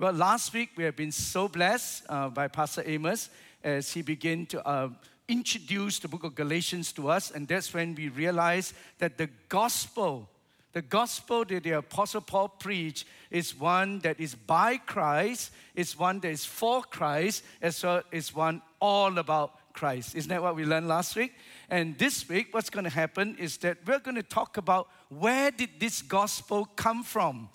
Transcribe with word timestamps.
Well, 0.00 0.14
last 0.14 0.54
week 0.54 0.70
we 0.76 0.84
have 0.84 0.96
been 0.96 1.12
so 1.12 1.46
blessed 1.46 2.04
uh, 2.08 2.30
by 2.30 2.48
Pastor 2.48 2.82
Amos 2.86 3.28
as 3.62 3.92
he 3.92 4.00
began 4.00 4.46
to 4.46 4.66
uh, 4.66 4.88
introduce 5.28 5.98
the 5.98 6.08
book 6.08 6.24
of 6.24 6.34
Galatians 6.34 6.90
to 6.92 7.10
us, 7.10 7.30
and 7.30 7.46
that's 7.46 7.74
when 7.74 7.94
we 7.94 8.08
realized 8.08 8.72
that 8.98 9.18
the 9.18 9.28
gospel, 9.50 10.26
the 10.72 10.80
gospel 10.80 11.44
that 11.44 11.64
the 11.64 11.72
Apostle 11.72 12.22
Paul 12.22 12.48
preached, 12.48 13.04
is 13.30 13.54
one 13.54 13.98
that 13.98 14.18
is 14.18 14.34
by 14.34 14.78
Christ, 14.78 15.52
is 15.74 15.98
one 15.98 16.18
that 16.20 16.30
is 16.30 16.46
for 16.46 16.80
Christ, 16.80 17.44
as 17.60 17.84
well 17.84 18.02
as 18.10 18.34
one 18.34 18.62
all 18.80 19.18
about 19.18 19.74
Christ. 19.74 20.14
Isn't 20.14 20.30
that 20.30 20.40
what 20.40 20.56
we 20.56 20.64
learned 20.64 20.88
last 20.88 21.14
week? 21.14 21.34
And 21.68 21.98
this 21.98 22.26
week, 22.26 22.54
what's 22.54 22.70
going 22.70 22.84
to 22.84 22.90
happen 22.90 23.36
is 23.38 23.58
that 23.58 23.76
we're 23.86 23.98
going 23.98 24.16
to 24.16 24.22
talk 24.22 24.56
about 24.56 24.88
where 25.10 25.50
did 25.50 25.78
this 25.78 26.00
gospel 26.00 26.64
come 26.74 27.02
from? 27.02 27.50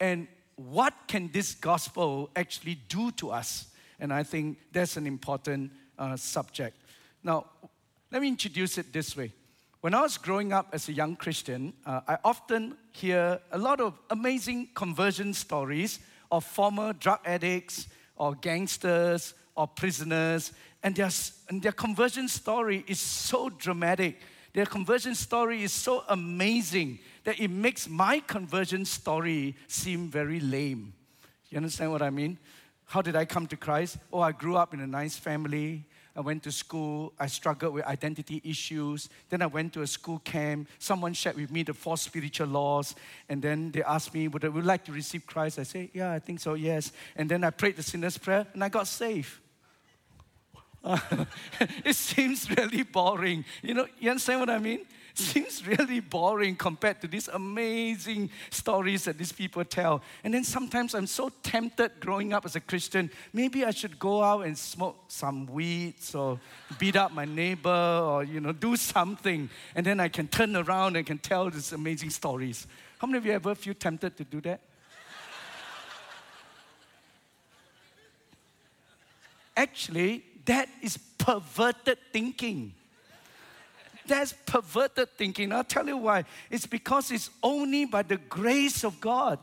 And 0.00 0.26
what 0.56 0.94
can 1.06 1.30
this 1.32 1.54
gospel 1.54 2.30
actually 2.36 2.76
do 2.88 3.10
to 3.12 3.30
us? 3.30 3.66
And 3.98 4.12
I 4.12 4.22
think 4.22 4.58
that's 4.72 4.96
an 4.96 5.06
important 5.06 5.72
uh, 5.98 6.16
subject. 6.16 6.76
Now, 7.22 7.46
let 8.10 8.20
me 8.22 8.28
introduce 8.28 8.78
it 8.78 8.92
this 8.92 9.16
way. 9.16 9.32
When 9.80 9.94
I 9.94 10.00
was 10.00 10.16
growing 10.16 10.52
up 10.52 10.68
as 10.72 10.88
a 10.88 10.92
young 10.92 11.16
Christian, 11.16 11.74
uh, 11.84 12.00
I 12.08 12.18
often 12.24 12.76
hear 12.92 13.40
a 13.52 13.58
lot 13.58 13.80
of 13.80 13.98
amazing 14.10 14.68
conversion 14.74 15.34
stories 15.34 15.98
of 16.30 16.44
former 16.44 16.92
drug 16.94 17.20
addicts 17.24 17.86
or 18.16 18.34
gangsters 18.34 19.34
or 19.54 19.68
prisoners, 19.68 20.52
and 20.82 20.96
their, 20.96 21.10
and 21.48 21.62
their 21.62 21.72
conversion 21.72 22.28
story 22.28 22.84
is 22.86 22.98
so 22.98 23.48
dramatic. 23.48 24.20
Their 24.54 24.66
conversion 24.66 25.16
story 25.16 25.64
is 25.64 25.72
so 25.72 26.04
amazing 26.08 27.00
that 27.24 27.40
it 27.40 27.48
makes 27.48 27.88
my 27.88 28.20
conversion 28.20 28.84
story 28.84 29.56
seem 29.66 30.08
very 30.08 30.38
lame. 30.38 30.94
You 31.50 31.56
understand 31.56 31.90
what 31.90 32.02
I 32.02 32.10
mean? 32.10 32.38
How 32.86 33.02
did 33.02 33.16
I 33.16 33.24
come 33.24 33.48
to 33.48 33.56
Christ? 33.56 33.98
Oh, 34.12 34.20
I 34.20 34.30
grew 34.30 34.56
up 34.56 34.72
in 34.72 34.80
a 34.80 34.86
nice 34.86 35.16
family. 35.16 35.84
I 36.14 36.20
went 36.20 36.44
to 36.44 36.52
school. 36.52 37.12
I 37.18 37.26
struggled 37.26 37.74
with 37.74 37.84
identity 37.84 38.40
issues. 38.44 39.08
Then 39.28 39.42
I 39.42 39.46
went 39.46 39.72
to 39.72 39.82
a 39.82 39.86
school 39.88 40.20
camp. 40.20 40.68
Someone 40.78 41.14
shared 41.14 41.34
with 41.34 41.50
me 41.50 41.64
the 41.64 41.74
four 41.74 41.96
spiritual 41.96 42.46
laws. 42.46 42.94
And 43.28 43.42
then 43.42 43.72
they 43.72 43.82
asked 43.82 44.14
me, 44.14 44.28
Would 44.28 44.44
I 44.44 44.48
would 44.48 44.64
like 44.64 44.84
to 44.84 44.92
receive 44.92 45.26
Christ? 45.26 45.58
I 45.58 45.64
said, 45.64 45.88
Yeah, 45.92 46.12
I 46.12 46.20
think 46.20 46.38
so, 46.38 46.54
yes. 46.54 46.92
And 47.16 47.28
then 47.28 47.42
I 47.42 47.50
prayed 47.50 47.74
the 47.74 47.82
sinner's 47.82 48.18
prayer 48.18 48.46
and 48.54 48.62
I 48.62 48.68
got 48.68 48.86
saved. 48.86 49.40
it 51.84 51.96
seems 51.96 52.50
really 52.50 52.82
boring. 52.82 53.44
You 53.62 53.74
know, 53.74 53.86
you 53.98 54.10
understand 54.10 54.40
what 54.40 54.50
I 54.50 54.58
mean? 54.58 54.84
Hmm. 55.16 55.22
seems 55.22 55.66
really 55.66 56.00
boring 56.00 56.56
compared 56.56 57.00
to 57.00 57.06
these 57.06 57.28
amazing 57.28 58.30
stories 58.50 59.04
that 59.04 59.16
these 59.16 59.30
people 59.30 59.64
tell. 59.64 60.02
And 60.24 60.34
then 60.34 60.42
sometimes 60.42 60.94
I'm 60.94 61.06
so 61.06 61.30
tempted 61.42 61.92
growing 62.00 62.32
up 62.32 62.44
as 62.44 62.56
a 62.56 62.60
Christian, 62.60 63.10
maybe 63.32 63.64
I 63.64 63.70
should 63.70 63.98
go 63.98 64.22
out 64.22 64.44
and 64.44 64.58
smoke 64.58 64.96
some 65.08 65.46
weeds 65.46 66.14
or 66.14 66.40
beat 66.78 66.96
up 66.96 67.12
my 67.12 67.24
neighbor 67.24 68.02
or, 68.04 68.24
you 68.24 68.40
know, 68.40 68.52
do 68.52 68.76
something. 68.76 69.48
And 69.74 69.86
then 69.86 70.00
I 70.00 70.08
can 70.08 70.26
turn 70.26 70.56
around 70.56 70.96
and 70.96 71.06
can 71.06 71.18
tell 71.18 71.48
these 71.48 71.72
amazing 71.72 72.10
stories. 72.10 72.66
How 72.98 73.06
many 73.06 73.18
of 73.18 73.26
you 73.26 73.32
ever 73.32 73.54
feel 73.54 73.74
tempted 73.74 74.16
to 74.16 74.24
do 74.24 74.40
that? 74.40 74.60
Actually, 79.56 80.24
that 80.44 80.68
is 80.82 80.96
perverted 81.18 81.98
thinking. 82.12 82.74
That's 84.06 84.34
perverted 84.44 85.10
thinking. 85.16 85.52
I'll 85.52 85.64
tell 85.64 85.86
you 85.86 85.96
why. 85.96 86.24
It's 86.50 86.66
because 86.66 87.10
it's 87.10 87.30
only 87.42 87.86
by 87.86 88.02
the 88.02 88.18
grace 88.18 88.84
of 88.84 89.00
God 89.00 89.38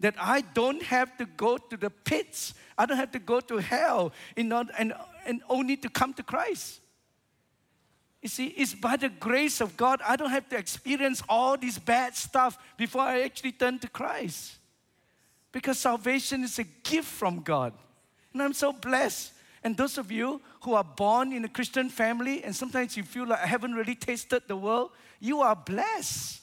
that 0.00 0.14
I 0.18 0.40
don't 0.40 0.82
have 0.82 1.16
to 1.18 1.26
go 1.26 1.58
to 1.58 1.76
the 1.76 1.90
pits. 1.90 2.54
I 2.76 2.86
don't 2.86 2.96
have 2.96 3.12
to 3.12 3.18
go 3.18 3.40
to 3.40 3.56
hell 3.58 4.12
in 4.36 4.52
order, 4.52 4.72
and, 4.78 4.94
and 5.26 5.42
only 5.48 5.76
to 5.78 5.88
come 5.88 6.14
to 6.14 6.22
Christ. 6.22 6.80
You 8.22 8.28
see, 8.28 8.46
it's 8.46 8.74
by 8.74 8.96
the 8.96 9.08
grace 9.08 9.60
of 9.60 9.76
God. 9.76 10.00
I 10.06 10.16
don't 10.16 10.30
have 10.30 10.48
to 10.48 10.56
experience 10.56 11.22
all 11.28 11.56
this 11.56 11.78
bad 11.78 12.16
stuff 12.16 12.58
before 12.76 13.02
I 13.02 13.22
actually 13.22 13.52
turn 13.52 13.78
to 13.80 13.88
Christ. 13.88 14.56
Because 15.52 15.78
salvation 15.78 16.44
is 16.44 16.58
a 16.58 16.64
gift 16.64 17.08
from 17.08 17.40
God. 17.40 17.72
And 18.32 18.42
I'm 18.42 18.52
so 18.52 18.72
blessed 18.72 19.32
and 19.68 19.76
those 19.76 19.98
of 19.98 20.10
you 20.10 20.40
who 20.62 20.72
are 20.72 20.82
born 20.82 21.30
in 21.30 21.44
a 21.44 21.48
Christian 21.48 21.90
family 21.90 22.42
and 22.42 22.56
sometimes 22.56 22.96
you 22.96 23.02
feel 23.02 23.26
like 23.26 23.40
I 23.40 23.46
haven't 23.46 23.74
really 23.74 23.94
tasted 23.94 24.44
the 24.48 24.56
world, 24.56 24.92
you 25.20 25.42
are 25.42 25.54
blessed. 25.54 26.40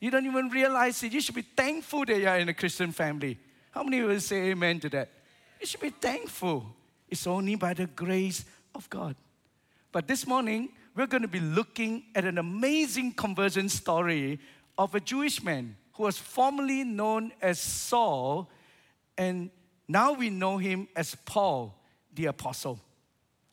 You 0.00 0.10
don't 0.10 0.26
even 0.26 0.48
realize 0.48 1.00
it. 1.04 1.12
You 1.12 1.20
should 1.20 1.36
be 1.36 1.46
thankful 1.56 2.04
that 2.04 2.18
you 2.18 2.26
are 2.26 2.40
in 2.40 2.48
a 2.48 2.52
Christian 2.54 2.90
family. 2.90 3.38
How 3.70 3.84
many 3.84 3.98
of 3.98 4.02
you 4.02 4.08
will 4.08 4.20
say 4.20 4.50
amen 4.50 4.80
to 4.80 4.88
that? 4.88 5.10
You 5.60 5.68
should 5.68 5.78
be 5.82 5.90
thankful. 5.90 6.66
It's 7.08 7.28
only 7.28 7.54
by 7.54 7.74
the 7.74 7.86
grace 7.86 8.44
of 8.74 8.90
God. 8.90 9.14
But 9.92 10.08
this 10.08 10.26
morning, 10.26 10.70
we're 10.96 11.06
going 11.06 11.22
to 11.22 11.28
be 11.28 11.38
looking 11.38 12.06
at 12.16 12.24
an 12.24 12.38
amazing 12.38 13.12
conversion 13.12 13.68
story 13.68 14.40
of 14.76 14.96
a 14.96 15.00
Jewish 15.00 15.44
man 15.44 15.76
who 15.92 16.02
was 16.02 16.18
formerly 16.18 16.82
known 16.82 17.30
as 17.40 17.60
Saul, 17.60 18.50
and 19.16 19.48
now 19.86 20.14
we 20.14 20.28
know 20.28 20.58
him 20.58 20.88
as 20.96 21.14
Paul 21.24 21.78
the 22.14 22.26
apostle. 22.26 22.80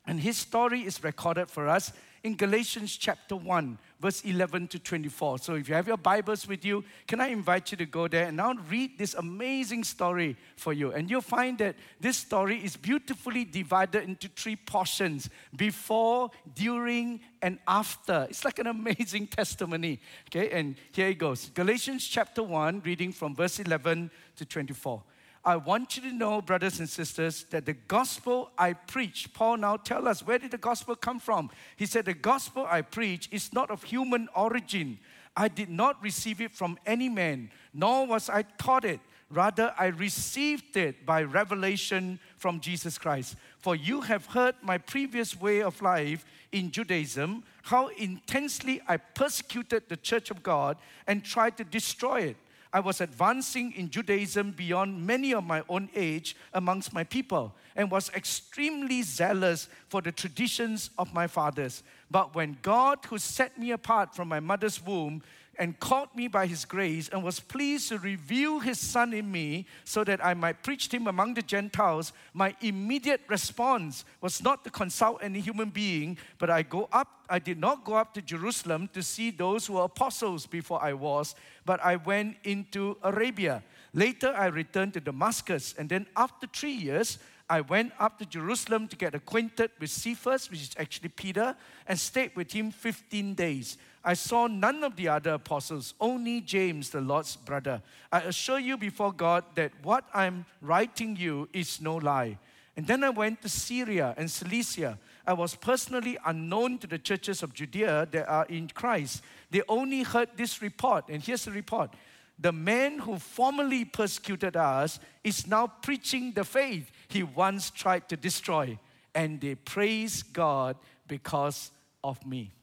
And 0.05 0.19
his 0.19 0.37
story 0.37 0.81
is 0.81 1.03
recorded 1.03 1.49
for 1.49 1.67
us 1.67 1.91
in 2.23 2.35
Galatians 2.35 2.97
chapter 2.97 3.35
1, 3.35 3.77
verse 3.99 4.21
11 4.21 4.67
to 4.69 4.79
24. 4.79 5.37
So 5.39 5.55
if 5.55 5.69
you 5.69 5.75
have 5.75 5.87
your 5.87 5.97
Bibles 5.97 6.47
with 6.47 6.65
you, 6.65 6.83
can 7.07 7.21
I 7.21 7.27
invite 7.27 7.71
you 7.71 7.77
to 7.77 7.85
go 7.85 8.07
there 8.07 8.27
and 8.27 8.37
now 8.37 8.53
read 8.69 8.97
this 8.97 9.13
amazing 9.13 9.83
story 9.83 10.35
for 10.57 10.73
you? 10.73 10.91
And 10.91 11.09
you'll 11.09 11.21
find 11.21 11.57
that 11.59 11.75
this 11.99 12.17
story 12.17 12.57
is 12.57 12.75
beautifully 12.75 13.45
divided 13.45 14.03
into 14.03 14.27
three 14.29 14.55
portions 14.55 15.29
before, 15.55 16.31
during, 16.55 17.21
and 17.41 17.59
after. 17.67 18.27
It's 18.29 18.43
like 18.43 18.59
an 18.59 18.67
amazing 18.67 19.27
testimony. 19.37 19.99
Okay, 20.27 20.49
and 20.49 20.75
here 20.91 21.09
it 21.09 21.17
goes 21.17 21.49
Galatians 21.49 22.05
chapter 22.05 22.43
1, 22.43 22.81
reading 22.83 23.11
from 23.11 23.35
verse 23.35 23.59
11 23.59 24.11
to 24.35 24.45
24. 24.45 25.03
I 25.49 25.55
want 25.55 25.97
you 25.97 26.03
to 26.03 26.11
know, 26.13 26.43
brothers 26.43 26.79
and 26.79 26.87
sisters, 26.87 27.43
that 27.49 27.65
the 27.65 27.73
gospel 27.73 28.51
I 28.55 28.73
preach, 28.73 29.33
Paul 29.33 29.57
now 29.57 29.77
tell 29.77 30.07
us, 30.07 30.21
where 30.21 30.37
did 30.37 30.51
the 30.51 30.59
gospel 30.59 30.95
come 30.95 31.19
from? 31.19 31.49
He 31.75 31.87
said, 31.87 32.05
the 32.05 32.13
gospel 32.13 32.67
I 32.69 32.83
preach 32.83 33.27
is 33.31 33.51
not 33.51 33.71
of 33.71 33.81
human 33.81 34.29
origin. 34.35 34.99
I 35.35 35.47
did 35.47 35.71
not 35.71 36.03
receive 36.03 36.39
it 36.39 36.51
from 36.51 36.77
any 36.85 37.09
man, 37.09 37.49
nor 37.73 38.05
was 38.05 38.29
I 38.29 38.43
taught 38.43 38.85
it. 38.85 38.99
Rather, 39.31 39.73
I 39.75 39.87
received 39.87 40.77
it 40.77 41.03
by 41.03 41.23
revelation 41.23 42.19
from 42.37 42.59
Jesus 42.59 42.99
Christ. 42.99 43.35
For 43.57 43.75
you 43.75 44.01
have 44.01 44.27
heard 44.27 44.53
my 44.61 44.77
previous 44.77 45.41
way 45.41 45.63
of 45.63 45.81
life 45.81 46.25
in 46.51 46.69
Judaism, 46.69 47.43
how 47.63 47.87
intensely 47.87 48.81
I 48.87 48.97
persecuted 48.97 49.89
the 49.89 49.97
church 49.97 50.29
of 50.29 50.43
God 50.43 50.77
and 51.07 51.23
tried 51.23 51.57
to 51.57 51.63
destroy 51.63 52.21
it. 52.21 52.37
I 52.71 52.79
was 52.79 53.01
advancing 53.01 53.71
in 53.71 53.89
Judaism 53.89 54.51
beyond 54.51 55.05
many 55.05 55.33
of 55.33 55.43
my 55.43 55.63
own 55.67 55.89
age 55.95 56.35
amongst 56.53 56.93
my 56.93 57.03
people 57.03 57.55
and 57.75 57.89
was 57.89 58.11
extremely 58.13 59.01
zealous 59.01 59.69
for 59.87 60.01
the 60.01 60.11
traditions 60.11 60.91
of 60.97 61.13
my 61.13 61.25
fathers. 61.25 61.81
But 62.11 62.35
when 62.35 62.57
God, 62.61 62.99
who 63.05 63.17
set 63.17 63.57
me 63.57 63.71
apart 63.71 64.15
from 64.15 64.27
my 64.27 64.39
mother's 64.39 64.83
womb, 64.83 65.21
and 65.59 65.77
called 65.77 66.07
me 66.15 66.29
by 66.29 66.47
his 66.47 66.63
grace 66.63 67.09
and 67.09 67.21
was 67.21 67.41
pleased 67.41 67.89
to 67.89 67.99
reveal 67.99 68.59
his 68.59 68.79
son 68.79 69.13
in 69.13 69.29
me 69.29 69.65
so 69.83 70.05
that 70.05 70.23
I 70.25 70.33
might 70.33 70.63
preach 70.63 70.87
him 70.87 71.05
among 71.05 71.33
the 71.33 71.41
Gentiles, 71.41 72.13
my 72.33 72.55
immediate 72.61 73.19
response 73.27 74.05
was 74.21 74.41
not 74.41 74.63
to 74.63 74.69
consult 74.69 75.19
any 75.21 75.41
human 75.41 75.69
being, 75.69 76.17
but 76.37 76.49
I 76.49 76.61
go 76.61 76.87
up 76.93 77.09
I 77.29 77.37
did 77.37 77.59
not 77.59 77.83
go 77.83 77.93
up 77.93 78.13
to 78.15 78.21
Jerusalem 78.23 78.89
to 78.93 79.03
see 79.03 79.29
those 79.29 79.67
who 79.67 79.73
were 79.73 79.83
apostles 79.83 80.47
before 80.47 80.81
I 80.81 80.93
was, 80.93 81.35
but 81.63 81.79
I 81.83 81.97
went 81.97 82.37
into 82.43 82.97
Arabia. 83.03 83.61
Later 83.93 84.33
I 84.35 84.47
returned 84.47 84.93
to 84.93 84.99
Damascus, 84.99 85.75
and 85.77 85.89
then 85.89 86.07
after 86.15 86.47
3 86.47 86.71
years 86.71 87.19
I 87.49 87.61
went 87.61 87.93
up 87.99 88.19
to 88.19 88.25
Jerusalem 88.25 88.87
to 88.89 88.95
get 88.95 89.15
acquainted 89.15 89.71
with 89.79 89.89
Cephas, 89.89 90.51
which 90.51 90.61
is 90.61 90.75
actually 90.77 91.09
Peter, 91.09 91.55
and 91.87 91.99
stayed 91.99 92.35
with 92.35 92.51
him 92.51 92.69
15 92.69 93.33
days. 93.33 93.77
I 94.03 94.13
saw 94.13 94.45
none 94.45 94.83
of 94.83 94.95
the 94.95 95.07
other 95.07 95.33
apostles, 95.33 95.95
only 95.99 96.41
James, 96.41 96.91
the 96.91 97.01
Lord's 97.01 97.35
brother. 97.35 97.81
I 98.11 98.21
assure 98.21 98.59
you 98.59 98.77
before 98.77 99.11
God 99.11 99.43
that 99.55 99.71
what 99.81 100.05
I'm 100.13 100.45
writing 100.61 101.15
you 101.15 101.49
is 101.51 101.81
no 101.81 101.95
lie. 101.95 102.37
And 102.77 102.85
then 102.85 103.03
I 103.03 103.09
went 103.09 103.41
to 103.41 103.49
Syria 103.49 104.13
and 104.15 104.29
Cilicia. 104.29 104.99
I 105.25 105.33
was 105.33 105.55
personally 105.55 106.17
unknown 106.25 106.77
to 106.77 106.87
the 106.87 106.99
churches 106.99 107.41
of 107.41 107.53
Judea 107.53 108.07
that 108.11 108.29
are 108.29 108.45
in 108.45 108.69
Christ. 108.69 109.23
They 109.49 109.63
only 109.67 110.03
heard 110.03 110.29
this 110.37 110.61
report, 110.61 111.05
and 111.09 111.21
here's 111.21 111.45
the 111.45 111.51
report 111.51 111.91
the 112.39 112.53
man 112.53 112.99
who 112.99 113.19
formerly 113.19 113.83
persecuted 113.83 114.55
us 114.55 114.99
is 115.23 115.45
now 115.45 115.67
preaching 115.67 116.31
the 116.31 116.45
faith 116.45 116.89
he 117.09 117.23
once 117.23 117.69
tried 117.71 118.07
to 118.09 118.15
destroy, 118.15 118.79
and 119.13 119.41
they 119.41 119.55
praise 119.55 120.23
God 120.23 120.77
because 121.07 121.71
of 122.03 122.25
me. 122.25 122.53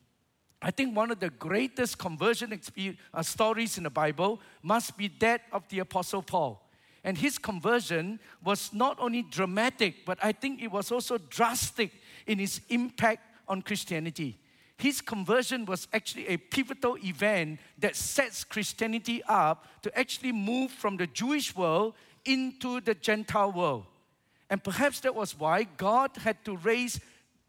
I 0.63 0.71
think 0.71 0.97
one 0.97 1.11
of 1.11 1.21
the 1.21 1.31
greatest 1.31 1.99
conversion 1.99 2.59
uh, 3.13 3.23
stories 3.23 3.77
in 3.77 3.85
the 3.85 3.91
Bible 3.91 4.41
must 4.63 4.97
be 4.97 5.09
that 5.21 5.43
of 5.53 5.69
the 5.69 5.81
Apostle 5.81 6.23
Paul. 6.23 6.63
And 7.05 7.19
his 7.19 7.39
conversion 7.39 8.19
was 8.43 8.73
not 8.73 8.99
only 8.99 9.23
dramatic, 9.23 10.05
but 10.07 10.19
I 10.23 10.33
think 10.33 10.63
it 10.63 10.73
was 10.73 10.91
also 10.91 11.19
drastic 11.19 11.93
in 12.27 12.41
its 12.41 12.61
impact 12.69 13.23
on 13.47 13.63
Christianity. 13.63 14.39
His 14.79 15.01
conversion 15.01 15.65
was 15.65 15.89
actually 15.93 16.29
a 16.29 16.37
pivotal 16.37 16.99
event 16.99 17.61
that 17.79 17.97
sets 17.97 18.45
Christianity 18.45 19.23
up 19.29 19.67
to 19.83 19.99
actually 19.99 20.33
move 20.33 20.71
from 20.71 20.97
the 20.97 21.07
Jewish 21.07 21.55
world 21.55 21.95
into 22.25 22.81
the 22.81 22.95
Gentile 22.95 23.53
world. 23.53 23.85
And 24.49 24.63
perhaps 24.63 25.01
that 25.01 25.15
was 25.15 25.39
why 25.39 25.65
God 25.77 26.11
had 26.19 26.45
to 26.45 26.57
raise 26.57 27.01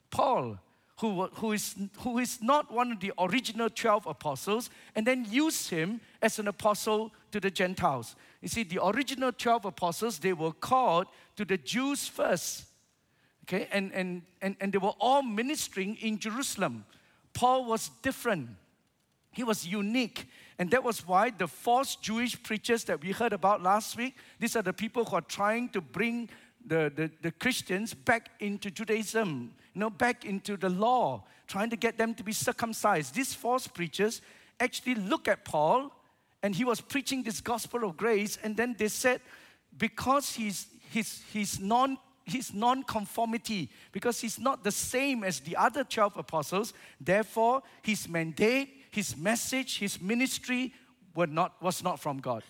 Paul, 0.10 0.58
who, 1.00 1.28
who, 1.34 1.52
is, 1.52 1.76
who 2.00 2.18
is 2.18 2.42
not 2.42 2.72
one 2.74 2.92
of 2.92 3.00
the 3.00 3.14
original 3.20 3.70
12 3.70 4.08
apostles, 4.08 4.70
and 4.96 5.06
then 5.06 5.26
use 5.30 5.70
him 5.70 6.02
as 6.22 6.40
an 6.40 6.48
apostle 6.48 7.12
to 7.32 7.40
the 7.40 7.52
Gentiles. 7.52 8.16
You 8.42 8.48
see, 8.48 8.64
the 8.64 8.84
original 8.84 9.32
12 9.32 9.66
apostles, 9.66 10.20
they 10.20 10.34
were 10.34 10.54
called 10.54 11.08
to 11.36 11.46
the 11.46 11.58
Jews 11.58 12.08
first. 12.08 12.66
Okay, 13.44 13.68
and, 13.72 13.94
and, 13.94 14.24
and, 14.42 14.56
and 14.60 14.74
they 14.74 14.78
were 14.78 14.94
all 15.00 15.22
ministering 15.22 15.96
in 15.98 16.20
Jerusalem. 16.20 16.84
Paul 17.34 17.66
was 17.66 17.90
different. 18.02 18.50
He 19.32 19.44
was 19.44 19.66
unique. 19.66 20.28
And 20.60 20.72
that 20.72 20.84
was 20.84 21.08
why 21.08 21.30
the 21.30 21.48
false 21.48 21.96
Jewish 21.96 22.42
preachers 22.42 22.84
that 22.86 23.02
we 23.02 23.12
heard 23.12 23.32
about 23.32 23.62
last 23.62 23.96
week, 23.96 24.16
these 24.40 24.56
are 24.56 24.64
the 24.64 24.74
people 24.74 25.06
who 25.06 25.16
are 25.16 25.22
trying 25.22 25.70
to 25.70 25.82
bring 25.82 26.30
the, 26.68 26.92
the, 26.96 27.12
the 27.22 27.32
Christians 27.32 27.94
back 27.94 28.30
into 28.40 28.70
Judaism, 28.70 29.54
you 29.74 29.80
know, 29.80 29.90
back 29.90 30.26
into 30.26 30.58
the 30.58 30.70
law, 30.70 31.24
trying 31.48 31.70
to 31.70 31.78
get 31.78 31.98
them 31.98 32.14
to 32.16 32.24
be 32.24 32.34
circumcised. 32.34 33.16
These 33.16 33.34
false 33.34 33.68
preachers 33.68 34.22
actually 34.60 34.96
look 34.96 35.28
at 35.28 35.46
Paul 35.46 35.92
and 36.44 36.54
he 36.54 36.64
was 36.64 36.82
preaching 36.82 37.24
this 37.24 37.42
gospel 37.42 37.84
of 37.84 37.98
grace, 37.98 38.38
and 38.44 38.56
then 38.56 38.76
they 38.78 38.90
said, 38.90 39.22
because 39.78 40.34
he's, 40.34 40.68
he's, 40.92 41.24
he's 41.32 41.60
non 41.60 41.98
his 42.28 42.54
non-conformity 42.54 43.70
because 43.94 44.20
he's 44.20 44.38
not 44.38 44.62
the 44.62 44.72
same 44.72 45.24
as 45.24 45.40
the 45.40 45.56
other 45.56 45.86
12 45.86 46.18
apostles 46.18 46.74
therefore 47.00 47.64
his 47.82 48.10
mandate 48.10 48.68
his 48.92 49.16
message 49.16 49.80
his 49.80 50.02
ministry 50.02 50.74
were 51.16 51.26
not, 51.26 51.54
was 51.62 51.82
not 51.82 52.02
from 52.02 52.18
god 52.18 52.44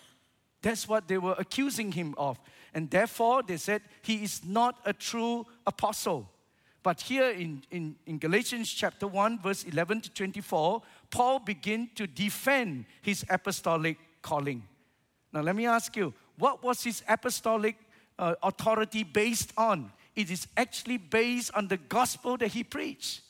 that's 0.64 0.88
what 0.88 1.08
they 1.08 1.19
were 1.19 1.36
accusing 1.38 1.92
him 1.92 2.16
of 2.18 2.40
and 2.78 2.90
therefore 2.90 3.42
they 3.42 3.58
said 3.58 3.82
he 4.02 4.24
is 4.24 4.46
not 4.46 4.80
a 4.86 4.94
true 4.94 5.46
apostle 5.66 6.30
but 6.84 7.02
here 7.02 7.32
in, 7.32 7.64
in, 7.72 7.96
in 8.06 8.18
galatians 8.18 8.72
chapter 8.72 9.08
1 9.08 9.40
verse 9.42 9.64
11 9.66 10.02
to 10.02 10.10
24 10.12 10.82
paul 11.10 11.40
began 11.40 11.90
to 11.96 12.08
defend 12.08 12.86
his 13.02 13.26
apostolic 13.30 13.98
calling 14.22 14.64
now 15.34 15.42
let 15.42 15.56
me 15.56 15.66
ask 15.66 15.96
you 15.98 16.14
what 16.38 16.64
was 16.64 16.84
his 16.84 17.04
apostolic 17.10 17.76
uh, 18.20 18.36
authority 18.44 19.04
based 19.04 19.54
on? 19.58 19.92
It 20.16 20.32
is 20.32 20.48
actually 20.56 20.98
based 20.98 21.52
on 21.54 21.68
the 21.68 21.78
gospel 21.78 22.38
that 22.38 22.50
he 22.50 22.64
preached. 22.64 23.22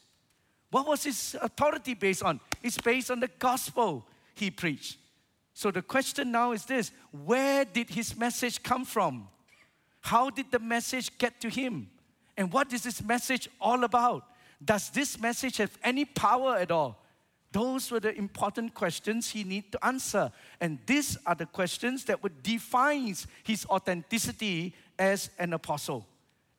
What 0.72 0.88
was 0.88 1.04
his 1.04 1.36
authority 1.42 1.94
based 1.94 2.24
on? 2.24 2.40
It's 2.62 2.78
based 2.78 3.12
on 3.12 3.20
the 3.20 3.30
gospel 3.40 4.06
he 4.36 4.52
preached. 4.52 4.98
So 5.54 5.72
the 5.72 5.82
question 5.82 6.32
now 6.32 6.52
is 6.52 6.66
this 6.66 6.92
where 7.12 7.66
did 7.66 7.90
his 7.90 8.16
message 8.16 8.62
come 8.62 8.86
from? 8.86 9.28
How 10.08 10.30
did 10.30 10.52
the 10.52 10.60
message 10.60 11.18
get 11.18 11.42
to 11.42 11.50
him? 11.50 11.90
And 12.38 12.54
what 12.54 12.72
is 12.72 12.84
this 12.84 13.04
message 13.04 13.50
all 13.60 13.84
about? 13.84 14.24
Does 14.64 14.90
this 14.90 15.20
message 15.20 15.58
have 15.58 15.78
any 15.84 16.06
power 16.06 16.56
at 16.56 16.72
all? 16.72 17.04
Those 17.52 17.92
were 17.92 18.00
the 18.00 18.18
important 18.18 18.74
questions 18.74 19.30
he 19.30 19.44
needed 19.44 19.74
to 19.74 19.86
answer. 19.86 20.32
And 20.62 20.80
these 20.86 21.18
are 21.26 21.36
the 21.36 21.46
questions 21.46 22.06
that 22.06 22.24
would 22.24 22.42
define 22.42 23.16
his 23.44 23.66
authenticity 23.66 24.74
as 24.98 25.30
an 25.40 25.52
apostle. 25.52 26.08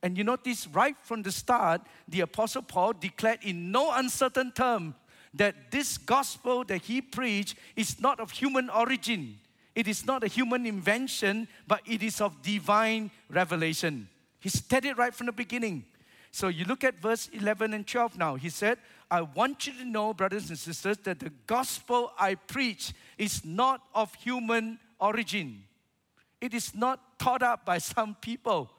And 0.02 0.18
you 0.18 0.24
notice 0.24 0.66
right 0.66 0.96
from 1.02 1.22
the 1.22 1.32
start, 1.32 1.80
the 2.06 2.20
apostle 2.20 2.60
Paul 2.60 2.92
declared 2.92 3.38
in 3.42 3.72
no 3.72 3.92
uncertain 3.94 4.52
term 4.52 4.94
that 5.32 5.70
this 5.70 5.96
gospel 5.96 6.64
that 6.64 6.82
he 6.82 7.00
preached 7.00 7.56
is 7.76 7.98
not 7.98 8.20
of 8.20 8.30
human 8.30 8.68
origin. 8.68 9.38
It 9.78 9.86
is 9.86 10.04
not 10.04 10.24
a 10.24 10.26
human 10.26 10.66
invention, 10.66 11.46
but 11.68 11.82
it 11.86 12.02
is 12.02 12.20
of 12.20 12.42
divine 12.42 13.12
revelation. 13.30 14.08
He 14.40 14.48
stated 14.48 14.98
right 14.98 15.14
from 15.14 15.26
the 15.26 15.32
beginning. 15.32 15.84
So 16.32 16.48
you 16.48 16.64
look 16.64 16.82
at 16.82 17.00
verse 17.00 17.30
11 17.32 17.72
and 17.72 17.86
12 17.86 18.18
now. 18.18 18.34
He 18.34 18.48
said, 18.48 18.78
I 19.08 19.20
want 19.20 19.68
you 19.68 19.72
to 19.74 19.84
know, 19.84 20.12
brothers 20.12 20.48
and 20.48 20.58
sisters, 20.58 20.98
that 21.04 21.20
the 21.20 21.30
gospel 21.46 22.10
I 22.18 22.34
preach 22.34 22.92
is 23.18 23.44
not 23.44 23.80
of 23.94 24.12
human 24.14 24.80
origin. 24.98 25.62
It 26.40 26.54
is 26.54 26.74
not 26.74 27.16
taught 27.20 27.44
up 27.44 27.64
by 27.64 27.78
some 27.78 28.16
people. 28.20 28.72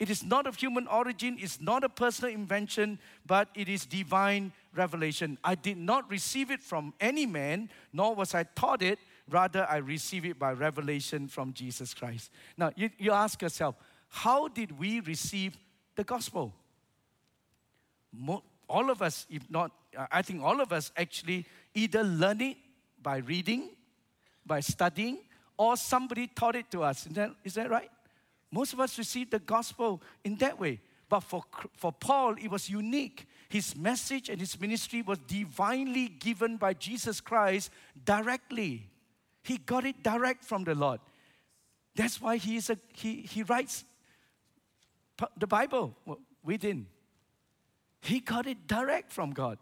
It 0.00 0.10
is 0.10 0.24
not 0.24 0.48
of 0.48 0.56
human 0.56 0.88
origin, 0.88 1.36
it's 1.38 1.60
not 1.60 1.84
a 1.84 1.88
personal 1.88 2.34
invention, 2.34 2.98
but 3.24 3.50
it 3.54 3.68
is 3.68 3.86
divine 3.86 4.50
revelation. 4.74 5.38
I 5.44 5.54
did 5.54 5.76
not 5.76 6.10
receive 6.10 6.50
it 6.50 6.60
from 6.60 6.92
any 7.00 7.26
man, 7.26 7.70
nor 7.92 8.16
was 8.16 8.34
I 8.34 8.42
taught 8.42 8.82
it. 8.82 8.98
Rather, 9.30 9.66
I 9.68 9.76
receive 9.76 10.24
it 10.24 10.38
by 10.38 10.52
revelation 10.52 11.28
from 11.28 11.52
Jesus 11.52 11.94
Christ. 11.94 12.30
Now, 12.56 12.72
you, 12.76 12.90
you 12.98 13.12
ask 13.12 13.40
yourself, 13.40 13.76
how 14.08 14.48
did 14.48 14.78
we 14.78 15.00
receive 15.00 15.56
the 15.96 16.04
gospel? 16.04 16.52
all 18.70 18.90
of 18.90 19.02
us, 19.02 19.26
if 19.28 19.50
not, 19.50 19.72
uh, 19.96 20.06
I 20.10 20.22
think 20.22 20.42
all 20.42 20.60
of 20.60 20.72
us 20.72 20.92
actually 20.96 21.44
either 21.74 22.02
learn 22.04 22.40
it 22.40 22.56
by 23.02 23.18
reading, 23.18 23.70
by 24.46 24.60
studying, 24.60 25.18
or 25.58 25.76
somebody 25.76 26.28
taught 26.28 26.56
it 26.56 26.70
to 26.70 26.82
us. 26.82 27.06
Is 27.06 27.12
that, 27.14 27.30
is 27.44 27.54
that 27.54 27.70
right? 27.70 27.90
Most 28.50 28.72
of 28.72 28.80
us 28.80 28.96
received 28.98 29.32
the 29.32 29.38
gospel 29.38 30.00
in 30.24 30.36
that 30.36 30.58
way. 30.58 30.80
But 31.08 31.20
for, 31.20 31.44
for 31.74 31.92
Paul, 31.92 32.36
it 32.40 32.50
was 32.50 32.70
unique. 32.70 33.26
His 33.48 33.76
message 33.76 34.28
and 34.28 34.40
his 34.40 34.58
ministry 34.60 35.02
was 35.02 35.18
divinely 35.18 36.08
given 36.08 36.56
by 36.56 36.74
Jesus 36.74 37.20
Christ 37.20 37.70
directly. 38.04 38.89
He 39.42 39.58
got 39.58 39.84
it 39.84 40.02
direct 40.02 40.44
from 40.44 40.64
the 40.64 40.74
Lord. 40.74 41.00
That's 41.94 42.20
why 42.20 42.36
he, 42.36 42.56
is 42.56 42.70
a, 42.70 42.78
he, 42.92 43.22
he 43.22 43.42
writes 43.42 43.84
the 45.36 45.46
Bible. 45.46 45.96
Didn't. 46.46 46.86
He 48.00 48.20
got 48.20 48.46
it 48.46 48.66
direct 48.66 49.12
from 49.12 49.32
God. 49.32 49.58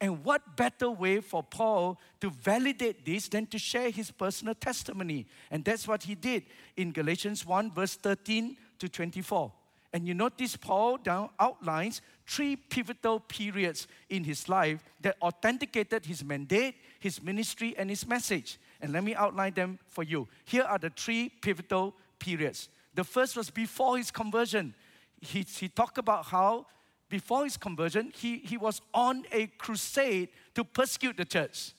And 0.00 0.24
what 0.24 0.56
better 0.56 0.90
way 0.90 1.20
for 1.20 1.42
Paul 1.42 1.98
to 2.20 2.30
validate 2.30 3.04
this 3.04 3.28
than 3.28 3.46
to 3.46 3.58
share 3.58 3.90
his 3.90 4.10
personal 4.10 4.54
testimony? 4.54 5.26
And 5.50 5.64
that's 5.64 5.86
what 5.86 6.02
he 6.02 6.14
did 6.14 6.44
in 6.76 6.92
Galatians 6.92 7.46
1, 7.46 7.72
verse 7.72 7.94
13 7.94 8.56
to 8.78 8.88
24. 8.88 9.52
And 9.92 10.08
you 10.08 10.14
notice 10.14 10.56
Paul 10.56 10.96
down 10.96 11.30
outlines 11.38 12.02
three 12.26 12.56
pivotal 12.56 13.20
periods 13.20 13.86
in 14.10 14.24
his 14.24 14.48
life 14.48 14.82
that 15.00 15.16
authenticated 15.22 16.04
his 16.04 16.24
mandate, 16.24 16.74
his 16.98 17.22
ministry, 17.22 17.74
and 17.78 17.88
his 17.88 18.06
message. 18.06 18.58
And 18.84 18.92
let 18.92 19.02
me 19.02 19.14
outline 19.14 19.54
them 19.54 19.78
for 19.86 20.02
you. 20.02 20.28
Here 20.44 20.62
are 20.62 20.76
the 20.76 20.90
three 20.90 21.30
pivotal 21.30 21.94
periods. 22.18 22.68
The 22.92 23.02
first 23.02 23.34
was 23.34 23.48
before 23.48 23.96
his 23.96 24.10
conversion. 24.10 24.74
He, 25.22 25.40
he 25.40 25.70
talked 25.70 25.96
about 25.96 26.26
how 26.26 26.66
before 27.08 27.44
his 27.44 27.56
conversion, 27.56 28.12
he, 28.14 28.40
he 28.40 28.58
was 28.58 28.82
on 28.92 29.24
a 29.32 29.46
crusade 29.46 30.28
to 30.54 30.64
persecute 30.64 31.16
the 31.16 31.24
church. 31.24 31.72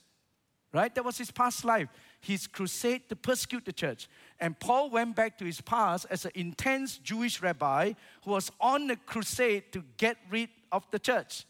Right? 0.73 0.95
That 0.95 1.05
was 1.05 1.19
his 1.19 1.29
past 1.29 1.63
life. 1.63 1.89
His 2.21 2.47
crusade 2.47 3.07
to 3.09 3.15
persecute 3.15 3.65
the 3.65 3.73
church. 3.73 4.07
And 4.39 4.59
Paul 4.59 4.89
went 4.89 5.15
back 5.15 5.37
to 5.37 5.45
his 5.45 5.61
past 5.61 6.07
as 6.09 6.25
an 6.25 6.31
intense 6.33 6.97
Jewish 6.97 7.39
rabbi 7.39 7.93
who 8.23 8.31
was 8.31 8.51
on 8.59 8.89
a 8.89 8.95
crusade 8.95 9.71
to 9.73 9.83
get 9.97 10.17
rid 10.31 10.49
of 10.71 10.89
the 10.89 10.97
church. 10.97 11.45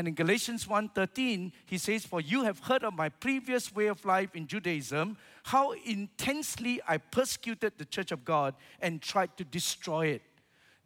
And 0.00 0.08
in 0.08 0.14
Galatians 0.14 0.66
1:13, 0.66 1.52
he 1.66 1.76
says, 1.76 2.06
"For 2.06 2.22
you 2.22 2.44
have 2.44 2.60
heard 2.60 2.84
of 2.84 2.94
my 2.94 3.10
previous 3.10 3.70
way 3.70 3.86
of 3.86 4.02
life 4.06 4.34
in 4.34 4.46
Judaism, 4.46 5.18
how 5.42 5.72
intensely 5.72 6.80
I 6.88 6.96
persecuted 6.96 7.76
the 7.76 7.84
church 7.84 8.10
of 8.10 8.24
God 8.24 8.54
and 8.80 9.02
tried 9.02 9.36
to 9.36 9.44
destroy 9.44 10.06
it." 10.06 10.22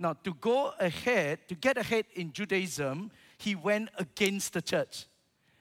Now, 0.01 0.15
to 0.15 0.35
go 0.35 0.71
ahead, 0.81 1.47
to 1.47 1.55
get 1.55 1.79
ahead 1.79 2.07
in 2.17 2.33
Judaism, 2.33 3.13
he 3.39 3.55
went 3.55 3.91
against 3.99 4.53
the 4.53 4.61
church. 4.61 5.07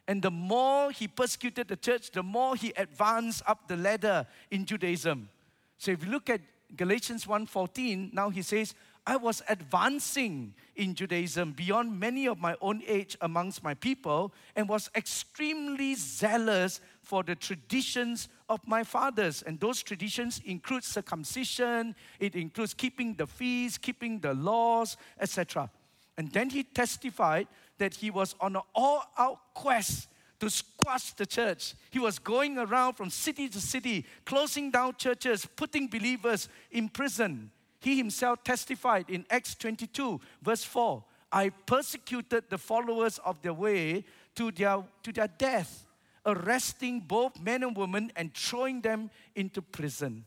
And 0.07 0.23
the 0.23 0.31
more 0.31 0.89
he 0.89 1.07
persecuted 1.07 1.67
the 1.67 1.77
church, 1.77 2.09
the 2.09 2.23
more 2.23 2.55
he 2.55 2.73
advanced 2.75 3.43
up 3.45 3.67
the 3.67 3.77
ladder 3.77 4.25
in 4.49 4.65
Judaism. 4.65 5.29
So 5.77 5.91
if 5.91 6.03
you 6.03 6.09
look 6.09 6.27
at 6.27 6.41
Galatians 6.75 7.27
1:14, 7.27 8.09
now 8.13 8.31
he 8.31 8.41
says, 8.41 8.73
I 9.05 9.17
was 9.17 9.41
advancing 9.49 10.53
in 10.77 10.95
Judaism 10.95 11.51
beyond 11.51 11.99
many 11.99 12.25
of 12.25 12.39
my 12.39 12.55
own 12.61 12.81
age 12.87 13.17
amongst 13.19 13.61
my 13.61 13.73
people 13.73 14.33
and 14.55 14.69
was 14.69 14.89
extremely 14.95 15.95
zealous 15.95 16.79
for 17.01 17.21
the 17.21 17.35
traditions 17.35 18.29
of 18.47 18.65
my 18.65 18.83
fathers. 18.83 19.41
And 19.41 19.59
those 19.59 19.83
traditions 19.83 20.41
include 20.45 20.85
circumcision, 20.85 21.95
it 22.17 22.35
includes 22.35 22.73
keeping 22.73 23.13
the 23.15 23.27
feasts, 23.27 23.77
keeping 23.77 24.19
the 24.19 24.33
laws, 24.33 24.95
etc. 25.19 25.69
And 26.17 26.31
then 26.31 26.49
he 26.49 26.63
testified 26.63 27.47
that 27.79 27.95
he 27.95 28.09
was 28.09 28.35
on 28.39 28.55
an 28.55 28.61
all 28.73 29.03
out 29.17 29.39
quest 29.53 30.07
to 30.39 30.49
squash 30.49 31.11
the 31.13 31.25
church. 31.25 31.75
He 31.89 31.99
was 31.99 32.19
going 32.19 32.57
around 32.57 32.93
from 32.93 33.09
city 33.09 33.49
to 33.49 33.59
city, 33.59 34.05
closing 34.25 34.71
down 34.71 34.95
churches, 34.95 35.45
putting 35.45 35.87
believers 35.87 36.47
in 36.71 36.87
prison. 36.87 37.51
He 37.83 37.97
himself 37.97 38.45
testified 38.45 39.09
in 39.09 39.25
Acts 39.29 39.55
22, 39.55 40.21
verse 40.41 40.63
4 40.63 41.03
I 41.33 41.49
persecuted 41.49 42.45
the 42.49 42.57
followers 42.57 43.19
of 43.25 43.41
the 43.41 43.53
way 43.53 44.05
to 44.35 44.51
their, 44.51 44.83
to 45.01 45.11
their 45.11 45.27
death, 45.27 45.85
arresting 46.25 47.01
both 47.01 47.37
men 47.41 47.61
and 47.61 47.75
women 47.75 48.09
and 48.15 48.33
throwing 48.33 48.79
them 48.79 49.09
into 49.35 49.61
prison. 49.61 50.23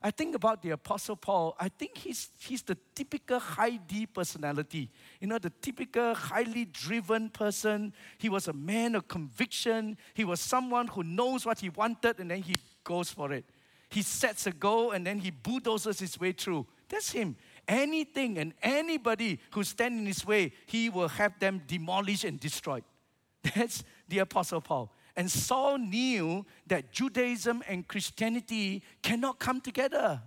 I 0.00 0.12
think 0.12 0.36
about 0.36 0.62
the 0.62 0.70
Apostle 0.70 1.16
Paul, 1.16 1.56
I 1.58 1.68
think 1.68 1.98
he's, 1.98 2.30
he's 2.38 2.62
the 2.62 2.78
typical 2.94 3.40
high 3.40 3.80
D 3.88 4.06
personality. 4.06 4.88
You 5.20 5.26
know, 5.26 5.38
the 5.38 5.50
typical 5.50 6.14
highly 6.14 6.66
driven 6.66 7.28
person. 7.30 7.92
He 8.18 8.28
was 8.28 8.46
a 8.46 8.52
man 8.52 8.94
of 8.94 9.08
conviction. 9.08 9.98
He 10.14 10.24
was 10.24 10.38
someone 10.38 10.86
who 10.86 11.02
knows 11.02 11.44
what 11.44 11.58
he 11.58 11.70
wanted 11.70 12.20
and 12.20 12.30
then 12.30 12.42
he 12.42 12.54
goes 12.84 13.10
for 13.10 13.32
it. 13.32 13.44
He 13.88 14.02
sets 14.02 14.46
a 14.46 14.52
goal 14.52 14.92
and 14.92 15.04
then 15.04 15.18
he 15.18 15.32
bulldozes 15.32 15.98
his 15.98 16.20
way 16.20 16.30
through. 16.32 16.66
That's 16.90 17.12
him. 17.12 17.36
Anything 17.66 18.36
and 18.38 18.52
anybody 18.62 19.38
who 19.52 19.62
stand 19.62 19.98
in 19.98 20.06
his 20.06 20.26
way, 20.26 20.52
he 20.66 20.90
will 20.90 21.08
have 21.08 21.38
them 21.38 21.62
demolished 21.66 22.24
and 22.24 22.38
destroyed. 22.38 22.84
That's 23.54 23.84
the 24.08 24.18
Apostle 24.18 24.60
Paul. 24.60 24.92
And 25.16 25.30
Saul 25.30 25.78
knew 25.78 26.44
that 26.66 26.92
Judaism 26.92 27.62
and 27.68 27.86
Christianity 27.86 28.82
cannot 29.02 29.38
come 29.38 29.60
together. 29.60 30.20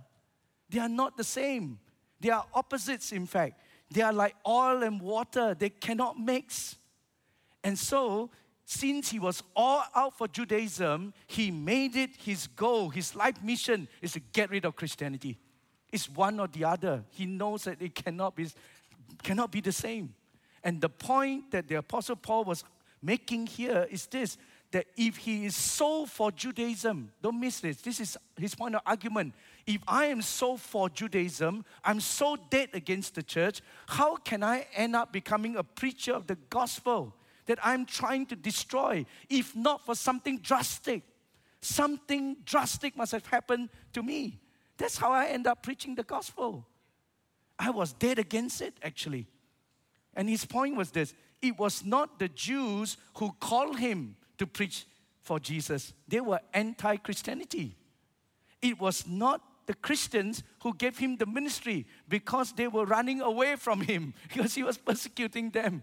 They 0.70 0.78
are 0.78 0.88
not 0.88 1.16
the 1.16 1.24
same. 1.24 1.78
They 2.20 2.30
are 2.30 2.44
opposites, 2.54 3.12
in 3.12 3.26
fact. 3.26 3.60
They 3.90 4.02
are 4.02 4.12
like 4.12 4.34
oil 4.46 4.82
and 4.82 5.00
water, 5.00 5.54
they 5.54 5.70
cannot 5.70 6.18
mix. 6.18 6.76
And 7.62 7.78
so, 7.78 8.30
since 8.64 9.10
he 9.10 9.18
was 9.18 9.42
all 9.54 9.84
out 9.94 10.16
for 10.16 10.26
Judaism, 10.26 11.12
he 11.26 11.50
made 11.50 11.96
it 11.96 12.10
his 12.16 12.46
goal, 12.46 12.88
his 12.88 13.14
life 13.14 13.42
mission 13.42 13.88
is 14.00 14.12
to 14.12 14.20
get 14.20 14.50
rid 14.50 14.64
of 14.64 14.74
Christianity. 14.74 15.38
It's 15.94 16.10
one 16.10 16.40
or 16.40 16.48
the 16.48 16.64
other. 16.64 17.04
He 17.10 17.24
knows 17.24 17.64
that 17.64 17.80
it 17.80 17.94
cannot 17.94 18.34
be, 18.34 18.48
cannot 19.22 19.52
be 19.52 19.60
the 19.60 19.70
same. 19.70 20.12
And 20.64 20.80
the 20.80 20.88
point 20.88 21.52
that 21.52 21.68
the 21.68 21.76
Apostle 21.76 22.16
Paul 22.16 22.42
was 22.42 22.64
making 23.00 23.46
here 23.46 23.86
is 23.88 24.06
this 24.06 24.36
that 24.72 24.86
if 24.96 25.18
he 25.18 25.44
is 25.44 25.54
so 25.54 26.04
for 26.04 26.32
Judaism, 26.32 27.12
don't 27.22 27.38
miss 27.38 27.60
this, 27.60 27.80
this 27.80 28.00
is 28.00 28.16
his 28.36 28.56
point 28.56 28.74
of 28.74 28.80
argument. 28.84 29.34
If 29.68 29.82
I 29.86 30.06
am 30.06 30.20
so 30.20 30.56
for 30.56 30.88
Judaism, 30.88 31.64
I'm 31.84 32.00
so 32.00 32.36
dead 32.50 32.70
against 32.72 33.14
the 33.14 33.22
church, 33.22 33.60
how 33.86 34.16
can 34.16 34.42
I 34.42 34.66
end 34.74 34.96
up 34.96 35.12
becoming 35.12 35.54
a 35.54 35.62
preacher 35.62 36.12
of 36.12 36.26
the 36.26 36.36
gospel 36.50 37.14
that 37.46 37.60
I'm 37.62 37.86
trying 37.86 38.26
to 38.26 38.34
destroy, 38.34 39.06
if 39.30 39.54
not 39.54 39.86
for 39.86 39.94
something 39.94 40.38
drastic? 40.38 41.04
Something 41.60 42.38
drastic 42.44 42.96
must 42.96 43.12
have 43.12 43.26
happened 43.26 43.68
to 43.92 44.02
me. 44.02 44.40
That's 44.76 44.96
how 44.96 45.12
I 45.12 45.26
end 45.26 45.46
up 45.46 45.62
preaching 45.62 45.94
the 45.94 46.02
gospel. 46.02 46.66
I 47.58 47.70
was 47.70 47.92
dead 47.92 48.18
against 48.18 48.60
it, 48.60 48.74
actually. 48.82 49.26
And 50.14 50.28
his 50.28 50.44
point 50.44 50.76
was 50.76 50.90
this 50.90 51.14
it 51.42 51.58
was 51.58 51.84
not 51.84 52.18
the 52.18 52.28
Jews 52.28 52.96
who 53.16 53.32
called 53.40 53.78
him 53.78 54.16
to 54.38 54.46
preach 54.46 54.86
for 55.22 55.38
Jesus. 55.38 55.92
They 56.08 56.20
were 56.20 56.40
anti 56.52 56.96
Christianity. 56.96 57.76
It 58.62 58.80
was 58.80 59.06
not 59.06 59.42
the 59.66 59.74
Christians 59.74 60.42
who 60.62 60.74
gave 60.74 60.98
him 60.98 61.16
the 61.16 61.26
ministry 61.26 61.86
because 62.08 62.52
they 62.52 62.68
were 62.68 62.84
running 62.84 63.20
away 63.20 63.56
from 63.56 63.80
him 63.80 64.14
because 64.28 64.54
he 64.54 64.62
was 64.62 64.78
persecuting 64.78 65.50
them. 65.50 65.82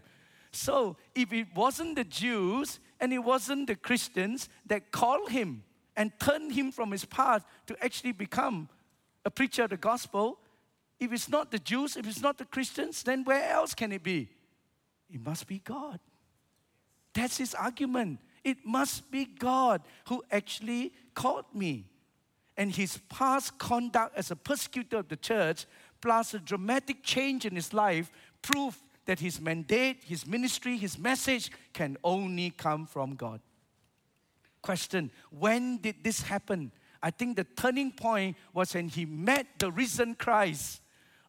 So, 0.52 0.96
if 1.14 1.32
it 1.32 1.48
wasn't 1.54 1.96
the 1.96 2.04
Jews 2.04 2.78
and 3.00 3.12
it 3.12 3.18
wasn't 3.18 3.68
the 3.68 3.74
Christians 3.76 4.48
that 4.66 4.92
called 4.92 5.30
him 5.30 5.64
and 5.96 6.12
turned 6.20 6.52
him 6.52 6.70
from 6.70 6.90
his 6.92 7.04
path 7.04 7.44
to 7.66 7.76
actually 7.82 8.12
become 8.12 8.68
a 9.24 9.30
preacher 9.30 9.64
of 9.64 9.70
the 9.70 9.76
gospel, 9.76 10.38
if 10.98 11.12
it's 11.12 11.28
not 11.28 11.50
the 11.50 11.58
Jews, 11.58 11.96
if 11.96 12.06
it's 12.06 12.20
not 12.20 12.38
the 12.38 12.44
Christians, 12.44 13.02
then 13.02 13.24
where 13.24 13.50
else 13.50 13.74
can 13.74 13.92
it 13.92 14.02
be? 14.02 14.28
It 15.12 15.24
must 15.24 15.46
be 15.46 15.58
God. 15.58 16.00
That's 17.12 17.36
his 17.36 17.54
argument. 17.54 18.20
It 18.44 18.58
must 18.64 19.10
be 19.10 19.26
God 19.26 19.82
who 20.06 20.22
actually 20.30 20.92
called 21.14 21.46
me. 21.54 21.86
And 22.56 22.70
his 22.70 22.98
past 23.08 23.58
conduct 23.58 24.16
as 24.16 24.30
a 24.30 24.36
persecutor 24.36 24.98
of 24.98 25.08
the 25.08 25.16
church, 25.16 25.66
plus 26.00 26.34
a 26.34 26.38
dramatic 26.38 27.02
change 27.02 27.46
in 27.46 27.54
his 27.54 27.72
life, 27.72 28.10
prove 28.42 28.78
that 29.06 29.20
his 29.20 29.40
mandate, 29.40 30.04
his 30.04 30.26
ministry, 30.26 30.76
his 30.76 30.98
message 30.98 31.50
can 31.72 31.96
only 32.04 32.50
come 32.50 32.86
from 32.86 33.14
God. 33.14 33.40
Question 34.60 35.10
When 35.30 35.78
did 35.78 35.96
this 36.02 36.22
happen? 36.22 36.72
I 37.02 37.10
think 37.10 37.36
the 37.36 37.44
turning 37.44 37.92
point 37.92 38.36
was 38.54 38.74
when 38.74 38.88
he 38.88 39.04
met 39.04 39.46
the 39.58 39.72
risen 39.72 40.14
Christ 40.14 40.80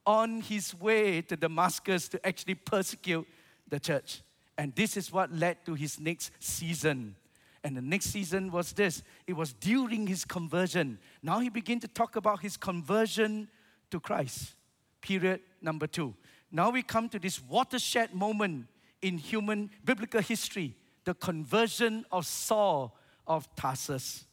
on 0.05 0.41
his 0.41 0.75
way 0.79 1.21
to 1.21 1.35
Damascus 1.35 2.07
to 2.09 2.25
actually 2.25 2.55
persecute 2.55 3.27
the 3.67 3.79
church. 3.79 4.21
And 4.57 4.75
this 4.75 4.97
is 4.97 5.11
what 5.11 5.31
led 5.33 5.65
to 5.65 5.73
his 5.73 5.99
next 5.99 6.31
season. 6.39 7.15
And 7.63 7.77
the 7.77 7.81
next 7.81 8.07
season 8.07 8.51
was 8.51 8.73
this 8.73 9.01
it 9.25 9.33
was 9.33 9.53
during 9.53 10.05
his 10.05 10.25
conversion. 10.25 10.99
Now 11.21 11.39
he 11.39 11.49
began 11.49 11.79
to 11.79 11.87
talk 11.87 12.15
about 12.15 12.41
his 12.41 12.57
conversion 12.57 13.47
to 13.89 13.99
Christ. 13.99 14.55
Period 15.01 15.41
number 15.61 15.87
two. 15.87 16.13
Now 16.51 16.69
we 16.69 16.83
come 16.83 17.09
to 17.09 17.19
this 17.19 17.41
watershed 17.41 18.13
moment 18.13 18.67
in 19.01 19.17
human 19.17 19.71
biblical 19.83 20.21
history 20.21 20.75
the 21.05 21.13
conversion 21.13 22.05
of 22.11 22.25
Saul 22.25 22.97
of 23.27 23.53
Tarsus. 23.55 24.25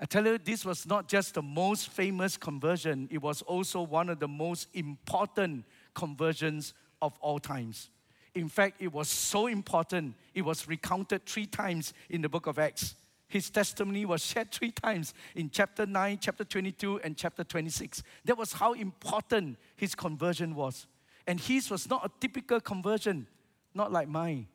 I 0.00 0.06
tell 0.06 0.26
you, 0.26 0.38
this 0.38 0.64
was 0.64 0.86
not 0.86 1.08
just 1.08 1.34
the 1.34 1.42
most 1.42 1.88
famous 1.88 2.36
conversion, 2.36 3.08
it 3.10 3.22
was 3.22 3.42
also 3.42 3.82
one 3.82 4.08
of 4.08 4.18
the 4.18 4.28
most 4.28 4.68
important 4.74 5.64
conversions 5.94 6.74
of 7.00 7.16
all 7.20 7.38
times. 7.38 7.90
In 8.34 8.48
fact, 8.48 8.82
it 8.82 8.92
was 8.92 9.08
so 9.08 9.46
important, 9.46 10.14
it 10.34 10.42
was 10.42 10.66
recounted 10.66 11.24
three 11.24 11.46
times 11.46 11.94
in 12.10 12.22
the 12.22 12.28
book 12.28 12.48
of 12.48 12.58
Acts. 12.58 12.96
His 13.28 13.50
testimony 13.50 14.04
was 14.04 14.24
shared 14.24 14.50
three 14.50 14.72
times 14.72 15.14
in 15.34 15.50
chapter 15.50 15.86
9, 15.86 16.18
chapter 16.20 16.44
22, 16.44 17.00
and 17.02 17.16
chapter 17.16 17.44
26. 17.44 18.02
That 18.24 18.36
was 18.36 18.52
how 18.52 18.72
important 18.74 19.56
his 19.76 19.94
conversion 19.94 20.54
was. 20.54 20.86
And 21.26 21.40
his 21.40 21.70
was 21.70 21.88
not 21.88 22.04
a 22.04 22.10
typical 22.20 22.60
conversion, 22.60 23.26
not 23.74 23.92
like 23.92 24.08
mine. 24.08 24.46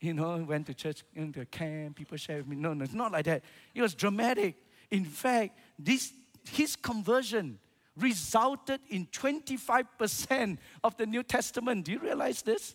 You 0.00 0.14
know, 0.14 0.36
went 0.48 0.66
to 0.66 0.74
church, 0.74 1.02
into 1.14 1.40
a 1.40 1.44
camp, 1.44 1.96
people 1.96 2.16
share 2.16 2.38
with 2.38 2.46
me. 2.46 2.56
No, 2.56 2.72
no, 2.72 2.84
it's 2.84 2.94
not 2.94 3.10
like 3.10 3.24
that. 3.24 3.42
It 3.74 3.82
was 3.82 3.94
dramatic. 3.94 4.54
In 4.90 5.04
fact, 5.04 5.58
this 5.78 6.12
his 6.50 6.76
conversion 6.76 7.58
resulted 7.96 8.80
in 8.88 9.06
25% 9.06 10.58
of 10.84 10.96
the 10.96 11.06
New 11.06 11.22
Testament. 11.22 11.84
Do 11.84 11.92
you 11.92 11.98
realize 11.98 12.42
this? 12.42 12.74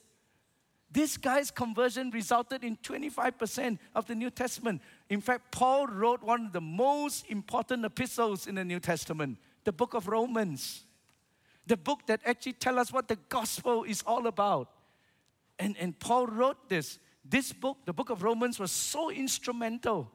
This 0.91 1.17
guy's 1.17 1.49
conversion 1.49 2.11
resulted 2.11 2.63
in 2.63 2.77
25% 2.77 3.79
of 3.95 4.05
the 4.05 4.13
New 4.13 4.29
Testament. 4.29 4.81
In 5.09 5.21
fact, 5.21 5.51
Paul 5.51 5.87
wrote 5.87 6.21
one 6.21 6.45
of 6.47 6.53
the 6.53 6.61
most 6.61 7.25
important 7.29 7.83
epistles 7.83 8.45
in 8.45 8.55
the 8.55 8.63
New 8.63 8.79
Testament, 8.79 9.39
the 9.63 9.71
book 9.71 9.95
of 9.95 10.07
Romans. 10.07 10.83
The 11.65 11.77
book 11.77 12.05
that 12.07 12.19
actually 12.25 12.53
tells 12.53 12.77
us 12.77 12.93
what 12.93 13.07
the 13.07 13.17
gospel 13.29 13.85
is 13.85 14.03
all 14.05 14.27
about. 14.27 14.69
And, 15.57 15.75
and 15.79 15.97
Paul 15.97 16.27
wrote 16.27 16.69
this. 16.69 16.99
This 17.23 17.53
book, 17.53 17.77
the 17.85 17.93
book 17.93 18.09
of 18.09 18.23
Romans, 18.23 18.59
was 18.59 18.71
so 18.71 19.09
instrumental 19.09 20.11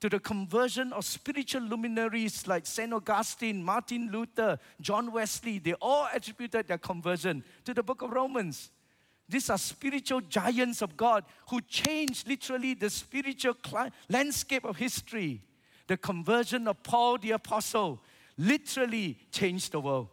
to 0.00 0.08
the 0.08 0.18
conversion 0.18 0.92
of 0.94 1.04
spiritual 1.04 1.60
luminaries 1.60 2.46
like 2.46 2.64
St. 2.66 2.92
Augustine, 2.92 3.62
Martin 3.62 4.10
Luther, 4.10 4.58
John 4.80 5.12
Wesley. 5.12 5.58
They 5.58 5.74
all 5.74 6.08
attributed 6.12 6.68
their 6.68 6.78
conversion 6.78 7.44
to 7.66 7.74
the 7.74 7.82
book 7.82 8.00
of 8.00 8.10
Romans. 8.10 8.70
These 9.28 9.50
are 9.50 9.58
spiritual 9.58 10.22
giants 10.22 10.82
of 10.82 10.96
God 10.96 11.24
who 11.50 11.60
changed 11.60 12.26
literally 12.26 12.74
the 12.74 12.90
spiritual 12.90 13.54
landscape 14.08 14.64
of 14.64 14.76
history. 14.76 15.42
The 15.86 15.98
conversion 15.98 16.66
of 16.66 16.82
Paul 16.82 17.18
the 17.18 17.32
Apostle 17.32 18.00
literally 18.38 19.18
changed 19.30 19.72
the 19.72 19.80
world. 19.80 20.08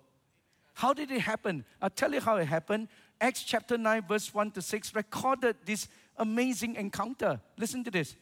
How 0.73 0.93
did 0.93 1.09
it 1.09 1.21
happen? 1.21 1.65
I'll 1.81 1.89
tell 1.89 2.13
you 2.13 2.21
how 2.21 2.35
it 2.35 2.45
happened. 2.45 2.89
Acts 3.19 3.41
chapter 3.41 3.77
9, 3.77 4.03
verse 4.07 4.31
1 4.33 4.51
to 4.51 4.61
6 4.61 4.93
recorded 4.93 5.55
this 5.65 5.87
amazing 6.17 6.75
encounter. 6.75 7.39
Listen 7.57 7.83
to 7.83 7.91
this. 7.91 8.15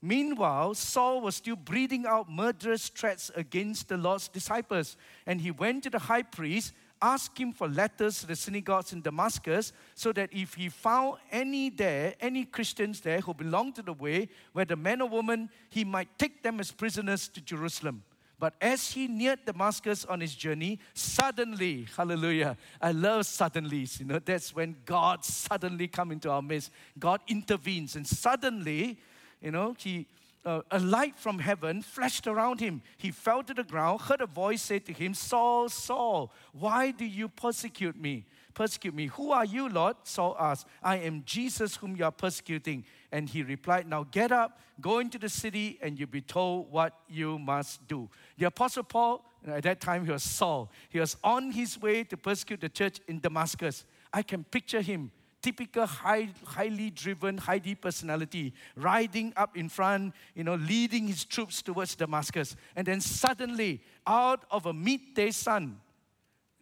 Meanwhile, 0.00 0.74
Saul 0.74 1.20
was 1.20 1.36
still 1.36 1.54
breathing 1.54 2.06
out 2.06 2.28
murderous 2.28 2.88
threats 2.88 3.30
against 3.36 3.88
the 3.88 3.96
Lord's 3.96 4.26
disciples, 4.28 4.96
and 5.26 5.40
he 5.40 5.52
went 5.52 5.84
to 5.84 5.90
the 5.90 6.00
high 6.00 6.22
priest, 6.22 6.72
asked 7.00 7.38
him 7.38 7.52
for 7.52 7.68
letters 7.68 8.20
to 8.20 8.26
the 8.26 8.34
synagogues 8.34 8.92
in 8.92 9.00
Damascus, 9.00 9.72
so 9.94 10.12
that 10.12 10.30
if 10.32 10.54
he 10.54 10.68
found 10.68 11.18
any 11.30 11.70
there, 11.70 12.14
any 12.20 12.44
Christians 12.44 13.00
there 13.00 13.20
who 13.20 13.32
belonged 13.32 13.76
to 13.76 13.82
the 13.82 13.92
way, 13.92 14.28
whether 14.52 14.74
man 14.74 15.02
or 15.02 15.08
woman, 15.08 15.48
he 15.68 15.84
might 15.84 16.18
take 16.18 16.42
them 16.42 16.58
as 16.58 16.72
prisoners 16.72 17.28
to 17.28 17.40
Jerusalem. 17.40 18.02
But 18.42 18.54
as 18.60 18.90
he 18.90 19.06
neared 19.06 19.44
Damascus 19.46 20.04
on 20.04 20.20
his 20.20 20.34
journey, 20.34 20.80
suddenly, 20.94 21.86
hallelujah, 21.96 22.56
I 22.80 22.90
love 22.90 23.22
suddenlies, 23.22 24.00
you 24.00 24.06
know, 24.06 24.18
that's 24.18 24.52
when 24.52 24.74
God 24.84 25.24
suddenly 25.24 25.86
come 25.86 26.10
into 26.10 26.28
our 26.28 26.42
midst. 26.42 26.72
God 26.98 27.20
intervenes, 27.28 27.94
and 27.94 28.04
suddenly 28.04 28.98
you 29.42 29.50
know, 29.50 29.74
he, 29.76 30.06
uh, 30.44 30.62
a 30.70 30.78
light 30.78 31.18
from 31.18 31.40
heaven 31.40 31.82
flashed 31.82 32.26
around 32.26 32.60
him. 32.60 32.80
He 32.96 33.10
fell 33.10 33.42
to 33.42 33.52
the 33.52 33.64
ground, 33.64 34.02
heard 34.02 34.20
a 34.20 34.26
voice 34.26 34.62
say 34.62 34.78
to 34.78 34.92
him, 34.92 35.14
Saul, 35.14 35.68
Saul, 35.68 36.32
why 36.52 36.92
do 36.92 37.04
you 37.04 37.28
persecute 37.28 38.00
me? 38.00 38.24
Persecute 38.54 38.94
me. 38.94 39.06
Who 39.06 39.30
are 39.32 39.44
you, 39.44 39.68
Lord? 39.68 39.96
Saul 40.04 40.36
asked. 40.38 40.66
I 40.82 40.98
am 40.98 41.22
Jesus 41.24 41.76
whom 41.76 41.96
you 41.96 42.04
are 42.04 42.12
persecuting. 42.12 42.84
And 43.12 43.28
he 43.28 43.42
replied, 43.42 43.86
Now 43.86 44.04
get 44.10 44.32
up, 44.32 44.58
go 44.80 44.98
into 44.98 45.18
the 45.18 45.28
city, 45.28 45.78
and 45.82 45.98
you'll 45.98 46.08
be 46.08 46.22
told 46.22 46.72
what 46.72 46.94
you 47.08 47.38
must 47.38 47.86
do. 47.86 48.08
The 48.38 48.46
Apostle 48.46 48.82
Paul, 48.82 49.24
at 49.46 49.62
that 49.64 49.80
time, 49.80 50.04
he 50.06 50.10
was 50.10 50.22
Saul. 50.22 50.70
He 50.88 50.98
was 50.98 51.16
on 51.22 51.52
his 51.52 51.80
way 51.80 52.04
to 52.04 52.16
persecute 52.16 52.62
the 52.62 52.70
church 52.70 52.98
in 53.06 53.20
Damascus. 53.20 53.84
I 54.12 54.22
can 54.22 54.44
picture 54.44 54.80
him 54.80 55.12
typical 55.42 55.84
high, 55.84 56.28
highly 56.44 56.90
driven, 56.90 57.36
highly 57.36 57.74
personality, 57.74 58.54
riding 58.76 59.32
up 59.36 59.56
in 59.56 59.68
front, 59.68 60.14
you 60.34 60.44
know, 60.44 60.54
leading 60.54 61.08
his 61.08 61.24
troops 61.24 61.60
towards 61.60 61.96
Damascus. 61.96 62.56
And 62.76 62.86
then 62.86 63.00
suddenly, 63.00 63.82
out 64.06 64.44
of 64.50 64.66
a 64.66 64.72
midday 64.72 65.32
sun, 65.32 65.80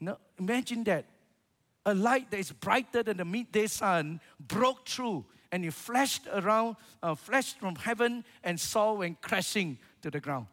you 0.01 0.17
imagine 0.39 0.83
that. 0.85 1.05
A 1.87 1.95
light 1.95 2.31
that 2.31 2.39
is 2.39 2.53
brighter 2.53 3.03
than 3.03 3.17
the 3.17 3.25
midday 3.25 3.67
sun 3.67 4.21
broke 4.39 4.87
through 4.87 5.25
and 5.53 5.65
it 5.65 5.73
flashed 5.73 6.27
around, 6.33 6.77
uh, 7.03 7.15
flashed 7.15 7.59
from 7.59 7.75
heaven, 7.75 8.25
and 8.45 8.59
Saul 8.59 8.99
went 8.99 9.21
crashing 9.21 9.79
to 10.03 10.11
the 10.11 10.21
ground. 10.21 10.47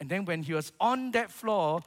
And 0.00 0.08
then 0.08 0.24
when 0.24 0.42
he 0.42 0.52
was 0.52 0.72
on 0.80 1.12
that 1.12 1.30
floor, 1.30 1.82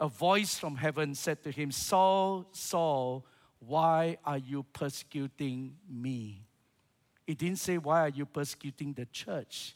a 0.00 0.08
voice 0.08 0.58
from 0.58 0.76
heaven 0.76 1.14
said 1.14 1.42
to 1.44 1.50
him, 1.50 1.70
Saul, 1.70 2.46
Saul, 2.52 3.26
why 3.58 4.18
are 4.24 4.38
you 4.38 4.64
persecuting 4.72 5.76
me? 5.88 6.46
He 7.26 7.34
didn't 7.34 7.58
say, 7.58 7.78
Why 7.78 8.02
are 8.02 8.08
you 8.08 8.24
persecuting 8.24 8.92
the 8.92 9.06
church? 9.06 9.74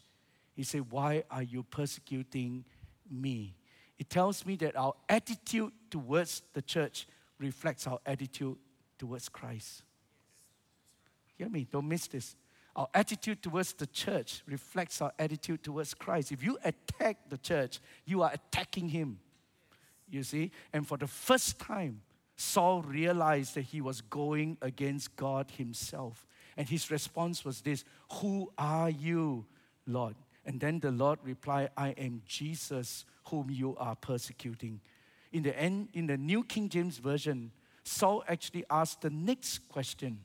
He 0.55 0.63
said, 0.63 0.91
Why 0.91 1.25
are 1.31 1.43
you 1.43 1.63
persecuting 1.65 2.65
me? 3.11 3.57
It 3.99 4.09
tells 4.09 4.47
me 4.47 4.57
that 4.57 4.77
our 4.77 4.95
attitude 5.09 5.73
towards 5.91 6.43
the 6.55 6.63
church 6.63 7.07
reflects 7.39 7.87
our 7.87 7.99
attitude 8.07 8.57
towards 8.99 9.29
Christ. 9.29 9.83
Hear 11.41 11.49
me, 11.49 11.67
don't 11.73 11.89
miss 11.89 12.07
this. 12.07 12.37
Our 12.77 12.87
attitude 12.93 13.43
towards 13.43 13.73
the 13.73 13.87
church 13.87 14.43
reflects 14.47 15.01
our 15.01 15.11
attitude 15.19 15.63
towards 15.63 15.95
Christ. 15.95 16.33
If 16.33 16.45
you 16.45 16.59
attack 16.63 17.17
the 17.31 17.39
church, 17.39 17.81
you 18.05 18.21
are 18.21 18.31
attacking 18.31 18.91
Him. 18.91 19.21
You 20.11 20.23
see? 20.23 20.51
And 20.75 20.87
for 20.87 20.99
the 20.99 21.07
first 21.07 21.59
time, 21.59 22.03
Saul 22.37 22.83
realized 22.83 23.55
that 23.55 23.63
he 23.63 23.81
was 23.81 24.03
going 24.03 24.59
against 24.61 25.17
God 25.17 25.51
himself. 25.53 26.27
And 26.59 26.69
his 26.69 26.91
response 26.91 27.43
was 27.43 27.63
this 27.63 27.87
Who 28.21 28.53
are 28.59 28.91
you, 28.91 29.47
Lord? 29.87 30.17
And 30.45 30.61
then 30.61 30.81
the 30.81 30.91
Lord 30.91 31.21
replied, 31.25 31.71
I 31.75 31.93
am 31.93 32.21
Jesus 32.27 33.07
whom 33.31 33.49
you 33.49 33.79
are 33.79 33.97
persecuting. 33.97 34.83
In 35.33 35.43
the 35.43 35.59
end, 35.59 35.89
in 35.95 36.07
the 36.07 36.19
New 36.19 36.45
King 36.45 36.69
James 36.69 36.99
Version, 36.99 37.51
Saul 37.83 38.25
actually 38.29 38.67
asked 38.69 39.01
the 39.01 39.09
next 39.09 39.67
question. 39.71 40.19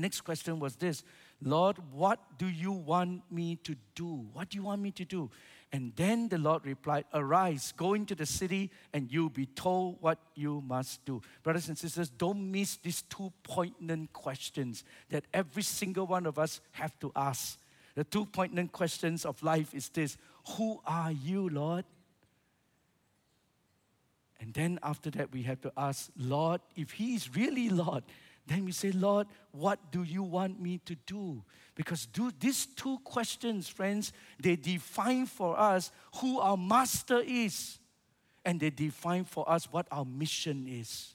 Next 0.00 0.22
question 0.22 0.58
was 0.58 0.76
this 0.76 1.02
Lord, 1.42 1.76
what 1.92 2.20
do 2.38 2.46
you 2.46 2.72
want 2.72 3.22
me 3.30 3.56
to 3.64 3.76
do? 3.94 4.26
What 4.32 4.50
do 4.50 4.56
you 4.56 4.64
want 4.64 4.80
me 4.80 4.90
to 4.92 5.04
do? 5.04 5.30
And 5.72 5.92
then 5.96 6.28
the 6.28 6.38
Lord 6.38 6.64
replied, 6.64 7.04
Arise, 7.12 7.72
go 7.76 7.94
into 7.94 8.14
the 8.14 8.26
city, 8.26 8.70
and 8.92 9.10
you'll 9.10 9.28
be 9.28 9.46
told 9.46 9.96
what 10.00 10.18
you 10.36 10.62
must 10.64 11.04
do. 11.04 11.20
Brothers 11.42 11.68
and 11.68 11.76
sisters, 11.76 12.10
don't 12.10 12.52
miss 12.52 12.76
these 12.76 13.02
two 13.02 13.32
poignant 13.42 14.12
questions 14.12 14.84
that 15.10 15.24
every 15.34 15.64
single 15.64 16.06
one 16.06 16.26
of 16.26 16.38
us 16.38 16.60
have 16.72 16.96
to 17.00 17.10
ask. 17.16 17.58
The 17.96 18.04
two 18.04 18.26
poignant 18.26 18.72
questions 18.72 19.24
of 19.24 19.42
life 19.42 19.74
is 19.74 19.88
this 19.88 20.16
Who 20.56 20.80
are 20.86 21.12
you, 21.12 21.48
Lord? 21.48 21.84
And 24.40 24.52
then 24.52 24.78
after 24.82 25.10
that, 25.10 25.32
we 25.32 25.42
have 25.42 25.60
to 25.62 25.72
ask, 25.76 26.10
Lord, 26.16 26.60
if 26.76 26.92
He 26.92 27.14
is 27.14 27.34
really 27.34 27.68
Lord, 27.68 28.04
then 28.46 28.64
we 28.64 28.72
say, 28.72 28.90
Lord, 28.92 29.26
what 29.52 29.78
do 29.90 30.02
you 30.02 30.22
want 30.22 30.60
me 30.60 30.78
to 30.84 30.94
do? 31.06 31.42
Because 31.74 32.06
do 32.06 32.30
these 32.38 32.66
two 32.66 32.98
questions, 33.04 33.68
friends, 33.68 34.12
they 34.38 34.56
define 34.56 35.26
for 35.26 35.58
us 35.58 35.90
who 36.16 36.38
our 36.38 36.56
master 36.56 37.22
is. 37.24 37.78
And 38.44 38.60
they 38.60 38.68
define 38.70 39.24
for 39.24 39.48
us 39.50 39.72
what 39.72 39.86
our 39.90 40.04
mission 40.04 40.66
is. 40.68 41.14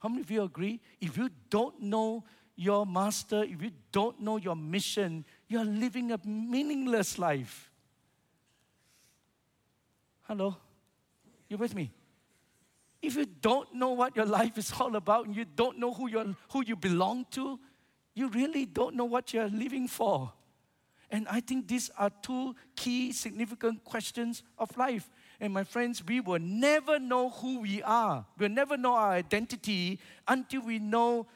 How 0.00 0.10
many 0.10 0.20
of 0.20 0.30
you 0.30 0.42
agree? 0.42 0.80
If 1.00 1.16
you 1.16 1.30
don't 1.48 1.80
know 1.80 2.24
your 2.54 2.84
master, 2.84 3.42
if 3.42 3.62
you 3.62 3.70
don't 3.90 4.20
know 4.20 4.36
your 4.36 4.56
mission, 4.56 5.24
you're 5.48 5.64
living 5.64 6.12
a 6.12 6.20
meaningless 6.24 7.18
life. 7.18 7.70
Hello? 10.22 10.56
You 11.48 11.56
with 11.56 11.74
me? 11.74 11.90
If 13.06 13.14
you 13.14 13.26
don't 13.40 13.72
know 13.72 13.90
what 13.90 14.16
your 14.16 14.26
life 14.26 14.58
is 14.58 14.72
all 14.80 14.96
about 14.96 15.26
and 15.26 15.36
you 15.36 15.44
don't 15.44 15.78
know 15.78 15.94
who, 15.94 16.08
you 16.08 16.34
who 16.50 16.64
you 16.66 16.74
belong 16.74 17.24
to, 17.30 17.58
you 18.14 18.28
really 18.28 18.66
don't 18.66 18.96
know 18.96 19.04
what 19.04 19.32
you're 19.32 19.48
living 19.48 19.86
for. 19.86 20.32
And 21.08 21.28
I 21.28 21.38
think 21.38 21.68
these 21.68 21.88
are 21.96 22.10
two 22.20 22.56
key 22.74 23.12
significant 23.12 23.84
questions 23.84 24.42
of 24.58 24.76
life. 24.76 25.08
And 25.38 25.52
my 25.52 25.62
friends, 25.62 26.02
we 26.04 26.20
will 26.20 26.40
never 26.40 26.98
know 26.98 27.30
who 27.30 27.60
we 27.60 27.80
are. 27.82 28.26
We'll 28.38 28.48
never 28.48 28.76
know 28.76 28.94
our 28.94 29.12
identity 29.12 30.00
until 30.26 30.62
we 30.62 30.80
know, 30.80 31.28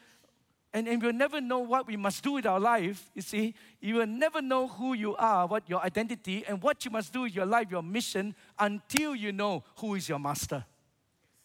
and, 0.73 0.89
and 0.89 1.01
we'll 1.01 1.13
never 1.13 1.41
know 1.41 1.61
what 1.61 1.87
we 1.87 1.97
must 1.97 2.25
do 2.25 2.33
with 2.33 2.47
our 2.47 2.59
life. 2.59 3.13
You 3.15 3.23
see, 3.23 3.55
you 3.81 3.95
will 3.97 4.09
never 4.09 4.43
know 4.43 4.67
who 4.67 4.95
you 4.95 5.15
are, 5.15 5.47
what 5.47 5.69
your 5.69 5.85
identity, 5.85 6.45
and 6.49 6.61
what 6.61 6.85
you 6.85 6.91
must 6.91 7.13
do 7.13 7.21
with 7.21 7.35
your 7.37 7.47
life, 7.47 7.71
your 7.71 7.83
mission, 7.85 8.35
until 8.59 9.15
you 9.15 9.31
know 9.31 9.63
who 9.77 9.95
is 9.95 10.09
your 10.09 10.19
master. 10.19 10.65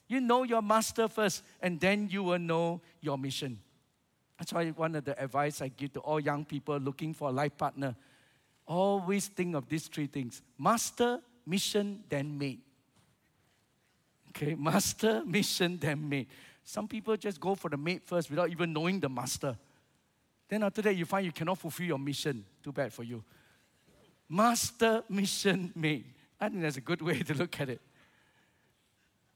You 0.07 0.21
know 0.21 0.43
your 0.43 0.61
master 0.61 1.07
first, 1.07 1.43
and 1.61 1.79
then 1.79 2.07
you 2.11 2.23
will 2.23 2.39
know 2.39 2.81
your 3.01 3.17
mission. 3.17 3.59
That's 4.37 4.53
why 4.53 4.69
one 4.69 4.95
of 4.95 5.05
the 5.05 5.21
advice 5.21 5.61
I 5.61 5.69
give 5.69 5.93
to 5.93 5.99
all 6.01 6.19
young 6.19 6.45
people 6.45 6.77
looking 6.77 7.13
for 7.13 7.29
a 7.29 7.31
life 7.31 7.57
partner 7.57 7.95
always 8.67 9.27
think 9.27 9.55
of 9.55 9.67
these 9.69 9.87
three 9.87 10.07
things 10.07 10.41
master, 10.57 11.19
mission, 11.45 12.03
then 12.09 12.37
mate. 12.37 12.59
Okay, 14.29 14.55
master, 14.59 15.23
mission, 15.25 15.77
then 15.77 16.07
mate. 16.07 16.29
Some 16.63 16.87
people 16.87 17.15
just 17.15 17.39
go 17.39 17.55
for 17.55 17.69
the 17.69 17.77
mate 17.77 18.03
first 18.03 18.29
without 18.29 18.49
even 18.49 18.73
knowing 18.73 18.99
the 18.99 19.09
master. 19.09 19.55
Then 20.49 20.63
after 20.63 20.81
that, 20.83 20.95
you 20.95 21.05
find 21.05 21.25
you 21.25 21.31
cannot 21.31 21.57
fulfill 21.57 21.85
your 21.85 21.99
mission. 21.99 22.43
Too 22.63 22.71
bad 22.71 22.91
for 22.91 23.03
you. 23.03 23.23
Master, 24.27 25.03
mission, 25.09 25.71
mate. 25.75 26.05
I 26.39 26.49
think 26.49 26.61
that's 26.61 26.77
a 26.77 26.81
good 26.81 27.01
way 27.01 27.19
to 27.23 27.33
look 27.33 27.59
at 27.59 27.69
it. 27.69 27.81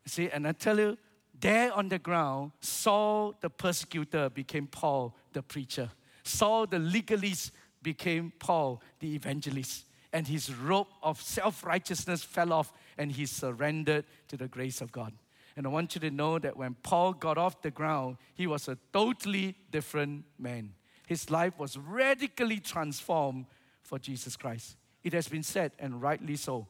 See, 0.10 0.30
and 0.30 0.48
I 0.48 0.54
tell 0.54 0.80
you, 0.80 0.98
there 1.40 1.72
on 1.72 1.88
the 1.88 2.00
ground, 2.00 2.52
Saul 2.60 3.36
the 3.40 3.50
persecutor 3.50 4.30
became 4.30 4.68
Paul 4.68 5.16
the 5.34 5.42
preacher. 5.42 5.90
Saul 6.24 6.66
the 6.66 6.80
legalist 6.80 7.52
became 7.82 8.34
Paul 8.40 8.82
the 9.00 9.16
evangelist. 9.16 9.86
And 10.12 10.28
his 10.28 10.54
robe 10.54 10.88
of 11.04 11.22
self 11.22 11.64
righteousness 11.64 12.24
fell 12.24 12.52
off 12.52 12.74
and 12.98 13.12
he 13.12 13.26
surrendered 13.26 14.06
to 14.28 14.38
the 14.38 14.48
grace 14.48 14.82
of 14.82 14.92
God. 14.92 15.14
And 15.56 15.68
I 15.68 15.70
want 15.70 15.94
you 15.94 16.02
to 16.02 16.12
know 16.12 16.40
that 16.40 16.58
when 16.58 16.76
Paul 16.82 17.14
got 17.14 17.38
off 17.38 17.62
the 17.62 17.72
ground, 17.72 18.18
he 18.34 18.48
was 18.48 18.68
a 18.68 18.78
totally 18.92 19.56
different 19.72 20.26
man. 20.38 20.74
His 21.06 21.30
life 21.30 21.54
was 21.60 21.78
radically 21.78 22.60
transformed 22.60 23.46
for 23.82 24.00
Jesus 24.00 24.36
Christ. 24.36 24.78
It 25.04 25.14
has 25.14 25.28
been 25.28 25.44
said, 25.44 25.72
and 25.80 26.02
rightly 26.02 26.36
so, 26.36 26.68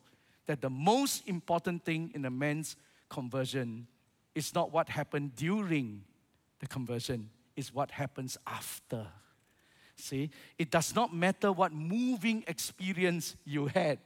that 0.48 0.62
the 0.62 0.70
most 0.70 1.28
important 1.28 1.86
thing 1.86 2.12
in 2.14 2.26
a 2.26 2.30
man's 2.30 2.76
conversion 3.10 3.88
is 4.36 4.54
not 4.56 4.72
what 4.72 4.90
happened 4.90 5.36
during 5.36 6.04
the 6.60 6.68
conversion, 6.68 7.30
it's 7.56 7.74
what 7.74 7.92
happens 7.92 8.38
after. 8.46 9.08
See, 9.96 10.30
it 10.58 10.72
does 10.72 10.96
not 10.96 11.14
matter 11.14 11.52
what 11.52 11.74
moving 11.74 12.44
experience 12.48 13.36
you 13.44 13.68
had, 13.68 14.00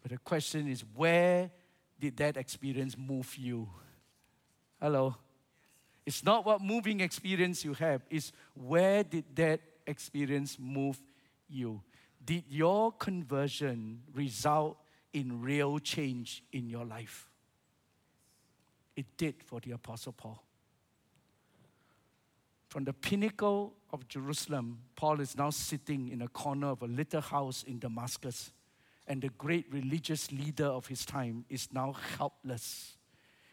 but 0.00 0.12
the 0.12 0.18
question 0.18 0.68
is 0.68 0.84
where 0.94 1.50
did 1.98 2.16
that 2.18 2.36
experience 2.36 2.96
move 2.96 3.34
you? 3.36 3.68
Hello? 4.80 5.16
It's 6.04 6.24
not 6.24 6.44
what 6.44 6.60
moving 6.60 7.00
experience 7.00 7.64
you 7.64 7.74
have, 7.74 8.02
it's 8.10 8.32
where 8.54 9.02
did 9.04 9.24
that 9.36 9.60
experience 9.86 10.58
move 10.58 11.00
you? 11.48 11.82
Did 12.24 12.44
your 12.48 12.92
conversion 12.92 14.02
result 14.14 14.78
in 15.12 15.42
real 15.42 15.78
change 15.78 16.42
in 16.52 16.68
your 16.68 16.84
life? 16.84 17.31
It 18.96 19.06
did 19.16 19.42
for 19.42 19.60
the 19.60 19.72
Apostle 19.72 20.12
Paul. 20.12 20.42
From 22.68 22.84
the 22.84 22.92
pinnacle 22.92 23.74
of 23.92 24.08
Jerusalem, 24.08 24.78
Paul 24.96 25.20
is 25.20 25.36
now 25.36 25.50
sitting 25.50 26.08
in 26.08 26.22
a 26.22 26.28
corner 26.28 26.68
of 26.68 26.82
a 26.82 26.86
little 26.86 27.20
house 27.20 27.64
in 27.64 27.78
Damascus, 27.78 28.50
and 29.06 29.20
the 29.20 29.28
great 29.30 29.66
religious 29.70 30.32
leader 30.32 30.66
of 30.66 30.86
his 30.86 31.04
time 31.04 31.44
is 31.50 31.68
now 31.72 31.94
helpless. 32.16 32.96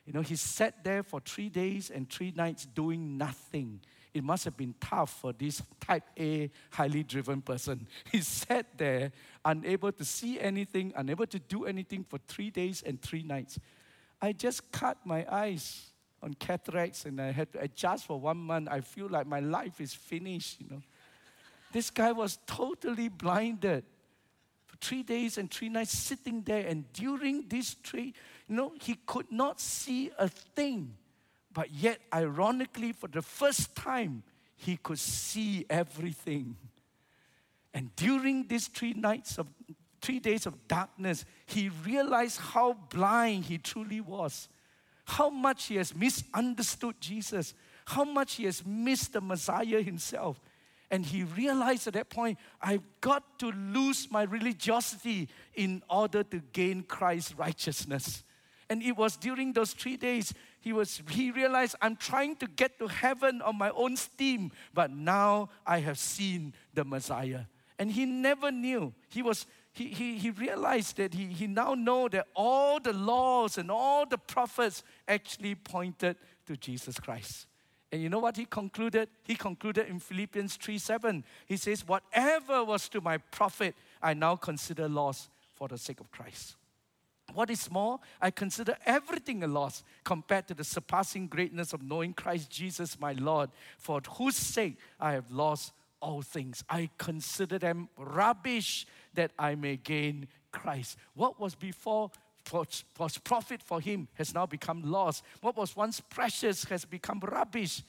You 0.06 0.14
know, 0.14 0.22
he 0.22 0.38
sat 0.38 0.84
there 0.84 1.04
for 1.04 1.20
three 1.20 1.50
days 1.50 1.90
and 1.90 2.10
three 2.10 2.32
nights 2.36 2.66
doing 2.66 3.18
nothing. 3.18 3.82
It 4.14 4.24
must 4.24 4.46
have 4.46 4.58
been 4.58 4.74
tough 4.80 5.20
for 5.20 5.34
this 5.34 5.62
type 5.80 6.04
A, 6.18 6.50
highly 6.72 7.04
driven 7.04 7.42
person. 7.42 7.88
He 8.12 8.22
sat 8.22 8.78
there, 8.78 9.12
unable 9.46 9.92
to 9.92 10.06
see 10.06 10.40
anything, 10.40 10.94
unable 10.96 11.28
to 11.28 11.40
do 11.40 11.66
anything 11.66 12.04
for 12.04 12.20
three 12.28 12.50
days 12.50 12.82
and 12.84 13.02
three 13.02 13.22
nights. 13.22 13.60
I 14.22 14.34
just 14.34 14.72
cut 14.72 14.98
my 15.06 15.26
eyes 15.32 15.92
on 16.22 16.34
cataracts 16.34 17.06
and 17.06 17.22
I 17.22 17.32
had 17.32 17.52
to 17.54 17.62
adjust 17.62 18.06
for 18.06 18.20
one 18.20 18.38
month. 18.38 18.68
I 18.70 18.82
feel 18.82 19.08
like 19.08 19.28
my 19.28 19.40
life 19.40 19.80
is 19.80 19.94
finished, 19.94 20.60
you 20.60 20.68
know. 20.70 20.82
This 21.72 21.90
guy 21.90 22.12
was 22.12 22.40
totally 22.48 23.10
blinded 23.10 23.84
for 24.66 24.78
three 24.78 25.04
days 25.04 25.38
and 25.38 25.50
three 25.50 25.70
nights 25.70 25.92
sitting 25.92 26.42
there. 26.42 26.66
And 26.66 26.92
during 26.94 27.48
these 27.48 27.76
three, 27.84 28.14
you 28.48 28.56
know, 28.56 28.74
he 28.82 28.96
could 29.06 29.32
not 29.32 29.62
see 29.62 30.12
a 30.18 30.28
thing. 30.28 30.96
But 31.54 31.72
yet, 31.72 32.00
ironically, 32.14 32.92
for 32.92 33.08
the 33.08 33.22
first 33.22 33.76
time, 33.76 34.24
he 34.56 34.78
could 34.78 35.00
see 35.00 35.66
everything. 35.70 36.58
And 37.74 37.96
during 37.96 38.48
these 38.48 38.68
three 38.68 38.94
nights 38.94 39.38
of 39.38 39.48
three 40.02 40.20
days 40.20 40.46
of 40.46 40.68
darkness, 40.68 41.26
he 41.46 41.70
realized 41.70 42.40
how 42.40 42.74
blind 42.90 43.46
he 43.46 43.58
truly 43.58 44.02
was, 44.02 44.50
how 45.06 45.30
much 45.30 45.66
he 45.66 45.76
has 45.76 45.96
misunderstood 45.96 46.96
Jesus, 47.00 47.54
how 47.86 48.04
much 48.04 48.36
he 48.36 48.46
has 48.46 48.66
missed 48.66 49.14
the 49.14 49.22
Messiah 49.22 49.82
himself. 49.82 50.40
And 50.92 51.06
he 51.06 51.24
realized 51.24 51.88
at 51.88 51.94
that 51.94 52.10
point, 52.10 52.40
I've 52.62 52.84
got 53.00 53.40
to 53.40 53.52
lose 53.52 54.10
my 54.10 54.24
religiosity 54.24 55.30
in 55.54 55.84
order 55.90 56.24
to 56.24 56.40
gain 56.52 56.84
Christ's 56.84 57.36
righteousness. 57.36 58.24
And 58.70 58.84
it 58.84 58.96
was 58.96 59.18
during 59.18 59.54
those 59.54 59.74
three 59.74 59.98
days 59.98 60.34
he 60.62 60.74
was 60.74 61.02
he 61.10 61.32
realized 61.32 61.76
I'm 61.82 61.96
trying 61.96 62.36
to 62.38 62.48
get 62.48 62.78
to 62.80 62.88
heaven 62.88 63.42
on 63.42 63.58
my 63.58 63.70
own 63.72 63.96
steam, 63.96 64.52
but 64.74 64.92
now 64.92 65.50
I 65.66 65.80
have 65.80 65.98
seen 65.98 66.54
the 66.74 66.84
Messiah. 66.84 67.42
And 67.78 67.90
he 67.92 68.06
never 68.06 68.52
knew. 68.52 68.94
He 69.08 69.22
was 69.22 69.46
he, 69.74 69.88
he, 69.88 70.18
he 70.18 70.32
realized 70.32 70.98
that 70.98 71.14
he, 71.14 71.26
he 71.28 71.48
now 71.48 71.74
know 71.74 72.08
that 72.10 72.28
all 72.36 72.80
the 72.80 72.94
laws 72.94 73.58
and 73.58 73.70
all 73.70 74.06
the 74.06 74.18
prophets 74.18 74.84
actually 75.08 75.56
pointed 75.56 76.18
to 76.48 76.58
Jesus 76.58 77.00
Christ. 77.00 77.46
And 77.92 78.02
you 78.02 78.10
know 78.10 78.20
what 78.20 78.38
he 78.38 78.46
concluded? 78.46 79.10
He 79.24 79.36
concluded 79.36 79.88
in 79.88 80.00
Philippians 80.00 80.58
3 80.58 80.78
7. 80.78 81.24
He 81.48 81.58
says, 81.58 81.88
Whatever 81.88 82.64
was 82.64 82.88
to 82.90 83.02
my 83.02 83.18
profit, 83.18 83.76
I 84.02 84.14
now 84.14 84.36
consider 84.36 84.88
loss 84.88 85.30
for 85.56 85.68
the 85.68 85.78
sake 85.78 86.00
of 86.00 86.12
Christ. 86.12 86.56
What 87.34 87.50
is 87.50 87.70
more, 87.70 88.00
I 88.22 88.32
consider 88.32 88.76
everything 88.86 89.44
a 89.44 89.48
loss 89.48 89.84
compared 90.04 90.48
to 90.48 90.54
the 90.54 90.64
surpassing 90.64 91.28
greatness 91.28 91.74
of 91.74 91.84
knowing 91.84 92.14
Christ 92.14 92.50
Jesus 92.50 93.00
my 93.00 93.14
Lord, 93.14 93.52
for 93.78 94.02
whose 94.18 94.36
sake 94.36 94.78
I 95.00 95.14
have 95.14 95.30
lost 95.30 95.74
all 96.02 96.22
things. 96.22 96.64
I 96.70 96.90
consider 96.98 97.58
them 97.58 97.90
rubbish 97.98 98.86
that 99.14 99.32
I 99.38 99.56
may 99.56 99.78
gain 99.78 100.28
Christ. 100.52 100.98
What 101.14 101.40
was 101.40 101.56
before 101.56 102.12
was, 102.52 103.18
profit 103.24 103.62
for 103.62 103.80
him 103.80 104.08
has 104.16 104.34
now 104.34 104.46
become 104.46 104.82
loss. 104.90 105.22
What 105.42 105.56
was 105.56 105.76
once 105.76 106.00
precious 106.00 106.64
has 106.66 106.86
become 106.86 107.20
rubbish. 107.20 107.84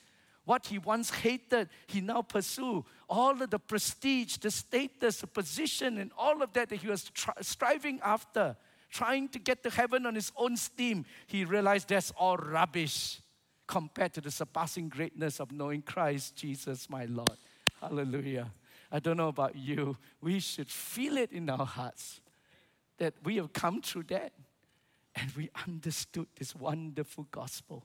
What 0.45 0.67
he 0.67 0.79
once 0.79 1.09
hated, 1.11 1.69
he 1.87 2.01
now 2.01 2.21
pursue. 2.21 2.85
All 3.09 3.41
of 3.41 3.49
the 3.49 3.59
prestige, 3.59 4.37
the 4.37 4.51
status, 4.51 5.21
the 5.21 5.27
position, 5.27 5.97
and 5.97 6.11
all 6.17 6.41
of 6.41 6.53
that 6.53 6.69
that 6.69 6.75
he 6.77 6.87
was 6.87 7.03
tri- 7.05 7.33
striving 7.41 7.99
after, 8.03 8.55
trying 8.89 9.29
to 9.29 9.39
get 9.39 9.63
to 9.63 9.69
heaven 9.69 10.05
on 10.05 10.15
his 10.15 10.31
own 10.35 10.57
steam, 10.57 11.05
he 11.27 11.45
realized 11.45 11.89
that's 11.89 12.11
all 12.11 12.37
rubbish 12.37 13.21
compared 13.67 14.13
to 14.13 14.21
the 14.21 14.31
surpassing 14.31 14.89
greatness 14.89 15.39
of 15.39 15.51
knowing 15.51 15.81
Christ 15.81 16.35
Jesus, 16.35 16.89
my 16.89 17.05
Lord. 17.05 17.37
Hallelujah. 17.81 18.51
I 18.91 18.99
don't 18.99 19.17
know 19.17 19.29
about 19.29 19.55
you. 19.55 19.97
We 20.21 20.39
should 20.39 20.69
feel 20.69 21.17
it 21.17 21.31
in 21.31 21.49
our 21.49 21.65
hearts 21.65 22.21
that 22.97 23.13
we 23.23 23.37
have 23.37 23.51
come 23.53 23.81
through 23.81 24.03
that 24.03 24.33
and 25.15 25.31
we 25.31 25.49
understood 25.67 26.27
this 26.37 26.55
wonderful 26.55 27.27
gospel. 27.31 27.83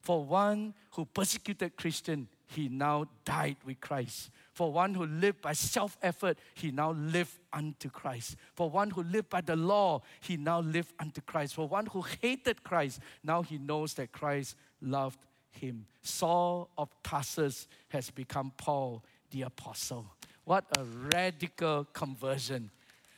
For 0.00 0.24
one 0.24 0.74
who 0.92 1.04
persecuted 1.04 1.76
Christian, 1.76 2.28
he 2.46 2.68
now 2.68 3.06
died 3.24 3.56
with 3.66 3.80
Christ. 3.80 4.30
For 4.54 4.72
one 4.72 4.94
who 4.94 5.04
lived 5.04 5.42
by 5.42 5.52
self 5.52 5.98
effort, 6.02 6.38
he 6.54 6.70
now 6.70 6.92
lived 6.92 7.38
unto 7.52 7.90
Christ. 7.90 8.36
For 8.54 8.70
one 8.70 8.90
who 8.90 9.02
lived 9.02 9.28
by 9.28 9.42
the 9.42 9.56
law, 9.56 10.00
he 10.20 10.36
now 10.36 10.60
lived 10.60 10.92
unto 10.98 11.20
Christ. 11.20 11.54
For 11.54 11.68
one 11.68 11.86
who 11.86 12.02
hated 12.22 12.64
Christ, 12.64 13.00
now 13.22 13.42
he 13.42 13.58
knows 13.58 13.94
that 13.94 14.10
Christ 14.12 14.56
loved 14.80 15.18
him. 15.50 15.86
Saul 16.02 16.70
of 16.78 16.90
Tarsus 17.02 17.66
has 17.88 18.10
become 18.10 18.52
Paul 18.56 19.02
the 19.30 19.42
apostle. 19.42 20.06
What 20.44 20.64
a 20.76 20.84
radical 21.14 21.84
conversion. 21.92 22.70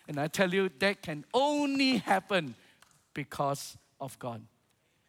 And 0.09 0.19
I 0.19 0.27
tell 0.29 0.53
you, 0.53 0.71
that 0.81 1.03
can 1.03 1.25
only 1.33 1.99
happen 1.99 2.55
because 3.15 3.77
of 4.01 4.19
God. 4.19 4.43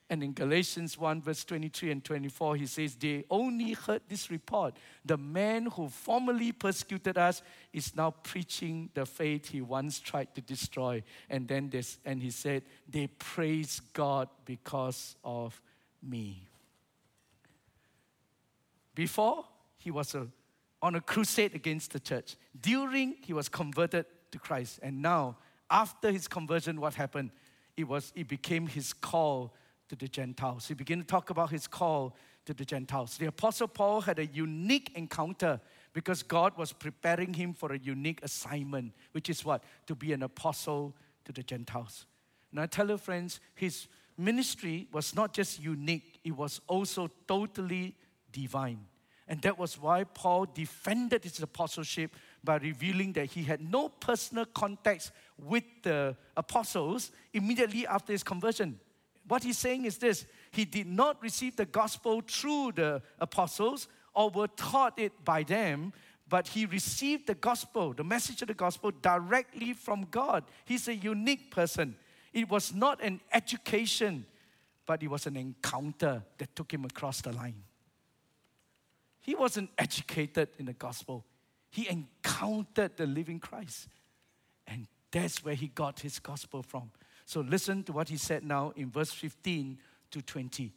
And 0.09 0.21
in 0.21 0.33
Galatians 0.33 0.97
1, 0.97 1.21
verse 1.21 1.43
23 1.43 1.91
and 1.91 2.03
24, 2.03 2.57
he 2.57 2.67
says, 2.67 2.95
They 2.95 3.23
only 3.31 3.71
heard 3.71 4.01
this 4.07 4.29
report. 4.29 4.75
The 5.03 5.17
man 5.17 5.65
who 5.65 5.89
formerly 5.89 6.51
persecuted 6.51 7.17
us 7.17 7.41
is 7.71 7.95
now 7.95 8.11
preaching 8.11 8.89
the 8.93 9.07
faith 9.07 9.49
he 9.49 9.61
once 9.61 9.99
tried 9.99 10.35
to 10.35 10.41
destroy. 10.41 11.01
And 11.29 11.47
then 11.47 11.69
this, 11.69 11.97
and 12.05 12.21
he 12.21 12.29
said, 12.29 12.63
They 12.87 13.07
praise 13.07 13.81
God 13.93 14.29
because 14.45 15.15
of 15.23 15.59
me. 16.01 16.47
Before, 18.95 19.45
he 19.77 19.91
was 19.91 20.15
a, 20.15 20.27
on 20.81 20.95
a 20.95 21.01
crusade 21.01 21.55
against 21.55 21.91
the 21.91 21.99
church. 21.99 22.35
During, 22.59 23.15
he 23.21 23.33
was 23.33 23.49
converted 23.49 24.05
to 24.31 24.39
Christ. 24.39 24.79
And 24.83 25.01
now, 25.01 25.37
after 25.69 26.11
his 26.11 26.27
conversion, 26.27 26.79
what 26.79 26.93
happened? 26.93 27.31
It, 27.75 27.87
was, 27.87 28.11
it 28.15 28.27
became 28.27 28.67
his 28.67 28.93
call 28.93 29.53
to 29.89 29.95
the 29.95 30.07
Gentiles. 30.07 30.67
He 30.67 30.73
began 30.73 30.99
to 30.99 31.05
talk 31.05 31.29
about 31.29 31.49
his 31.49 31.67
call 31.67 32.15
to 32.45 32.53
the 32.53 32.65
Gentiles. 32.65 33.17
The 33.17 33.27
Apostle 33.27 33.67
Paul 33.67 34.01
had 34.01 34.19
a 34.19 34.25
unique 34.25 34.91
encounter 34.95 35.59
because 35.93 36.23
God 36.23 36.57
was 36.57 36.73
preparing 36.73 37.33
him 37.33 37.53
for 37.53 37.71
a 37.73 37.77
unique 37.77 38.19
assignment, 38.23 38.93
which 39.11 39.29
is 39.29 39.45
what? 39.45 39.63
To 39.87 39.95
be 39.95 40.13
an 40.13 40.23
apostle 40.23 40.95
to 41.25 41.31
the 41.31 41.43
Gentiles. 41.43 42.05
And 42.51 42.59
I 42.59 42.65
tell 42.65 42.89
you, 42.89 42.97
friends, 42.97 43.39
his 43.55 43.87
ministry 44.17 44.87
was 44.91 45.15
not 45.15 45.33
just 45.33 45.61
unique, 45.61 46.19
it 46.23 46.31
was 46.31 46.61
also 46.67 47.09
totally 47.27 47.95
divine. 48.33 48.85
And 49.27 49.41
that 49.43 49.57
was 49.57 49.79
why 49.79 50.03
Paul 50.03 50.47
defended 50.53 51.23
his 51.23 51.41
apostleship 51.41 52.13
by 52.43 52.57
revealing 52.57 53.13
that 53.13 53.27
he 53.27 53.43
had 53.43 53.61
no 53.61 53.87
personal 53.87 54.45
contacts 54.45 55.11
with 55.37 55.63
the 55.81 56.17
apostles 56.35 57.11
immediately 57.33 57.87
after 57.87 58.11
his 58.11 58.23
conversion. 58.23 58.79
What 59.25 59.43
he's 59.43 59.57
saying 59.57 59.85
is 59.85 59.97
this 59.97 60.25
he 60.51 60.65
did 60.65 60.87
not 60.87 61.21
receive 61.21 61.55
the 61.55 61.65
gospel 61.65 62.21
through 62.27 62.73
the 62.75 63.01
apostles 63.19 63.87
or 64.13 64.29
were 64.29 64.49
taught 64.49 64.99
it 64.99 65.13
by 65.23 65.43
them, 65.43 65.93
but 66.27 66.47
he 66.49 66.65
received 66.65 67.27
the 67.27 67.35
gospel, 67.35 67.93
the 67.93 68.03
message 68.03 68.41
of 68.41 68.49
the 68.49 68.53
gospel, 68.53 68.91
directly 69.01 69.73
from 69.73 70.07
God. 70.11 70.43
He's 70.65 70.87
a 70.89 70.95
unique 70.95 71.49
person. 71.49 71.95
It 72.33 72.49
was 72.49 72.73
not 72.73 73.01
an 73.01 73.21
education, 73.31 74.25
but 74.85 75.01
it 75.01 75.07
was 75.07 75.27
an 75.27 75.37
encounter 75.37 76.23
that 76.37 76.55
took 76.55 76.73
him 76.73 76.83
across 76.83 77.21
the 77.21 77.31
line. 77.31 77.63
He 79.23 79.33
wasn't 79.33 79.71
educated 79.77 80.49
in 80.59 80.67
the 80.67 80.73
gospel, 80.73 81.25
he 81.71 81.89
encountered 81.89 82.95
the 82.97 83.07
living 83.07 83.39
Christ. 83.39 83.87
And 84.67 84.87
that's 85.11 85.43
where 85.43 85.55
he 85.55 85.67
got 85.67 85.99
his 85.99 86.19
gospel 86.19 86.61
from. 86.61 86.91
So 87.25 87.41
listen 87.41 87.83
to 87.83 87.91
what 87.91 88.09
he 88.09 88.17
said 88.17 88.43
now 88.43 88.73
in 88.75 88.91
verse 88.91 89.11
15 89.11 89.79
to 90.11 90.21
20. 90.21 90.71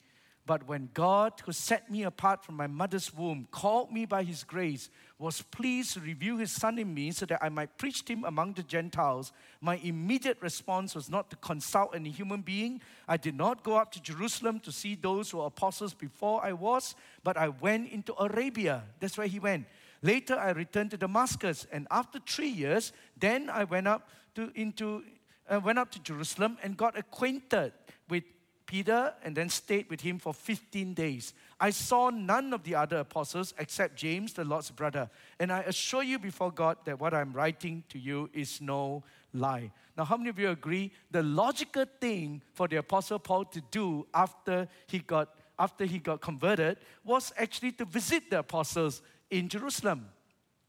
But 0.46 0.68
when 0.68 0.90
God, 0.94 1.32
who 1.44 1.50
set 1.50 1.90
me 1.90 2.04
apart 2.04 2.44
from 2.44 2.54
my 2.54 2.68
mother's 2.68 3.12
womb, 3.12 3.48
called 3.50 3.90
me 3.90 4.06
by 4.06 4.22
his 4.22 4.44
grace, 4.44 4.90
was 5.18 5.42
pleased 5.42 5.94
to 5.94 6.00
reveal 6.00 6.36
his 6.36 6.52
son 6.52 6.78
in 6.78 6.94
me 6.94 7.10
so 7.10 7.26
that 7.26 7.42
I 7.42 7.48
might 7.48 7.76
preach 7.78 8.04
to 8.04 8.12
him 8.12 8.24
among 8.24 8.52
the 8.52 8.62
Gentiles, 8.62 9.32
my 9.60 9.76
immediate 9.78 10.38
response 10.40 10.94
was 10.94 11.10
not 11.10 11.30
to 11.30 11.36
consult 11.36 11.96
any 11.96 12.10
human 12.10 12.42
being. 12.42 12.80
I 13.08 13.16
did 13.16 13.34
not 13.34 13.64
go 13.64 13.76
up 13.76 13.90
to 13.92 14.00
Jerusalem 14.00 14.60
to 14.60 14.70
see 14.70 14.94
those 14.94 15.30
who 15.30 15.38
were 15.38 15.46
apostles 15.46 15.94
before 15.94 16.44
I 16.44 16.52
was, 16.52 16.94
but 17.24 17.36
I 17.36 17.48
went 17.48 17.90
into 17.90 18.14
Arabia. 18.16 18.84
That's 19.00 19.18
where 19.18 19.26
he 19.26 19.40
went. 19.40 19.66
Later, 20.00 20.38
I 20.38 20.50
returned 20.50 20.92
to 20.92 20.96
Damascus, 20.96 21.66
and 21.72 21.88
after 21.90 22.20
three 22.20 22.50
years, 22.50 22.92
then 23.18 23.50
I 23.50 23.64
went 23.64 23.88
up 23.88 24.08
to, 24.36 24.52
into, 24.54 25.02
uh, 25.48 25.58
went 25.58 25.80
up 25.80 25.90
to 25.92 25.98
Jerusalem 25.98 26.58
and 26.62 26.76
got 26.76 26.96
acquainted 26.96 27.72
with 28.08 28.22
Peter 28.66 29.14
and 29.24 29.36
then 29.36 29.48
stayed 29.48 29.88
with 29.88 30.00
him 30.00 30.18
for 30.18 30.34
15 30.34 30.94
days. 30.94 31.32
I 31.58 31.70
saw 31.70 32.10
none 32.10 32.52
of 32.52 32.64
the 32.64 32.74
other 32.74 32.98
apostles 32.98 33.54
except 33.58 33.96
James, 33.96 34.32
the 34.32 34.44
Lord's 34.44 34.70
brother. 34.70 35.08
And 35.38 35.52
I 35.52 35.60
assure 35.60 36.02
you 36.02 36.18
before 36.18 36.50
God 36.50 36.78
that 36.84 37.00
what 37.00 37.14
I'm 37.14 37.32
writing 37.32 37.84
to 37.90 37.98
you 37.98 38.28
is 38.32 38.60
no 38.60 39.04
lie. 39.32 39.70
Now, 39.96 40.04
how 40.04 40.16
many 40.16 40.30
of 40.30 40.38
you 40.38 40.50
agree 40.50 40.92
the 41.10 41.22
logical 41.22 41.84
thing 42.00 42.42
for 42.52 42.68
the 42.68 42.76
apostle 42.76 43.18
Paul 43.18 43.44
to 43.46 43.62
do 43.70 44.06
after 44.12 44.68
he 44.86 44.98
got 44.98 45.30
after 45.58 45.84
he 45.84 45.98
got 45.98 46.20
converted 46.20 46.78
was 47.04 47.32
actually 47.36 47.72
to 47.72 47.84
visit 47.84 48.30
the 48.30 48.40
apostles 48.40 49.02
in 49.30 49.48
Jerusalem. 49.48 50.06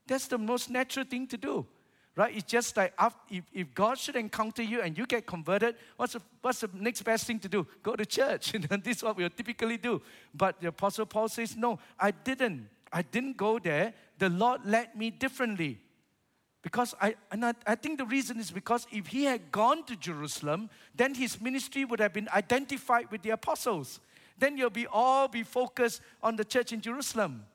That's 0.08 0.28
the 0.28 0.38
most 0.38 0.70
natural 0.70 1.06
thing 1.06 1.28
to 1.28 1.38
do, 1.38 1.66
right? 2.17 2.36
It's 2.36 2.51
just 2.51 2.75
like 2.75 2.93
if, 3.30 3.43
if 3.53 3.73
God 3.75 3.97
should 3.97 4.15
encounter 4.15 4.63
you 4.63 4.82
and 4.82 4.97
you 4.97 5.06
get 5.06 5.27
converted, 5.27 5.75
what's 5.95 6.13
the, 6.13 6.21
what's 6.41 6.62
the 6.62 6.69
next 6.73 7.03
best 7.03 7.27
thing 7.27 7.39
to 7.39 7.47
do? 7.47 7.65
Go 7.84 7.95
to 7.95 8.06
church. 8.06 8.51
this 8.84 8.97
is 8.97 9.03
what 9.03 9.15
we 9.15 9.30
typically 9.30 9.77
do. 9.77 10.01
But 10.34 10.60
the 10.60 10.69
Apostle 10.69 11.06
Paul 11.06 11.30
says, 11.30 11.56
No, 11.56 11.80
I 11.97 12.12
didn't. 12.12 12.69
I 12.91 13.03
didn't 13.03 13.38
go 13.38 13.60
there. 13.60 13.93
The 14.17 14.30
Lord 14.30 14.65
led 14.65 14.95
me 14.95 15.12
differently. 15.12 15.80
Because 16.63 16.95
I, 16.99 17.15
and 17.32 17.45
I, 17.45 17.53
I, 17.65 17.75
think 17.75 17.99
the 17.99 18.06
reason 18.06 18.39
is 18.39 18.49
because 18.51 18.88
if 18.91 19.08
he 19.08 19.23
had 19.23 19.51
gone 19.51 19.86
to 19.86 19.95
Jerusalem, 19.95 20.69
then 20.95 21.13
his 21.13 21.39
ministry 21.39 21.86
would 21.86 21.99
have 21.99 22.13
been 22.13 22.27
identified 22.34 23.10
with 23.12 23.21
the 23.21 23.30
apostles. 23.30 23.99
Then 24.38 24.58
you'll 24.58 24.71
be 24.71 24.88
all 24.88 25.27
be 25.27 25.43
focused 25.43 26.01
on 26.21 26.36
the 26.36 26.43
church 26.43 26.73
in 26.73 26.82
Jerusalem. 26.82 27.45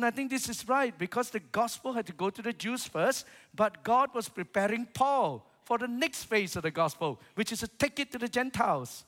And 0.00 0.06
I 0.06 0.10
think 0.10 0.30
this 0.30 0.48
is 0.48 0.66
right 0.66 0.96
because 0.96 1.28
the 1.28 1.40
gospel 1.40 1.92
had 1.92 2.06
to 2.06 2.14
go 2.14 2.30
to 2.30 2.40
the 2.40 2.54
Jews 2.54 2.86
first, 2.86 3.26
but 3.54 3.84
God 3.84 4.08
was 4.14 4.30
preparing 4.30 4.86
Paul 4.94 5.46
for 5.62 5.76
the 5.76 5.88
next 5.88 6.24
phase 6.24 6.56
of 6.56 6.62
the 6.62 6.70
gospel, 6.70 7.20
which 7.34 7.52
is 7.52 7.60
to 7.60 7.68
take 7.68 8.00
it 8.00 8.10
to 8.12 8.18
the 8.18 8.26
Gentiles. 8.26 9.04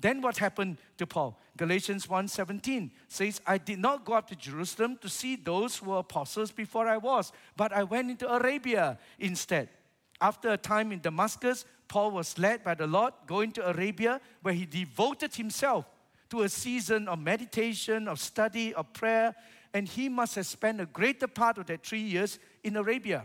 Then 0.00 0.22
what 0.22 0.38
happened 0.38 0.78
to 0.96 1.06
Paul? 1.06 1.38
Galatians 1.58 2.06
1:17 2.06 2.90
says, 3.06 3.42
I 3.46 3.58
did 3.58 3.80
not 3.80 4.06
go 4.06 4.14
up 4.14 4.26
to 4.28 4.34
Jerusalem 4.34 4.96
to 5.02 5.10
see 5.10 5.36
those 5.36 5.76
who 5.76 5.90
were 5.90 5.98
apostles 5.98 6.50
before 6.52 6.88
I 6.88 6.96
was, 6.96 7.30
but 7.54 7.74
I 7.74 7.82
went 7.84 8.10
into 8.10 8.26
Arabia 8.26 8.98
instead. 9.18 9.68
After 10.22 10.52
a 10.52 10.56
time 10.56 10.90
in 10.90 11.02
Damascus, 11.02 11.66
Paul 11.86 12.12
was 12.12 12.38
led 12.38 12.64
by 12.64 12.74
the 12.76 12.86
Lord 12.86 13.12
going 13.26 13.52
to 13.52 13.68
Arabia, 13.68 14.22
where 14.40 14.54
he 14.54 14.64
devoted 14.64 15.34
himself 15.34 15.84
to 16.30 16.44
a 16.44 16.48
season 16.48 17.08
of 17.08 17.18
meditation, 17.18 18.08
of 18.08 18.18
study, 18.18 18.72
of 18.72 18.90
prayer, 18.94 19.34
and 19.74 19.88
he 19.88 20.08
must 20.08 20.36
have 20.36 20.46
spent 20.46 20.80
a 20.80 20.86
greater 20.86 21.26
part 21.26 21.58
of 21.58 21.66
that 21.66 21.84
three 21.84 22.00
years 22.00 22.38
in 22.62 22.76
Arabia. 22.76 23.24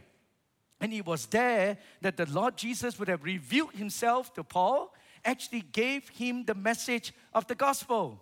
And 0.82 0.92
it 0.92 1.06
was 1.06 1.28
there 1.28 1.78
that 2.02 2.18
the 2.18 2.26
Lord 2.26 2.58
Jesus 2.58 2.98
would 2.98 3.08
have 3.08 3.24
revealed 3.24 3.74
himself 3.74 4.34
to 4.34 4.44
Paul 4.44 4.94
actually 5.24 5.62
gave 5.62 6.10
him 6.10 6.46
the 6.46 6.56
message 6.56 7.14
of 7.34 7.46
the 7.46 7.56
gospel. 7.56 8.20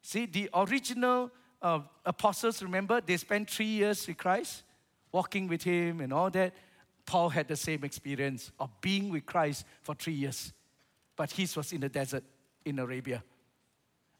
See, 0.00 0.26
the 0.26 0.50
original 0.52 1.30
uh, 1.60 1.80
apostles, 2.04 2.62
remember, 2.62 3.00
they 3.00 3.16
spent 3.18 3.48
three 3.48 3.66
years 3.66 4.06
with 4.06 4.16
Christ, 4.16 4.64
walking 5.12 5.46
with 5.46 5.62
him 5.62 6.00
and 6.00 6.12
all 6.12 6.30
that. 6.30 6.54
Paul 7.06 7.28
had 7.28 7.46
the 7.46 7.56
same 7.56 7.84
experience 7.84 8.50
of 8.58 8.70
being 8.80 9.10
with 9.10 9.26
Christ 9.26 9.64
for 9.82 9.94
three 9.94 10.14
years, 10.14 10.52
but 11.14 11.30
his 11.30 11.54
was 11.54 11.72
in 11.72 11.82
the 11.82 11.88
desert 11.88 12.24
in 12.64 12.78
Arabia. 12.78 13.22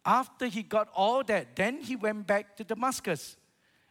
After 0.05 0.47
he 0.47 0.63
got 0.63 0.89
all 0.95 1.23
that, 1.25 1.55
then 1.55 1.81
he 1.81 1.97
went 1.97 2.27
back 2.27 2.57
to 2.57 2.65
Damascus. 2.65 3.37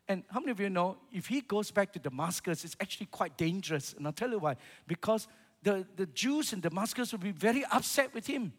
And 0.08 0.24
how 0.30 0.40
many 0.40 0.52
of 0.52 0.60
you 0.60 0.70
know 0.70 0.98
if 1.12 1.28
he 1.28 1.42
goes 1.42 1.72
back 1.72 1.94
to 1.94 2.00
Damascus, 2.00 2.66
it's 2.66 2.76
actually 2.82 3.06
quite 3.06 3.38
dangerous? 3.38 3.94
And 3.94 4.06
I'll 4.06 4.14
tell 4.14 4.30
you 4.30 4.40
why. 4.40 4.58
Because 4.88 5.28
the, 5.64 5.86
the 5.96 6.08
Jews 6.08 6.54
in 6.54 6.60
Damascus 6.60 7.12
will 7.12 7.20
be 7.20 7.32
very 7.32 7.64
upset 7.72 8.14
with 8.14 8.28
him 8.28 8.52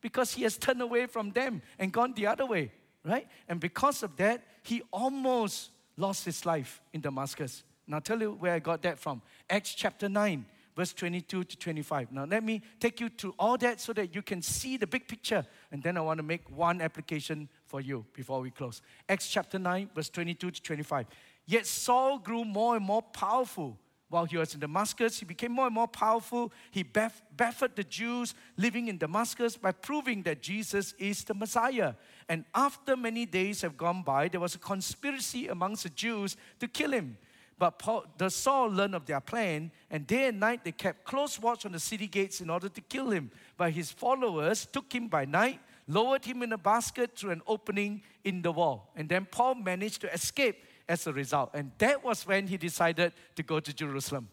because 0.00 0.32
he 0.32 0.42
has 0.42 0.58
turned 0.58 0.82
away 0.82 1.06
from 1.06 1.30
them 1.30 1.62
and 1.78 1.92
gone 1.92 2.12
the 2.14 2.26
other 2.26 2.46
way, 2.46 2.72
right? 3.04 3.26
And 3.48 3.58
because 3.58 4.02
of 4.02 4.16
that, 4.16 4.42
he 4.62 4.82
almost 4.92 5.70
lost 5.96 6.24
his 6.24 6.44
life 6.44 6.80
in 6.92 7.00
Damascus. 7.00 7.64
Now, 7.86 7.96
I'll 7.96 8.02
tell 8.02 8.20
you 8.20 8.32
where 8.32 8.52
I 8.52 8.58
got 8.58 8.82
that 8.82 8.98
from. 8.98 9.22
Acts 9.48 9.74
chapter 9.74 10.08
9, 10.08 10.44
verse 10.78 10.92
22 10.92 11.42
to 11.42 11.56
25. 11.58 12.12
Now, 12.12 12.24
let 12.24 12.44
me 12.44 12.62
take 12.78 13.00
you 13.00 13.08
through 13.08 13.34
all 13.36 13.58
that 13.58 13.80
so 13.80 13.92
that 13.94 14.14
you 14.14 14.22
can 14.22 14.40
see 14.40 14.76
the 14.76 14.86
big 14.86 15.08
picture. 15.08 15.44
And 15.72 15.82
then 15.82 15.96
I 15.96 16.00
want 16.00 16.18
to 16.18 16.22
make 16.22 16.48
one 16.48 16.80
application 16.80 17.48
for 17.66 17.80
you 17.80 18.06
before 18.14 18.40
we 18.40 18.52
close. 18.52 18.80
Acts 19.08 19.28
chapter 19.28 19.58
9, 19.58 19.90
verse 19.92 20.08
22 20.08 20.52
to 20.52 20.62
25. 20.62 21.06
Yet 21.46 21.66
Saul 21.66 22.20
grew 22.20 22.44
more 22.44 22.76
and 22.76 22.84
more 22.84 23.02
powerful 23.02 23.76
while 24.10 24.24
he 24.24 24.38
was 24.38 24.54
in 24.54 24.60
Damascus, 24.60 25.18
he 25.18 25.26
became 25.26 25.52
more 25.52 25.66
and 25.66 25.74
more 25.74 25.88
powerful. 25.88 26.50
He 26.70 26.82
baffled 26.82 27.76
the 27.76 27.84
Jews 27.84 28.34
living 28.56 28.88
in 28.88 28.96
Damascus 28.96 29.56
by 29.56 29.72
proving 29.72 30.22
that 30.22 30.40
Jesus 30.40 30.94
is 30.98 31.24
the 31.24 31.34
Messiah. 31.34 31.92
And 32.26 32.46
after 32.54 32.96
many 32.96 33.26
days 33.26 33.60
have 33.60 33.76
gone 33.76 34.02
by, 34.02 34.28
there 34.28 34.40
was 34.40 34.54
a 34.54 34.58
conspiracy 34.58 35.48
amongst 35.48 35.82
the 35.82 35.90
Jews 35.90 36.38
to 36.58 36.68
kill 36.68 36.92
him. 36.92 37.18
But 37.58 37.78
Paul, 37.78 38.04
the 38.16 38.30
Saul 38.30 38.68
learned 38.68 38.94
of 38.94 39.06
their 39.06 39.20
plan, 39.20 39.72
and 39.90 40.06
day 40.06 40.28
and 40.28 40.38
night 40.38 40.64
they 40.64 40.72
kept 40.72 41.04
close 41.04 41.40
watch 41.40 41.66
on 41.66 41.72
the 41.72 41.80
city 41.80 42.06
gates 42.06 42.40
in 42.40 42.50
order 42.50 42.68
to 42.68 42.80
kill 42.80 43.10
him. 43.10 43.30
But 43.56 43.72
his 43.72 43.90
followers 43.90 44.66
took 44.66 44.92
him 44.92 45.08
by 45.08 45.24
night, 45.24 45.60
lowered 45.88 46.24
him 46.24 46.42
in 46.42 46.52
a 46.52 46.58
basket 46.58 47.16
through 47.16 47.30
an 47.30 47.42
opening 47.46 48.02
in 48.22 48.42
the 48.42 48.52
wall. 48.52 48.92
And 48.94 49.08
then 49.08 49.26
Paul 49.30 49.56
managed 49.56 50.02
to 50.02 50.12
escape 50.12 50.64
as 50.88 51.06
a 51.06 51.12
result. 51.12 51.50
And 51.54 51.72
that 51.78 52.04
was 52.04 52.26
when 52.26 52.46
he 52.46 52.56
decided 52.56 53.12
to 53.34 53.42
go 53.42 53.58
to 53.58 53.72
Jerusalem. 53.72 54.28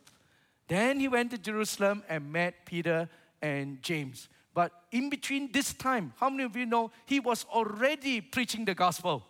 Then 0.68 1.00
he 1.00 1.08
went 1.08 1.32
to 1.32 1.38
Jerusalem 1.38 2.04
and 2.08 2.32
met 2.32 2.66
Peter 2.66 3.10
and 3.42 3.82
James. 3.82 4.30
But 4.54 4.72
in 4.92 5.10
between 5.10 5.52
this 5.52 5.74
time, 5.74 6.14
how 6.18 6.30
many 6.30 6.44
of 6.44 6.56
you 6.56 6.66
know 6.66 6.92
he 7.06 7.20
was 7.20 7.46
already 7.52 8.22
preaching 8.22 8.66
the 8.66 8.74
gospel? 8.74 9.24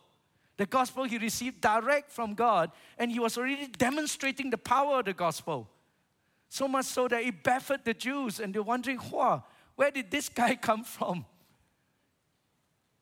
The 0.57 0.65
gospel 0.65 1.03
he 1.03 1.17
received 1.17 1.59
direct 1.59 2.11
from 2.11 2.33
God, 2.33 2.71
and 2.97 3.11
he 3.11 3.19
was 3.19 3.37
already 3.37 3.67
demonstrating 3.67 4.49
the 4.49 4.57
power 4.57 4.99
of 4.99 5.05
the 5.05 5.13
gospel. 5.13 5.69
So 6.49 6.67
much 6.67 6.85
so 6.85 7.07
that 7.09 7.23
it 7.23 7.43
baffled 7.43 7.81
the 7.83 7.93
Jews, 7.93 8.39
and 8.39 8.53
they're 8.53 8.63
wondering, 8.63 8.99
wow, 9.11 9.43
where 9.75 9.91
did 9.91 10.09
this 10.09 10.29
guy 10.29 10.55
come 10.61 10.83
from? 10.83 11.25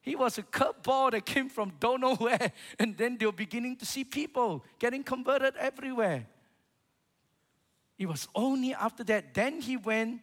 He 0.01 0.15
was 0.15 0.37
a 0.37 0.43
curveball 0.43 1.11
that 1.11 1.25
came 1.25 1.47
from 1.47 1.73
don't 1.79 2.01
know 2.01 2.15
where. 2.15 2.51
And 2.79 2.97
then 2.97 3.17
they 3.17 3.25
were 3.25 3.31
beginning 3.31 3.77
to 3.77 3.85
see 3.85 4.03
people 4.03 4.65
getting 4.77 5.03
converted 5.03 5.55
everywhere. 5.55 6.27
It 7.97 8.07
was 8.07 8.27
only 8.35 8.73
after 8.73 9.03
that, 9.05 9.33
then 9.33 9.61
he 9.61 9.77
went 9.77 10.21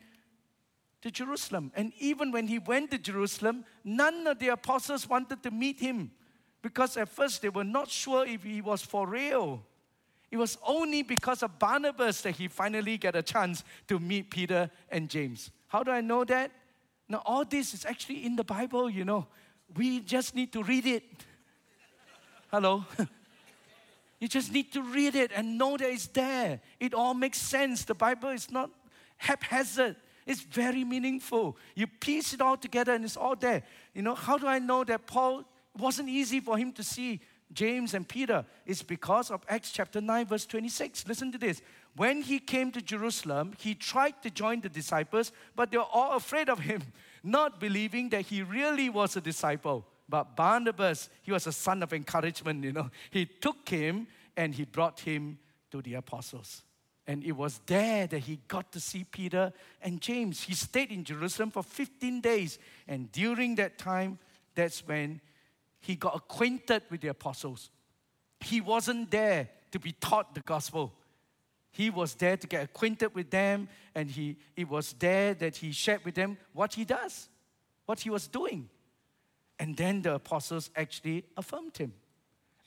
to 1.01 1.11
Jerusalem. 1.11 1.73
And 1.75 1.93
even 1.99 2.31
when 2.31 2.47
he 2.47 2.59
went 2.59 2.90
to 2.90 2.99
Jerusalem, 2.99 3.64
none 3.83 4.27
of 4.27 4.38
the 4.38 4.49
apostles 4.49 5.09
wanted 5.09 5.43
to 5.45 5.51
meet 5.51 5.81
him 5.81 6.11
because 6.62 6.96
at 6.96 7.09
first 7.09 7.42
they 7.42 7.49
were 7.49 7.64
not 7.64 7.88
sure 7.88 8.27
if 8.27 8.42
he 8.42 8.61
was 8.61 8.83
for 8.83 9.07
real. 9.07 9.62
It 10.31 10.37
was 10.37 10.59
only 10.64 11.03
because 11.03 11.42
of 11.42 11.59
Barnabas 11.59 12.20
that 12.23 12.37
he 12.37 12.49
finally 12.49 12.99
got 12.99 13.16
a 13.16 13.23
chance 13.23 13.64
to 13.88 13.99
meet 13.99 14.31
Peter 14.31 14.70
and 14.90 15.09
James. 15.09 15.51
How 15.68 15.83
do 15.83 15.90
I 15.90 16.01
know 16.01 16.25
that? 16.25 16.53
Now, 17.09 17.23
all 17.27 17.44
this 17.44 17.75
is 17.75 17.85
actually 17.85 18.25
in 18.25 18.37
the 18.37 18.44
Bible, 18.44 18.88
you 18.88 19.05
know. 19.05 19.27
We 19.77 20.01
just 20.01 20.35
need 20.35 20.53
to 20.53 20.62
read 20.62 20.87
it. 20.87 21.03
Hello? 22.51 22.85
you 24.20 24.29
just 24.29 24.53
need 24.53 24.73
to 24.73 24.83
read 24.83 25.16
it 25.16 25.33
and 25.35 25.59
know 25.59 25.77
that 25.77 25.90
it's 25.90 26.07
there. 26.09 26.61
It 26.79 26.94
all 26.94 27.14
makes 27.14 27.38
sense. 27.38 27.85
The 27.85 27.94
Bible 27.94 28.29
is 28.29 28.51
not 28.51 28.70
haphazard. 29.16 29.96
It's 30.27 30.40
very 30.40 30.85
meaningful. 30.85 31.57
You 31.75 31.88
piece 31.88 32.33
it 32.33 32.40
all 32.40 32.57
together 32.57 32.92
and 32.92 33.05
it's 33.05 33.16
all 33.16 33.35
there. 33.35 33.64
You 33.94 34.03
know, 34.03 34.14
how 34.14 34.38
do 34.38 34.46
I 34.46 34.61
know 34.61 34.85
that 34.85 35.07
Paul 35.07 35.44
wasn't 35.78 36.09
easy 36.09 36.40
for 36.40 36.56
him 36.56 36.72
to 36.72 36.83
see 36.83 37.20
James 37.52 37.94
and 37.94 38.09
Peter? 38.09 38.44
It's 38.66 38.83
because 38.83 39.30
of 39.30 39.44
Acts 39.48 39.72
chapter 39.72 40.00
9, 40.00 40.26
verse 40.26 40.46
26. 40.46 41.06
Listen 41.06 41.33
to 41.33 41.38
this. 41.38 41.62
When 41.96 42.22
he 42.22 42.38
came 42.38 42.70
to 42.72 42.83
Jerusalem, 42.83 43.54
he 43.59 43.74
tried 43.74 44.22
to 44.22 44.30
join 44.30 44.61
the 44.61 44.68
disciples, 44.68 45.33
but 45.56 45.70
they 45.70 45.78
were 45.78 45.85
all 45.85 46.16
afraid 46.16 46.48
of 46.48 46.61
him 46.61 46.83
not 47.22 47.61
believing 47.61 48.09
that 48.11 48.22
he 48.22 48.42
really 48.42 48.88
was 48.88 49.16
a 49.16 49.20
disciple. 49.20 49.87
But 50.09 50.37
Barnabas, 50.37 51.09
he 51.22 51.33
was 51.33 51.46
a 51.46 51.52
son 51.52 51.83
of 51.83 51.92
encouragement, 51.92 52.64
you 52.64 52.72
know. 52.72 52.90
He 53.11 53.26
took 53.26 53.68
him 53.68 54.09
and 54.37 54.54
he 54.54 54.64
brought 54.64 55.00
him 55.00 55.38
to 55.70 55.83
the 55.83 55.94
apostles. 55.94 56.62
And 57.06 57.24
it 57.24 57.33
was 57.33 57.61
there 57.66 58.06
that 58.06 58.18
he 58.18 58.38
got 58.46 58.70
to 58.72 58.80
see 58.80 59.04
Peter 59.04 59.52
and 59.83 60.00
James. 60.00 60.42
He 60.42 60.54
stayed 60.54 60.92
in 60.92 61.04
Jerusalem 61.04 61.50
for 61.50 61.62
15 61.62 62.20
days. 62.20 62.59
And 62.87 63.11
during 63.11 63.56
that 63.56 63.78
time, 63.78 64.18
that's 64.54 64.87
when 64.87 65.20
he 65.81 65.97
got 65.97 66.14
acquainted 66.14 66.83
with 66.90 67.01
the 67.01 67.09
apostles. 67.09 67.71
He 68.40 68.61
wasn't 68.61 69.11
there 69.11 69.49
to 69.73 69.79
be 69.79 69.93
taught 69.93 70.35
the 70.35 70.40
gospel, 70.40 70.93
he 71.73 71.88
was 71.88 72.14
there 72.14 72.37
to 72.37 72.47
get 72.47 72.64
acquainted 72.64 73.14
with 73.14 73.31
them, 73.31 73.69
and 73.95 74.11
he, 74.11 74.37
it 74.57 74.69
was 74.69 74.93
there 74.95 75.35
that 75.35 75.57
he 75.57 75.71
shared 75.73 76.05
with 76.05 76.14
them 76.16 76.37
what 76.53 76.75
he 76.75 76.85
does, 76.85 77.29
what 77.87 78.01
he 78.01 78.11
was 78.11 78.27
doing. 78.27 78.69
And 79.59 79.77
then 79.77 80.03
the 80.03 80.14
apostles 80.14 80.71
actually 80.75 81.25
affirmed 81.37 81.77
him. 81.77 81.93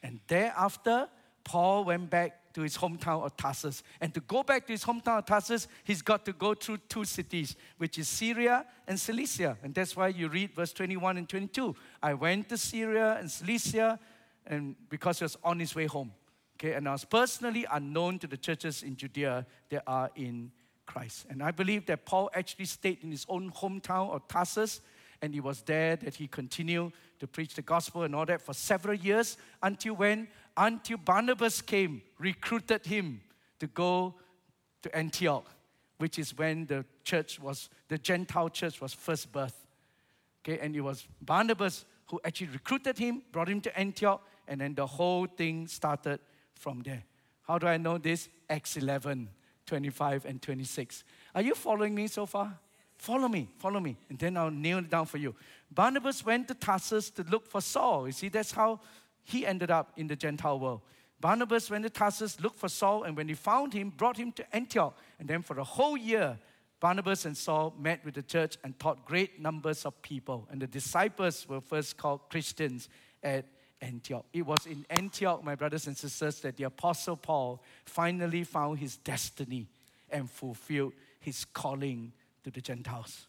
And 0.02 0.20
thereafter, 0.28 1.10
Paul 1.44 1.86
went 1.86 2.10
back 2.10 2.40
to 2.54 2.62
his 2.62 2.78
hometown 2.78 3.24
of 3.24 3.36
Tarsus. 3.36 3.84
And 4.00 4.14
to 4.14 4.20
go 4.20 4.44
back 4.44 4.66
to 4.68 4.74
his 4.74 4.84
hometown 4.84 5.20
of 5.20 5.26
Tarsus, 5.26 5.68
he's 5.84 6.02
got 6.02 6.26
to 6.26 6.34
go 6.34 6.54
through 6.54 6.78
two 6.90 7.06
cities, 7.06 7.56
which 7.78 7.98
is 7.98 8.08
Syria 8.08 8.66
and 8.88 9.00
Cilicia. 9.00 9.58
And 9.64 9.74
that's 9.74 9.96
why 9.96 10.10
you 10.10 10.28
read 10.30 10.54
verse 10.54 10.74
21 10.74 11.18
and 11.18 11.28
22. 11.28 11.76
I 12.02 12.14
went 12.14 12.50
to 12.50 12.58
Syria 12.58 13.18
and 13.20 13.30
Cilicia, 13.30 14.00
and 14.46 14.76
because 14.90 15.20
he 15.20 15.26
was 15.26 15.38
on 15.44 15.60
his 15.60 15.76
way 15.76 15.86
home. 15.86 16.12
Okay, 16.58 16.74
and 16.74 16.88
I 16.88 16.92
was 16.92 17.06
personally 17.06 17.66
unknown 17.72 18.20
to 18.20 18.28
the 18.28 18.38
churches 18.38 18.84
in 18.84 18.96
Judea 18.96 19.46
that 19.70 19.84
are 19.88 20.12
in 20.16 20.52
Christ. 20.86 21.26
And 21.30 21.42
I 21.42 21.52
believe 21.52 21.88
that 21.88 22.06
Paul 22.06 22.30
actually 22.34 22.66
stayed 22.66 23.00
in 23.02 23.12
his 23.12 23.26
own 23.28 23.52
hometown 23.52 24.12
of 24.12 24.28
Tarsus 24.28 24.82
And 25.24 25.34
it 25.34 25.40
was 25.40 25.62
there 25.62 25.96
that 25.96 26.16
he 26.16 26.28
continued 26.28 26.92
to 27.24 27.28
preach 27.28 27.56
the 27.56 27.62
gospel 27.62 28.04
and 28.04 28.14
all 28.14 28.26
that 28.26 28.42
for 28.42 28.54
several 28.54 28.94
years 28.94 29.38
until 29.62 29.94
when? 29.96 30.28
Until 30.58 30.98
Barnabas 30.98 31.62
came, 31.62 32.02
recruited 32.20 32.86
him 32.86 33.22
to 33.60 33.68
go 33.68 34.14
to 34.82 34.94
Antioch, 34.94 35.48
which 36.00 36.20
is 36.20 36.38
when 36.38 36.66
the 36.66 36.84
church 37.06 37.40
was, 37.40 37.70
the 37.88 37.98
Gentile 37.98 38.50
church 38.50 38.82
was 38.82 38.94
first 38.94 39.32
birthed. 39.32 39.54
Okay, 40.42 40.60
and 40.60 40.76
it 40.76 40.82
was 40.82 41.08
Barnabas 41.22 41.86
who 42.08 42.20
actually 42.26 42.48
recruited 42.48 42.98
him, 42.98 43.22
brought 43.32 43.48
him 43.48 43.62
to 43.62 43.80
Antioch, 43.80 44.22
and 44.46 44.60
then 44.60 44.76
the 44.76 44.86
whole 44.86 45.26
thing 45.26 45.66
started 45.68 46.20
from 46.54 46.82
there. 46.82 47.04
How 47.48 47.58
do 47.58 47.68
I 47.68 47.78
know 47.78 47.98
this? 47.98 48.28
Acts 48.50 48.76
11, 48.76 49.30
25 49.66 50.26
and 50.26 50.42
26. 50.42 51.06
Are 51.34 51.42
you 51.42 51.56
following 51.56 51.96
me 51.96 52.08
so 52.08 52.26
far? 52.26 52.60
Follow 53.04 53.28
me, 53.28 53.50
follow 53.58 53.82
me, 53.82 53.98
and 54.08 54.18
then 54.18 54.38
I'll 54.38 54.50
nail 54.50 54.78
it 54.78 54.90
down 54.90 55.06
for 55.08 55.18
you. 55.18 55.36
Barnabas 55.70 56.26
went 56.26 56.48
to 56.48 56.54
Tarsus 56.54 57.10
to 57.10 57.24
look 57.24 57.46
for 57.46 57.60
Saul. 57.60 58.08
You 58.08 58.14
see, 58.14 58.30
that's 58.30 58.54
how 58.54 58.80
he 59.24 59.46
ended 59.46 59.70
up 59.70 59.92
in 59.98 60.08
the 60.08 60.16
Gentile 60.16 60.58
world. 60.58 60.80
Barnabas 61.20 61.70
went 61.70 61.84
to 61.84 61.90
Tarsus, 61.90 62.40
looked 62.40 62.58
for 62.58 62.70
Saul, 62.70 63.04
and 63.04 63.18
when 63.18 63.28
he 63.28 63.34
found 63.34 63.74
him, 63.74 63.90
brought 63.90 64.16
him 64.16 64.32
to 64.32 64.56
Antioch. 64.56 64.98
And 65.20 65.28
then 65.28 65.42
for 65.42 65.60
a 65.60 65.66
whole 65.66 65.98
year, 65.98 66.40
Barnabas 66.80 67.26
and 67.26 67.36
Saul 67.36 67.76
met 67.78 68.06
with 68.06 68.14
the 68.14 68.24
church 68.24 68.56
and 68.64 68.80
taught 68.80 69.06
great 69.06 69.38
numbers 69.38 69.86
of 69.86 70.02
people. 70.02 70.48
And 70.50 70.62
the 70.62 70.68
disciples 70.68 71.46
were 71.46 71.60
first 71.60 71.98
called 71.98 72.30
Christians 72.30 72.88
at 73.22 73.44
Antioch. 73.82 74.24
It 74.32 74.46
was 74.46 74.66
in 74.66 74.86
Antioch, 74.90 75.44
my 75.44 75.56
brothers 75.56 75.88
and 75.88 75.98
sisters, 75.98 76.40
that 76.40 76.56
the 76.56 76.64
Apostle 76.64 77.18
Paul 77.18 77.62
finally 77.84 78.46
found 78.46 78.80
his 78.80 78.96
destiny 78.96 79.68
and 80.10 80.32
fulfilled 80.32 80.94
his 81.20 81.44
calling 81.44 82.14
to 82.44 82.52
the 82.52 82.62
Gentiles. 82.62 83.28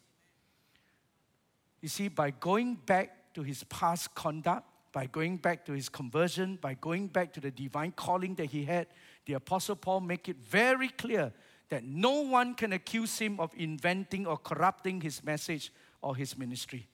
You 1.81 1.89
see, 1.89 2.07
by 2.07 2.31
going 2.31 2.75
back 2.85 3.33
to 3.33 3.43
his 3.43 3.63
past 3.65 4.15
conduct, 4.15 4.65
by 4.91 5.07
going 5.07 5.37
back 5.37 5.65
to 5.65 5.73
his 5.73 5.89
conversion, 5.89 6.57
by 6.61 6.73
going 6.75 7.07
back 7.07 7.33
to 7.33 7.41
the 7.41 7.51
divine 7.51 7.91
calling 7.91 8.35
that 8.35 8.45
he 8.45 8.63
had, 8.63 8.87
the 9.25 9.33
Apostle 9.33 9.75
Paul 9.75 9.99
make 9.99 10.29
it 10.29 10.37
very 10.37 10.89
clear 10.89 11.33
that 11.69 11.83
no 11.83 12.21
one 12.21 12.53
can 12.55 12.73
accuse 12.73 13.17
him 13.19 13.39
of 13.39 13.51
inventing 13.57 14.25
or 14.25 14.37
corrupting 14.37 15.01
his 15.01 15.23
message 15.23 15.71
or 16.01 16.15
his 16.15 16.37
ministry. 16.37 16.87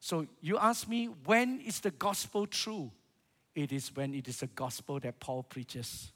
So 0.00 0.26
you 0.40 0.58
ask 0.58 0.88
me, 0.88 1.06
when 1.06 1.60
is 1.60 1.80
the 1.80 1.90
gospel 1.90 2.46
true? 2.46 2.90
It 3.54 3.72
is 3.72 3.94
when 3.94 4.14
it 4.14 4.28
is 4.28 4.42
a 4.42 4.46
gospel 4.48 4.98
that 5.00 5.20
Paul 5.20 5.42
preaches. 5.42 6.12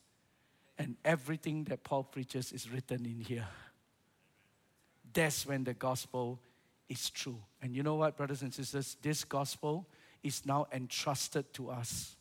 And 0.79 0.97
everything 1.05 1.65
that 1.65 1.85
Paul 1.85 2.05
preaches 2.05 2.53
is 2.53 2.71
written 2.71 3.05
in 3.05 3.21
here. 3.21 3.47
That's 5.13 5.47
when 5.47 5.65
the 5.65 5.75
gospel 5.75 6.41
is 6.89 7.11
true. 7.11 7.39
And 7.63 7.75
you 7.75 7.83
know 7.83 7.97
what, 7.97 8.17
brothers 8.17 8.43
and 8.43 8.53
sisters? 8.53 8.97
This 9.03 9.25
gospel 9.25 9.87
is 10.23 10.45
now 10.47 10.67
entrusted 10.73 11.53
to 11.55 11.71
us. 11.71 12.17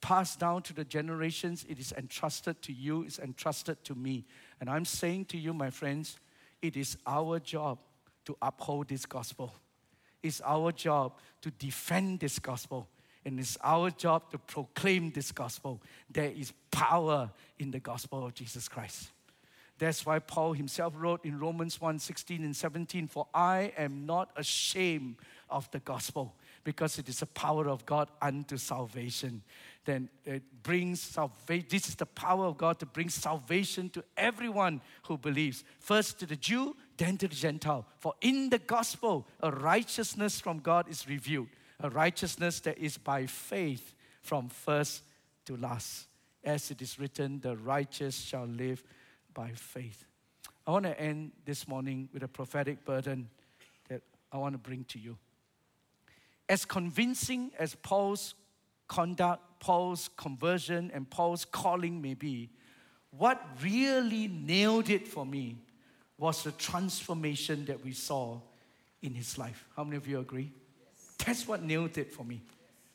Passed 0.00 0.38
down 0.38 0.62
to 0.62 0.74
the 0.74 0.84
generations, 0.84 1.64
it 1.68 1.78
is 1.78 1.92
entrusted 1.96 2.60
to 2.62 2.72
you, 2.72 3.04
it's 3.04 3.18
entrusted 3.18 3.82
to 3.84 3.94
me. 3.94 4.26
And 4.60 4.68
I'm 4.68 4.84
saying 4.84 5.26
to 5.26 5.38
you, 5.38 5.54
my 5.54 5.70
friends, 5.70 6.18
it 6.60 6.76
is 6.76 6.98
our 7.06 7.38
job 7.38 7.78
to 8.26 8.36
uphold 8.42 8.88
this 8.88 9.06
gospel. 9.06 9.54
It's 10.22 10.40
our 10.42 10.72
job 10.72 11.18
to 11.42 11.50
defend 11.50 12.20
this 12.20 12.38
gospel. 12.38 12.88
And 13.24 13.40
it's 13.40 13.56
our 13.62 13.90
job 13.90 14.30
to 14.30 14.38
proclaim 14.38 15.10
this 15.10 15.32
gospel. 15.32 15.82
There 16.10 16.30
is 16.30 16.52
power 16.70 17.30
in 17.58 17.70
the 17.70 17.80
gospel 17.80 18.26
of 18.26 18.34
Jesus 18.34 18.68
Christ. 18.68 19.10
That's 19.78 20.06
why 20.06 20.20
Paul 20.20 20.52
himself 20.52 20.94
wrote 20.96 21.24
in 21.24 21.38
Romans 21.38 21.80
1 21.80 21.98
16 21.98 22.44
and 22.44 22.54
17, 22.54 23.08
For 23.08 23.26
I 23.34 23.72
am 23.76 24.06
not 24.06 24.30
ashamed 24.36 25.16
of 25.50 25.68
the 25.72 25.80
gospel, 25.80 26.36
because 26.62 26.98
it 26.98 27.08
is 27.08 27.20
the 27.20 27.26
power 27.26 27.68
of 27.68 27.84
God 27.84 28.08
unto 28.22 28.56
salvation. 28.56 29.42
Then 29.84 30.08
it 30.24 30.42
brings 30.62 31.00
salvation. 31.00 31.66
This 31.68 31.88
is 31.88 31.96
the 31.96 32.06
power 32.06 32.46
of 32.46 32.56
God 32.56 32.78
to 32.78 32.86
bring 32.86 33.08
salvation 33.08 33.90
to 33.90 34.04
everyone 34.16 34.80
who 35.02 35.18
believes. 35.18 35.64
First 35.80 36.20
to 36.20 36.26
the 36.26 36.36
Jew, 36.36 36.76
then 36.96 37.18
to 37.18 37.28
the 37.28 37.34
Gentile. 37.34 37.84
For 37.98 38.14
in 38.20 38.50
the 38.50 38.60
gospel, 38.60 39.26
a 39.40 39.50
righteousness 39.50 40.40
from 40.40 40.60
God 40.60 40.88
is 40.88 41.08
revealed, 41.08 41.48
a 41.80 41.90
righteousness 41.90 42.60
that 42.60 42.78
is 42.78 42.96
by 42.96 43.26
faith 43.26 43.92
from 44.22 44.48
first 44.48 45.02
to 45.46 45.56
last. 45.56 46.06
As 46.44 46.70
it 46.70 46.80
is 46.80 46.98
written, 46.98 47.40
the 47.40 47.56
righteous 47.56 48.16
shall 48.16 48.46
live 48.46 48.82
by 49.34 49.50
faith. 49.50 50.04
I 50.66 50.70
want 50.70 50.86
to 50.86 50.98
end 50.98 51.32
this 51.44 51.68
morning 51.68 52.08
with 52.12 52.22
a 52.22 52.28
prophetic 52.28 52.84
burden 52.84 53.28
that 53.88 54.02
I 54.32 54.38
want 54.38 54.54
to 54.54 54.58
bring 54.58 54.84
to 54.84 54.98
you. 54.98 55.18
As 56.48 56.64
convincing 56.64 57.50
as 57.58 57.74
Paul's 57.74 58.34
conduct, 58.88 59.42
Paul's 59.60 60.08
conversion, 60.16 60.90
and 60.94 61.08
Paul's 61.08 61.44
calling 61.44 62.00
may 62.00 62.14
be, 62.14 62.50
what 63.10 63.42
really 63.62 64.28
nailed 64.28 64.90
it 64.90 65.06
for 65.06 65.24
me 65.24 65.56
was 66.18 66.42
the 66.42 66.52
transformation 66.52 67.64
that 67.66 67.84
we 67.84 67.92
saw 67.92 68.40
in 69.02 69.14
his 69.14 69.36
life. 69.38 69.66
How 69.76 69.84
many 69.84 69.96
of 69.96 70.06
you 70.06 70.20
agree? 70.20 70.50
Yes. 70.50 71.26
That's 71.26 71.48
what 71.48 71.62
nailed 71.62 71.98
it 71.98 72.12
for 72.12 72.24
me 72.24 72.42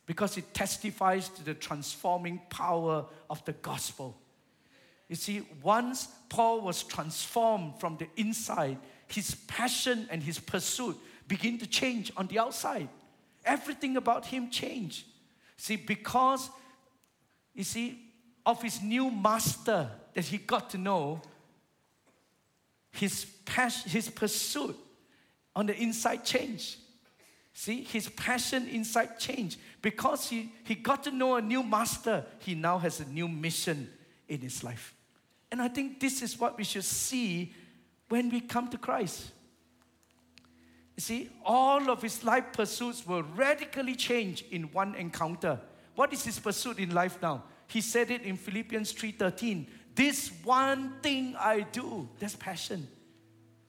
because 0.05 0.37
it 0.37 0.53
testifies 0.53 1.29
to 1.29 1.43
the 1.43 1.53
transforming 1.53 2.41
power 2.49 3.05
of 3.29 3.45
the 3.45 3.53
gospel. 3.53 4.17
You 5.09 5.15
see, 5.15 5.41
once 5.63 6.07
Paul 6.29 6.61
was 6.61 6.83
transformed 6.83 7.79
from 7.79 7.97
the 7.97 8.07
inside, 8.15 8.77
his 9.07 9.35
passion 9.47 10.07
and 10.11 10.21
his 10.21 10.39
pursuit 10.39 10.95
begin 11.27 11.57
to 11.57 11.67
change 11.67 12.11
on 12.15 12.27
the 12.27 12.39
outside. 12.39 12.87
Everything 13.43 13.97
about 13.97 14.27
him 14.27 14.51
changed. 14.51 15.05
See, 15.57 15.75
because, 15.75 16.49
you 17.55 17.63
see, 17.63 17.99
of 18.45 18.61
his 18.61 18.81
new 18.81 19.09
master 19.09 19.89
that 20.13 20.25
he 20.25 20.37
got 20.37 20.69
to 20.71 20.77
know, 20.77 21.21
his 22.91 23.25
passion, 23.45 23.89
his 23.89 24.09
pursuit 24.09 24.75
on 25.55 25.65
the 25.65 25.75
inside 25.75 26.23
changed. 26.23 26.77
See, 27.53 27.83
his 27.83 28.09
passion 28.09 28.67
inside 28.67 29.19
changed. 29.19 29.59
Because 29.81 30.29
he, 30.29 30.51
he 30.63 30.75
got 30.75 31.03
to 31.05 31.11
know 31.11 31.35
a 31.35 31.41
new 31.41 31.63
master, 31.63 32.25
he 32.39 32.53
now 32.53 32.77
has 32.77 32.99
a 32.99 33.05
new 33.05 33.27
mission 33.27 33.89
in 34.27 34.39
his 34.39 34.63
life. 34.63 34.93
And 35.51 35.61
I 35.61 35.67
think 35.67 35.99
this 35.99 36.21
is 36.21 36.39
what 36.39 36.57
we 36.57 36.63
should 36.63 36.83
see 36.83 37.53
when 38.09 38.29
we 38.29 38.41
come 38.41 38.67
to 38.69 38.77
Christ. 38.77 39.31
You 40.95 41.01
see, 41.01 41.29
all 41.45 41.89
of 41.89 42.01
his 42.01 42.23
life 42.23 42.45
pursuits 42.51 43.07
were 43.07 43.23
radically 43.23 43.95
changed 43.95 44.45
in 44.51 44.63
one 44.63 44.95
encounter. 44.95 45.59
What 45.95 46.13
is 46.13 46.25
his 46.25 46.37
pursuit 46.39 46.77
in 46.77 46.93
life 46.93 47.19
now? 47.21 47.43
He 47.67 47.81
said 47.81 48.11
it 48.11 48.23
in 48.23 48.35
Philippians 48.35 48.93
3:13. 48.93 49.67
This 49.95 50.31
one 50.43 50.99
thing 51.01 51.35
I 51.37 51.61
do, 51.61 52.09
that's 52.19 52.35
passion. 52.35 52.87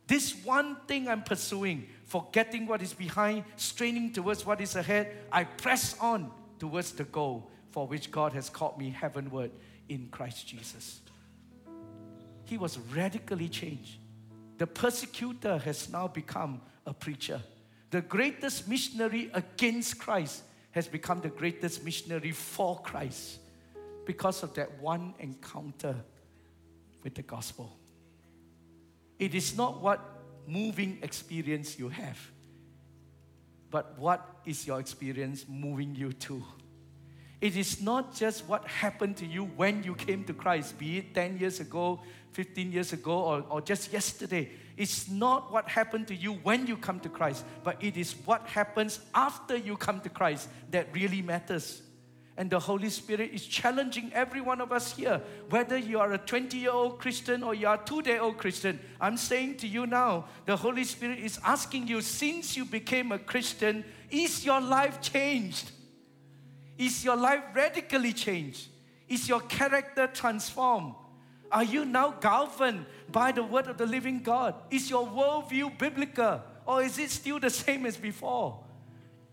This 0.07 0.35
one 0.45 0.77
thing 0.87 1.09
I'm 1.09 1.23
pursuing, 1.23 1.89
forgetting 2.05 2.67
what 2.67 2.83
is 2.83 2.93
behind, 2.93 3.45
straining 3.57 4.13
towards 4.13 4.45
what 4.45 4.61
is 4.61 4.75
ahead, 4.75 5.17
I 5.31 5.45
press 5.45 5.97
on 5.99 6.33
towards 6.59 6.93
the 6.93 7.05
goal 7.05 7.51
for 7.71 7.87
which 7.87 8.11
God 8.11 8.33
has 8.33 8.51
called 8.51 8.77
me 8.79 8.91
heavenward 8.91 9.53
in 9.89 10.09
Christ 10.11 10.47
Jesus 10.47 11.01
he 12.51 12.59
was 12.59 12.81
radically 12.93 13.49
changed. 13.49 14.01
The 14.59 14.67
persecutor 14.67 15.59
has 15.59 15.89
now 15.89 16.09
become 16.09 16.61
a 16.85 16.93
preacher. 16.93 17.41
The 17.93 18.01
greatest 18.01 18.67
missionary 18.67 19.31
against 19.33 20.01
Christ 20.01 20.43
has 20.73 20.89
become 20.89 21.21
the 21.21 21.29
greatest 21.29 21.85
missionary 21.85 22.33
for 22.33 22.81
Christ 22.81 23.39
because 24.05 24.43
of 24.43 24.53
that 24.55 24.81
one 24.81 25.15
encounter 25.21 25.95
with 27.05 27.15
the 27.15 27.23
gospel. 27.23 27.79
It 29.21 29.37
is 29.37 29.57
not 29.57 29.81
what 29.81 30.01
moving 30.49 30.99
experience 31.03 31.79
you 31.79 31.89
have, 31.89 32.19
but 33.71 33.97
what 33.97 34.27
is 34.45 34.67
your 34.67 34.81
experience 34.81 35.45
moving 35.49 35.95
you 35.95 36.13
to? 36.15 36.43
It 37.41 37.57
is 37.57 37.81
not 37.81 38.15
just 38.15 38.47
what 38.47 38.67
happened 38.67 39.17
to 39.19 39.27
you 39.27 39.45
when 39.57 39.83
you 39.83 39.95
came 39.95 40.25
to 40.25 40.35
Christ, 40.35 40.79
be 40.79 40.99
it 40.99 41.15
10 41.15 41.39
years 41.39 41.59
ago, 41.61 42.01
15 42.33 42.71
years 42.71 42.93
ago, 42.93 43.13
or, 43.13 43.45
or 43.49 43.61
just 43.63 43.93
yesterday. 43.93 44.51
It's 44.77 45.09
not 45.09 45.51
what 45.53 45.69
happened 45.69 46.09
to 46.09 46.15
you 46.15 46.35
when 46.35 46.67
you 46.67 46.77
come 46.77 47.01
to 47.01 47.09
Christ, 47.09 47.45
but 47.65 47.83
it 47.83 47.97
is 47.97 48.15
what 48.25 48.47
happens 48.47 49.01
after 49.15 49.57
you 49.57 49.77
come 49.77 50.01
to 50.01 50.09
Christ 50.11 50.49
that 50.71 50.89
really 50.95 51.23
matters. 51.23 51.83
And 52.37 52.49
the 52.49 52.59
Holy 52.59 52.89
Spirit 52.89 53.33
is 53.33 53.45
challenging 53.45 54.11
every 54.15 54.41
one 54.41 54.61
of 54.61 54.73
us 54.73 54.97
here, 54.97 55.21
whether 55.51 55.77
you 55.77 55.99
are 55.99 56.13
a 56.13 56.19
20 56.19 56.57
year 56.57 56.71
old 56.71 56.99
Christian 56.99 57.43
or 57.43 57.55
you 57.55 57.67
are 57.67 57.75
a 57.75 57.85
two 57.85 58.01
day 58.01 58.19
old 58.19 58.39
Christian. 58.39 58.79
I'm 59.01 59.17
saying 59.17 59.59
to 59.59 59.67
you 59.67 59.87
now, 59.87 60.27
the 60.47 60.57
Holy 60.57 60.85
Spirit 60.85 61.19
is 61.19 61.39
asking 61.45 61.89
you, 61.89 62.01
since 62.01 62.57
you 62.57 62.65
became 62.65 63.13
a 63.13 63.19
Christian, 63.19 63.85
is 64.11 64.45
your 64.45 64.61
life 64.61 65.03
changed? 65.03 65.73
Is 66.81 67.05
your 67.05 67.17
life 67.17 67.43
radically 67.53 68.15
changed? 68.15 68.69
Is 69.07 69.29
your 69.29 69.41
character 69.41 70.07
transformed? 70.07 70.95
Are 71.53 71.63
you 71.63 71.85
now 71.85 72.13
governed 72.13 72.87
by 73.13 73.33
the 73.33 73.43
word 73.43 73.67
of 73.67 73.77
the 73.77 73.85
living 73.85 74.23
God? 74.23 74.55
Is 74.71 74.89
your 74.89 75.07
worldview 75.07 75.77
biblical? 75.79 76.41
Or 76.65 76.83
is 76.83 76.99
it 76.99 77.11
still 77.11 77.39
the 77.39 77.51
same 77.51 77.85
as 77.85 77.99
before? 77.99 78.61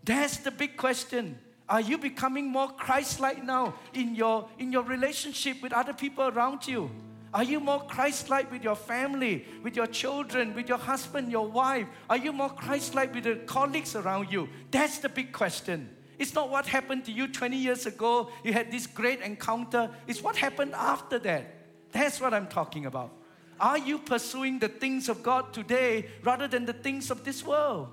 That's 0.04 0.36
the 0.36 0.50
big 0.50 0.76
question. 0.76 1.38
Are 1.70 1.80
you 1.80 1.96
becoming 1.96 2.48
more 2.48 2.68
Christ 2.68 3.18
like 3.18 3.42
now 3.42 3.76
in 3.94 4.14
your, 4.14 4.46
in 4.58 4.70
your 4.70 4.82
relationship 4.82 5.62
with 5.62 5.72
other 5.72 5.94
people 5.94 6.28
around 6.28 6.68
you? 6.68 6.90
Are 7.32 7.44
you 7.44 7.60
more 7.60 7.80
Christ 7.80 8.28
like 8.28 8.52
with 8.52 8.62
your 8.62 8.76
family, 8.76 9.46
with 9.62 9.74
your 9.74 9.86
children, 9.86 10.54
with 10.54 10.68
your 10.68 10.76
husband, 10.78 11.32
your 11.32 11.46
wife? 11.46 11.86
Are 12.10 12.18
you 12.18 12.34
more 12.34 12.50
Christ 12.50 12.94
like 12.94 13.14
with 13.14 13.24
the 13.24 13.36
colleagues 13.46 13.96
around 13.96 14.30
you? 14.30 14.50
That's 14.70 14.98
the 14.98 15.08
big 15.08 15.32
question. 15.32 15.94
It's 16.18 16.34
not 16.34 16.50
what 16.50 16.66
happened 16.66 17.04
to 17.04 17.12
you 17.12 17.28
20 17.28 17.56
years 17.56 17.86
ago, 17.86 18.30
you 18.42 18.52
had 18.52 18.70
this 18.72 18.86
great 18.86 19.20
encounter. 19.20 19.90
It's 20.06 20.22
what 20.22 20.36
happened 20.36 20.74
after 20.74 21.18
that. 21.20 21.54
That's 21.92 22.20
what 22.20 22.34
I'm 22.34 22.48
talking 22.48 22.86
about. 22.86 23.12
Are 23.60 23.78
you 23.78 23.98
pursuing 23.98 24.58
the 24.58 24.68
things 24.68 25.08
of 25.08 25.22
God 25.22 25.52
today 25.52 26.06
rather 26.22 26.48
than 26.48 26.64
the 26.64 26.72
things 26.72 27.10
of 27.10 27.24
this 27.24 27.44
world? 27.44 27.88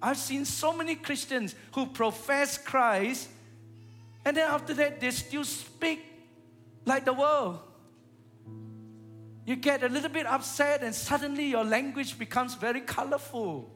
I've 0.00 0.18
seen 0.18 0.44
so 0.44 0.72
many 0.72 0.96
Christians 0.96 1.54
who 1.74 1.86
profess 1.86 2.58
Christ, 2.58 3.28
and 4.24 4.36
then 4.36 4.50
after 4.50 4.74
that, 4.74 5.00
they 5.00 5.10
still 5.10 5.44
speak 5.44 6.04
like 6.84 7.04
the 7.04 7.12
world. 7.12 7.60
You 9.44 9.56
get 9.56 9.82
a 9.82 9.88
little 9.88 10.08
bit 10.08 10.26
upset, 10.26 10.82
and 10.82 10.94
suddenly 10.94 11.46
your 11.46 11.64
language 11.64 12.18
becomes 12.18 12.54
very 12.54 12.80
colorful. 12.80 13.70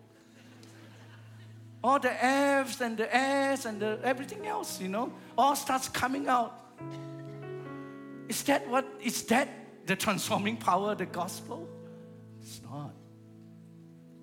All 1.87 2.01
the 2.01 2.13
F's 2.25 2.81
and 2.81 2.97
the 2.97 3.15
S 3.15 3.65
and 3.65 3.79
the 3.79 4.01
everything 4.03 4.45
else, 4.45 4.81
you 4.81 4.89
know, 4.89 5.13
all 5.39 5.55
starts 5.55 5.89
coming 5.89 6.27
out. 6.27 6.53
Is 8.29 8.43
that 8.43 8.69
what 8.69 8.85
is 9.01 9.23
that 9.27 9.49
the 9.87 9.95
transforming 9.95 10.57
power 10.57 10.91
of 10.91 10.99
the 10.99 11.07
gospel? 11.07 11.69
It's 12.43 12.61
not. 12.61 12.91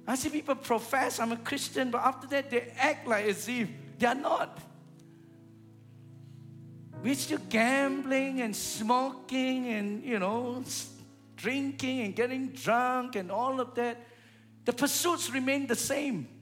I 0.06 0.16
see 0.16 0.30
people 0.30 0.56
profess 0.56 1.22
I'm 1.22 1.32
a 1.32 1.38
Christian, 1.38 1.90
but 1.90 2.02
after 2.02 2.28
that 2.28 2.50
they 2.50 2.74
act 2.78 3.08
like 3.08 3.28
as 3.28 3.48
if 3.48 3.70
they 3.98 4.08
are 4.08 4.14
not. 4.14 4.60
We're 7.02 7.16
still 7.16 7.40
gambling 7.48 8.42
and 8.42 8.54
smoking 8.54 9.68
and 9.70 10.04
you 10.04 10.20
know 10.20 10.66
drinking 11.38 12.02
and 12.02 12.14
getting 12.14 12.50
drunk 12.50 13.16
and 13.16 13.32
all 13.32 13.62
of 13.62 13.74
that. 13.76 14.06
The 14.66 14.74
pursuits 14.74 15.30
remain 15.30 15.68
the 15.68 15.78
same. 15.78 16.33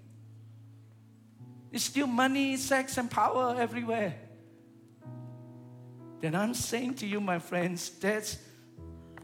It's 1.72 1.86
still 1.86 2.08
money, 2.08 2.58
sex, 2.58 2.98
and 2.98 3.10
power 3.10 3.56
everywhere. 3.58 4.16
Then 6.20 6.36
I'm 6.36 6.54
saying 6.54 6.96
to 6.96 7.08
you, 7.08 7.20
my 7.20 7.40
friends, 7.40 7.90
that's 7.90 8.38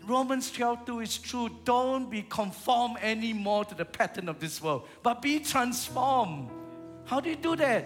Romans 0.05 0.49
12 0.51 0.85
2 0.85 0.99
is 1.01 1.17
true. 1.17 1.49
Don't 1.65 2.09
be 2.09 2.21
conformed 2.23 2.97
anymore 3.01 3.65
to 3.65 3.75
the 3.75 3.85
pattern 3.85 4.29
of 4.29 4.39
this 4.39 4.61
world, 4.61 4.87
but 5.03 5.21
be 5.21 5.39
transformed. 5.39 6.49
How 7.05 7.19
do 7.19 7.29
you 7.29 7.35
do 7.35 7.55
that? 7.57 7.85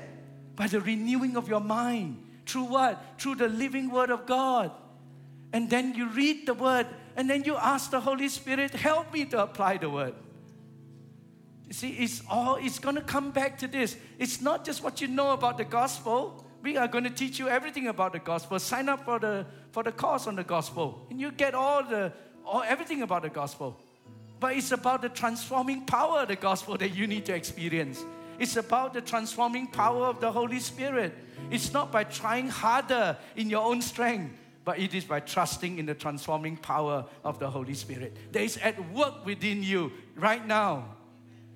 By 0.55 0.68
the 0.68 0.80
renewing 0.80 1.36
of 1.36 1.49
your 1.49 1.59
mind. 1.59 2.24
Through 2.45 2.66
what? 2.66 3.03
Through 3.18 3.36
the 3.36 3.47
living 3.47 3.89
word 3.89 4.12
of 4.12 4.26
God. 4.26 4.72
And 5.51 5.70
then 5.70 5.95
you 5.95 6.07
read 6.09 6.45
the 6.45 6.53
word, 6.53 6.88
and 7.16 7.30
then 7.30 7.43
you 7.43 7.55
ask 7.55 7.91
the 7.91 7.99
Holy 7.99 8.30
Spirit, 8.30 8.72
help 8.72 9.12
me 9.14 9.26
to 9.26 9.41
apply 9.41 9.78
the 9.78 9.89
word. 9.89 10.14
See, 11.72 11.91
it's 11.91 12.22
all 12.30 12.57
it's 12.57 12.80
gonna 12.80 13.01
come 13.01 13.32
back 13.32 13.57
to 13.59 13.67
this. 13.67 13.95
It's 14.19 14.41
not 14.41 14.65
just 14.65 14.84
what 14.84 14.99
you 14.99 15.07
know 15.07 15.32
about 15.32 15.57
the 15.57 15.63
gospel. 15.63 16.45
We 16.61 16.78
are 16.78 16.88
going 16.88 17.05
to 17.05 17.09
teach 17.09 17.39
you 17.39 17.47
everything 17.47 17.88
about 17.88 18.13
the 18.13 18.19
gospel. 18.19 18.59
Sign 18.59 18.88
up 18.88 19.05
for 19.05 19.17
the 19.19 19.45
for 19.72 19.82
the 19.82 19.91
course 19.91 20.28
on 20.28 20.36
the 20.36 20.43
gospel, 20.43 21.07
and 21.09 21.19
you 21.19 21.32
get 21.32 21.55
all 21.55 21.84
the 21.84 22.11
all 22.45 22.63
everything 22.63 23.01
about 23.01 23.24
the 23.24 23.30
gospel. 23.30 23.80
But 24.39 24.55
it's 24.55 24.72
about 24.72 25.01
the 25.01 25.09
transforming 25.09 25.86
power 25.86 26.19
of 26.19 26.28
the 26.28 26.36
gospel 26.36 26.78
that 26.78 26.89
you 26.89 27.07
need 27.07 27.26
to 27.26 27.34
experience. 27.34 28.03
It's 28.38 28.57
about 28.57 28.93
the 28.93 29.01
transforming 29.01 29.67
power 29.67 30.07
of 30.07 30.19
the 30.19 30.32
Holy 30.32 30.59
Spirit. 30.59 31.13
It's 31.51 31.72
not 31.72 31.91
by 31.91 32.03
trying 32.03 32.49
harder 32.49 33.17
in 33.36 33.49
your 33.49 33.63
own 33.63 33.82
strength, 33.82 34.36
but 34.65 34.80
it 34.80 34.95
is 34.95 35.05
by 35.05 35.19
trusting 35.19 35.78
in 35.78 35.86
the 35.86 35.93
transforming 35.93 36.57
power 36.57 37.05
of 37.24 37.39
the 37.39 37.49
Holy 37.49 37.76
Spirit 37.76 38.17
that 38.32 38.41
is 38.41 38.57
at 38.57 38.91
work 38.91 39.26
within 39.26 39.63
you 39.63 39.91
right 40.15 40.45
now 40.45 40.86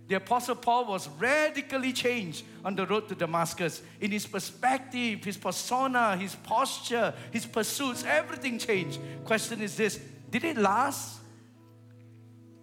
the 0.08 0.16
Apostle 0.16 0.56
Paul 0.56 0.86
was 0.86 1.10
radically 1.20 1.92
changed 1.92 2.46
on 2.64 2.76
the 2.76 2.86
road 2.86 3.10
to 3.10 3.16
Damascus. 3.16 3.82
In 4.00 4.12
his 4.12 4.28
perspective, 4.28 5.24
his 5.24 5.38
persona, 5.38 6.16
his 6.16 6.36
posture, 6.36 7.14
his 7.32 7.46
pursuits, 7.46 8.04
everything 8.04 8.60
changed. 8.60 9.00
Question 9.24 9.62
is 9.62 9.76
this 9.76 10.00
Did 10.30 10.44
it 10.44 10.58
last? 10.58 11.20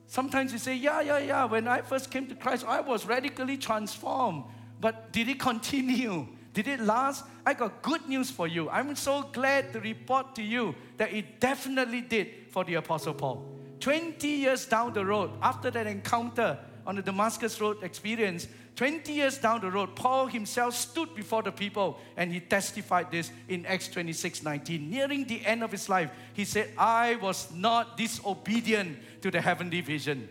Sometimes 0.06 0.52
you 0.52 0.58
say, 0.58 0.76
Yeah, 0.76 1.00
yeah, 1.00 1.18
yeah. 1.18 1.44
When 1.46 1.66
I 1.66 1.80
first 1.80 2.10
came 2.10 2.26
to 2.28 2.34
Christ, 2.36 2.64
I 2.68 2.80
was 2.80 3.06
radically 3.06 3.56
transformed. 3.56 4.44
But 4.80 5.12
did 5.12 5.28
it 5.28 5.40
continue? 5.40 6.28
Did 6.54 6.68
it 6.68 6.80
last? 6.80 7.24
I 7.46 7.54
got 7.54 7.82
good 7.82 8.06
news 8.08 8.30
for 8.30 8.46
you. 8.46 8.68
I'm 8.68 8.94
so 8.94 9.22
glad 9.32 9.72
to 9.72 9.80
report 9.80 10.34
to 10.36 10.42
you 10.42 10.74
that 10.98 11.12
it 11.12 11.40
definitely 11.40 12.02
did 12.02 12.28
for 12.50 12.62
the 12.62 12.74
Apostle 12.74 13.14
Paul. 13.14 13.48
20 13.80 14.28
years 14.28 14.66
down 14.66 14.92
the 14.92 15.04
road, 15.04 15.30
after 15.40 15.70
that 15.70 15.86
encounter, 15.86 16.58
on 16.86 16.96
the 16.96 17.02
Damascus 17.02 17.60
Road 17.60 17.82
experience, 17.82 18.48
20 18.76 19.12
years 19.12 19.38
down 19.38 19.60
the 19.60 19.70
road, 19.70 19.94
Paul 19.94 20.26
himself 20.26 20.74
stood 20.74 21.14
before 21.14 21.42
the 21.42 21.52
people 21.52 21.98
and 22.16 22.32
he 22.32 22.40
testified 22.40 23.10
this 23.10 23.30
in 23.48 23.66
Acts 23.66 23.88
26 23.88 24.42
19. 24.42 24.90
Nearing 24.90 25.24
the 25.24 25.44
end 25.44 25.62
of 25.62 25.70
his 25.70 25.88
life, 25.88 26.10
he 26.32 26.44
said, 26.44 26.70
I 26.78 27.16
was 27.16 27.52
not 27.52 27.96
disobedient 27.96 28.98
to 29.22 29.30
the 29.30 29.40
heavenly 29.40 29.80
vision. 29.82 30.28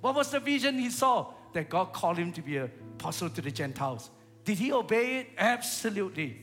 What 0.00 0.14
was 0.14 0.30
the 0.30 0.40
vision 0.40 0.78
he 0.78 0.90
saw? 0.90 1.32
That 1.54 1.70
God 1.70 1.92
called 1.92 2.18
him 2.18 2.32
to 2.32 2.42
be 2.42 2.58
an 2.58 2.70
apostle 2.98 3.30
to 3.30 3.40
the 3.40 3.50
Gentiles. 3.50 4.10
Did 4.44 4.58
he 4.58 4.72
obey 4.72 5.20
it? 5.20 5.28
Absolutely. 5.38 6.42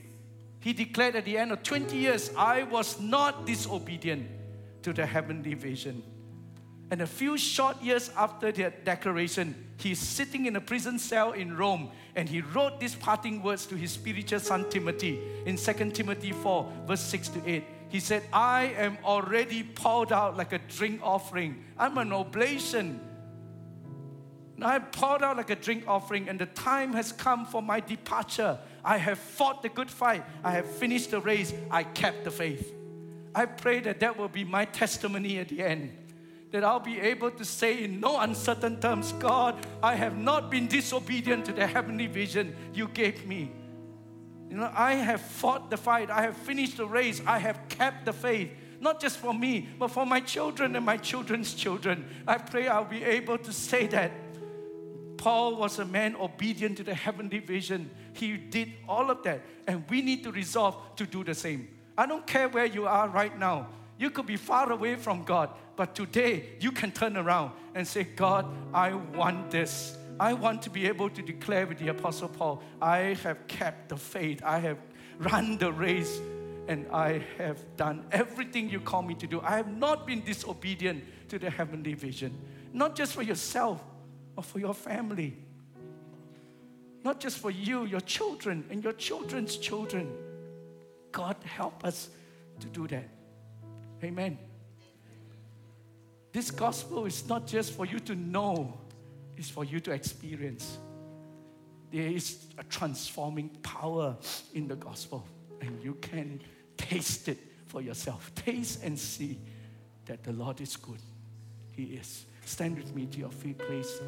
He 0.60 0.72
declared 0.72 1.14
at 1.14 1.24
the 1.24 1.38
end 1.38 1.52
of 1.52 1.62
20 1.62 1.96
years, 1.96 2.30
I 2.36 2.64
was 2.64 3.00
not 3.00 3.46
disobedient 3.46 4.28
to 4.82 4.92
the 4.92 5.06
heavenly 5.06 5.54
vision. 5.54 6.02
And 6.90 7.02
a 7.02 7.06
few 7.06 7.36
short 7.36 7.82
years 7.82 8.10
after 8.16 8.52
that 8.52 8.84
declaration, 8.84 9.54
he's 9.78 9.98
sitting 9.98 10.46
in 10.46 10.54
a 10.54 10.60
prison 10.60 10.98
cell 10.98 11.32
in 11.32 11.56
Rome 11.56 11.90
and 12.14 12.28
he 12.28 12.40
wrote 12.40 12.78
these 12.78 12.94
parting 12.94 13.42
words 13.42 13.66
to 13.66 13.74
his 13.74 13.90
spiritual 13.90 14.38
son 14.38 14.70
Timothy 14.70 15.20
in 15.46 15.56
2 15.56 15.90
Timothy 15.90 16.32
4, 16.32 16.72
verse 16.86 17.00
6 17.00 17.28
to 17.30 17.48
8. 17.48 17.64
He 17.88 18.00
said, 18.00 18.22
I 18.32 18.74
am 18.76 18.98
already 19.04 19.62
poured 19.64 20.12
out 20.12 20.36
like 20.36 20.52
a 20.52 20.58
drink 20.58 21.00
offering. 21.02 21.64
I'm 21.76 21.98
an 21.98 22.12
oblation. 22.12 23.00
I 24.62 24.76
am 24.76 24.86
poured 24.86 25.22
out 25.22 25.36
like 25.36 25.50
a 25.50 25.56
drink 25.56 25.84
offering, 25.86 26.28
and 26.28 26.38
the 26.38 26.46
time 26.46 26.94
has 26.94 27.12
come 27.12 27.44
for 27.44 27.60
my 27.60 27.80
departure. 27.80 28.58
I 28.82 28.96
have 28.96 29.18
fought 29.18 29.62
the 29.62 29.68
good 29.68 29.90
fight. 29.90 30.24
I 30.42 30.52
have 30.52 30.66
finished 30.66 31.10
the 31.10 31.20
race. 31.20 31.52
I 31.70 31.82
kept 31.82 32.24
the 32.24 32.30
faith. 32.30 32.72
I 33.34 33.44
pray 33.44 33.80
that 33.80 34.00
that 34.00 34.16
will 34.16 34.28
be 34.28 34.44
my 34.44 34.64
testimony 34.64 35.38
at 35.38 35.48
the 35.48 35.62
end 35.62 35.92
that 36.56 36.64
I'll 36.64 36.80
be 36.80 36.98
able 36.98 37.30
to 37.32 37.44
say 37.44 37.84
in 37.84 38.00
no 38.00 38.18
uncertain 38.18 38.80
terms, 38.80 39.12
God, 39.18 39.66
I 39.82 39.94
have 39.94 40.16
not 40.16 40.50
been 40.50 40.68
disobedient 40.68 41.44
to 41.44 41.52
the 41.52 41.66
heavenly 41.66 42.06
vision 42.06 42.56
you 42.72 42.88
gave 42.88 43.26
me. 43.26 43.52
You 44.48 44.56
know, 44.56 44.72
I 44.74 44.94
have 44.94 45.20
fought 45.20 45.68
the 45.68 45.76
fight, 45.76 46.08
I 46.08 46.22
have 46.22 46.34
finished 46.34 46.78
the 46.78 46.86
race, 46.86 47.20
I 47.26 47.40
have 47.40 47.60
kept 47.68 48.06
the 48.06 48.14
faith. 48.14 48.48
Not 48.80 49.02
just 49.02 49.18
for 49.18 49.34
me, 49.34 49.68
but 49.78 49.88
for 49.88 50.06
my 50.06 50.20
children 50.20 50.74
and 50.76 50.86
my 50.86 50.96
children's 50.96 51.52
children. 51.52 52.08
I 52.26 52.38
pray 52.38 52.68
I'll 52.68 52.86
be 52.86 53.04
able 53.04 53.36
to 53.36 53.52
say 53.52 53.86
that. 53.88 54.12
Paul 55.18 55.56
was 55.56 55.78
a 55.78 55.84
man 55.84 56.16
obedient 56.16 56.78
to 56.78 56.84
the 56.84 56.94
heavenly 56.94 57.40
vision. 57.40 57.90
He 58.14 58.38
did 58.38 58.72
all 58.88 59.10
of 59.10 59.22
that. 59.24 59.42
And 59.66 59.84
we 59.90 60.00
need 60.00 60.24
to 60.24 60.32
resolve 60.32 60.96
to 60.96 61.04
do 61.04 61.22
the 61.22 61.34
same. 61.34 61.68
I 61.98 62.06
don't 62.06 62.26
care 62.26 62.48
where 62.48 62.64
you 62.64 62.86
are 62.86 63.08
right 63.08 63.38
now. 63.38 63.68
You 63.98 64.10
could 64.10 64.26
be 64.26 64.36
far 64.36 64.70
away 64.70 64.96
from 64.96 65.24
God, 65.24 65.50
but 65.74 65.94
today 65.94 66.50
you 66.60 66.70
can 66.72 66.90
turn 66.90 67.16
around 67.16 67.52
and 67.74 67.86
say, 67.86 68.04
God, 68.04 68.46
I 68.74 68.92
want 68.92 69.50
this. 69.50 69.96
I 70.18 70.32
want 70.32 70.62
to 70.62 70.70
be 70.70 70.86
able 70.86 71.10
to 71.10 71.22
declare 71.22 71.66
with 71.66 71.78
the 71.78 71.88
Apostle 71.88 72.28
Paul, 72.28 72.62
I 72.80 73.16
have 73.22 73.46
kept 73.48 73.90
the 73.90 73.96
faith, 73.96 74.42
I 74.44 74.58
have 74.60 74.78
run 75.18 75.58
the 75.58 75.72
race, 75.72 76.20
and 76.68 76.86
I 76.92 77.22
have 77.38 77.62
done 77.76 78.04
everything 78.12 78.68
you 78.68 78.80
call 78.80 79.02
me 79.02 79.14
to 79.14 79.26
do. 79.26 79.40
I 79.40 79.56
have 79.56 79.68
not 79.68 80.06
been 80.06 80.22
disobedient 80.24 81.04
to 81.28 81.38
the 81.38 81.50
heavenly 81.50 81.94
vision, 81.94 82.36
not 82.72 82.94
just 82.96 83.12
for 83.12 83.22
yourself, 83.22 83.82
but 84.34 84.44
for 84.44 84.58
your 84.58 84.74
family. 84.74 85.36
Not 87.04 87.20
just 87.20 87.38
for 87.38 87.50
you, 87.50 87.84
your 87.84 88.00
children, 88.00 88.64
and 88.70 88.82
your 88.82 88.92
children's 88.94 89.56
children. 89.56 90.12
God, 91.12 91.36
help 91.44 91.84
us 91.84 92.10
to 92.60 92.66
do 92.66 92.88
that. 92.88 93.08
Amen. 94.02 94.38
This 96.32 96.50
gospel 96.50 97.06
is 97.06 97.26
not 97.28 97.46
just 97.46 97.72
for 97.72 97.86
you 97.86 97.98
to 98.00 98.14
know, 98.14 98.78
it's 99.36 99.48
for 99.48 99.64
you 99.64 99.80
to 99.80 99.92
experience. 99.92 100.78
There 101.90 102.08
is 102.08 102.46
a 102.58 102.64
transforming 102.64 103.48
power 103.62 104.16
in 104.52 104.68
the 104.68 104.76
gospel, 104.76 105.26
and 105.60 105.82
you 105.82 105.94
can 105.94 106.40
taste 106.76 107.28
it 107.28 107.38
for 107.68 107.80
yourself. 107.80 108.32
Taste 108.34 108.82
and 108.82 108.98
see 108.98 109.38
that 110.04 110.22
the 110.24 110.32
Lord 110.32 110.60
is 110.60 110.76
good. 110.76 111.00
He 111.72 111.84
is. 111.84 112.26
Stand 112.44 112.76
with 112.76 112.94
me 112.94 113.06
to 113.06 113.18
your 113.18 113.30
feet, 113.30 113.58
please. 113.58 114.00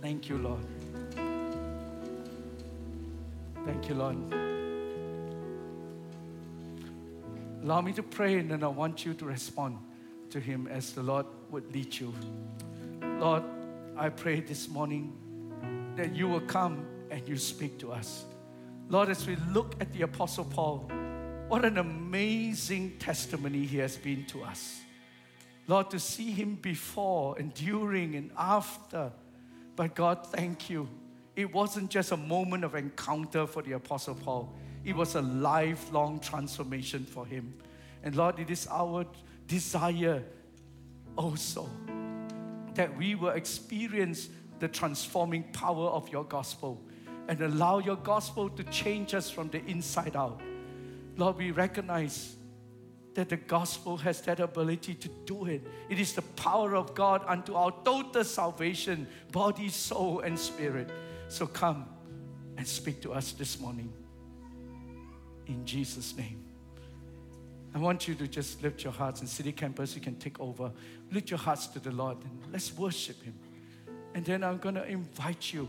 Thank 0.00 0.28
you, 0.28 0.38
Lord. 0.38 0.64
Thank 3.64 3.88
you, 3.88 3.94
Lord. 3.94 4.55
Allow 7.66 7.80
me 7.80 7.92
to 7.94 8.02
pray, 8.04 8.38
and 8.38 8.48
then 8.48 8.62
I 8.62 8.68
want 8.68 9.04
you 9.04 9.12
to 9.14 9.24
respond 9.24 9.78
to 10.30 10.38
Him 10.38 10.68
as 10.68 10.92
the 10.92 11.02
Lord 11.02 11.26
would 11.50 11.74
lead 11.74 11.98
you. 11.98 12.14
Lord, 13.02 13.42
I 13.96 14.08
pray 14.08 14.38
this 14.38 14.68
morning 14.68 15.12
that 15.96 16.14
you 16.14 16.28
will 16.28 16.42
come 16.42 16.86
and 17.10 17.26
you 17.26 17.36
speak 17.36 17.76
to 17.80 17.90
us. 17.90 18.24
Lord, 18.88 19.08
as 19.08 19.26
we 19.26 19.34
look 19.52 19.74
at 19.80 19.92
the 19.92 20.02
Apostle 20.02 20.44
Paul, 20.44 20.88
what 21.48 21.64
an 21.64 21.78
amazing 21.78 22.98
testimony 23.00 23.66
he 23.66 23.78
has 23.78 23.96
been 23.96 24.24
to 24.26 24.44
us. 24.44 24.78
Lord, 25.66 25.90
to 25.90 25.98
see 25.98 26.30
him 26.30 26.54
before 26.62 27.36
and 27.36 27.52
during 27.52 28.14
and 28.14 28.30
after. 28.38 29.10
But 29.74 29.96
God, 29.96 30.24
thank 30.28 30.70
you. 30.70 30.88
It 31.34 31.52
wasn't 31.52 31.90
just 31.90 32.12
a 32.12 32.16
moment 32.16 32.62
of 32.62 32.76
encounter 32.76 33.44
for 33.44 33.60
the 33.60 33.72
Apostle 33.72 34.14
Paul, 34.14 34.54
it 34.86 34.94
was 34.94 35.16
a 35.16 35.20
lifelong 35.20 36.20
transformation 36.20 37.04
for 37.04 37.26
him. 37.26 37.52
And 38.04 38.14
Lord, 38.14 38.38
it 38.38 38.50
is 38.50 38.68
our 38.70 39.04
desire 39.48 40.22
also 41.16 41.68
that 42.74 42.96
we 42.96 43.16
will 43.16 43.30
experience 43.30 44.28
the 44.60 44.68
transforming 44.68 45.42
power 45.52 45.88
of 45.88 46.08
your 46.10 46.22
gospel 46.22 46.80
and 47.26 47.40
allow 47.40 47.80
your 47.80 47.96
gospel 47.96 48.48
to 48.48 48.62
change 48.64 49.12
us 49.12 49.28
from 49.28 49.48
the 49.48 49.64
inside 49.66 50.14
out. 50.14 50.40
Lord, 51.16 51.36
we 51.36 51.50
recognize 51.50 52.36
that 53.14 53.28
the 53.28 53.38
gospel 53.38 53.96
has 53.96 54.20
that 54.20 54.38
ability 54.38 54.94
to 54.94 55.08
do 55.24 55.46
it. 55.46 55.66
It 55.88 55.98
is 55.98 56.12
the 56.12 56.22
power 56.22 56.76
of 56.76 56.94
God 56.94 57.24
unto 57.26 57.54
our 57.54 57.72
total 57.84 58.22
salvation, 58.22 59.08
body, 59.32 59.68
soul, 59.68 60.20
and 60.20 60.38
spirit. 60.38 60.90
So 61.26 61.48
come 61.48 61.86
and 62.56 62.68
speak 62.68 63.02
to 63.02 63.12
us 63.12 63.32
this 63.32 63.58
morning. 63.58 63.92
In 65.46 65.64
Jesus' 65.64 66.16
name. 66.16 66.44
I 67.74 67.78
want 67.78 68.08
you 68.08 68.14
to 68.14 68.26
just 68.26 68.62
lift 68.62 68.84
your 68.84 68.92
hearts 68.92 69.20
and 69.20 69.28
city 69.28 69.52
campus, 69.52 69.94
you 69.94 70.00
can 70.00 70.16
take 70.16 70.40
over. 70.40 70.72
Lift 71.12 71.30
your 71.30 71.38
hearts 71.38 71.66
to 71.68 71.78
the 71.78 71.90
Lord 71.90 72.16
and 72.24 72.52
let's 72.52 72.74
worship 72.74 73.22
Him. 73.22 73.34
And 74.14 74.24
then 74.24 74.42
I'm 74.42 74.56
going 74.58 74.76
to 74.76 74.86
invite 74.86 75.52
you. 75.52 75.68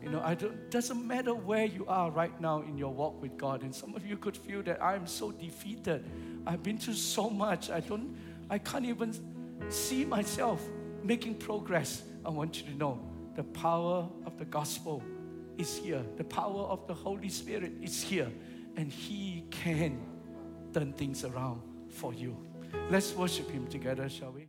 You 0.00 0.10
know, 0.10 0.22
I 0.24 0.34
don't, 0.34 0.70
doesn't 0.70 1.06
matter 1.06 1.34
where 1.34 1.64
you 1.64 1.84
are 1.86 2.10
right 2.10 2.40
now 2.40 2.62
in 2.62 2.78
your 2.78 2.92
walk 2.92 3.20
with 3.20 3.36
God. 3.36 3.62
And 3.62 3.74
some 3.74 3.94
of 3.94 4.06
you 4.06 4.16
could 4.16 4.36
feel 4.36 4.62
that 4.62 4.82
I'm 4.82 5.06
so 5.06 5.32
defeated. 5.32 6.04
I've 6.46 6.62
been 6.62 6.78
through 6.78 6.94
so 6.94 7.28
much. 7.28 7.70
I 7.70 7.80
don't, 7.80 8.16
I 8.48 8.58
can't 8.58 8.84
even 8.84 9.12
see 9.68 10.04
myself 10.04 10.60
making 11.02 11.36
progress. 11.36 12.02
I 12.24 12.30
want 12.30 12.60
you 12.60 12.70
to 12.70 12.76
know 12.76 13.00
the 13.34 13.44
power 13.44 14.08
of 14.26 14.38
the 14.38 14.44
gospel 14.44 15.02
is 15.58 15.76
here. 15.76 16.04
The 16.16 16.24
power 16.24 16.62
of 16.62 16.86
the 16.86 16.94
Holy 16.94 17.28
Spirit 17.28 17.72
is 17.80 18.02
here. 18.02 18.30
And 18.76 18.92
He 18.92 19.44
can 19.50 20.00
turn 20.72 20.92
things 20.92 21.24
around 21.24 21.62
for 21.88 22.14
you. 22.14 22.36
Let's 22.90 23.14
worship 23.14 23.50
Him 23.50 23.66
together, 23.66 24.08
shall 24.08 24.32
we? 24.32 24.48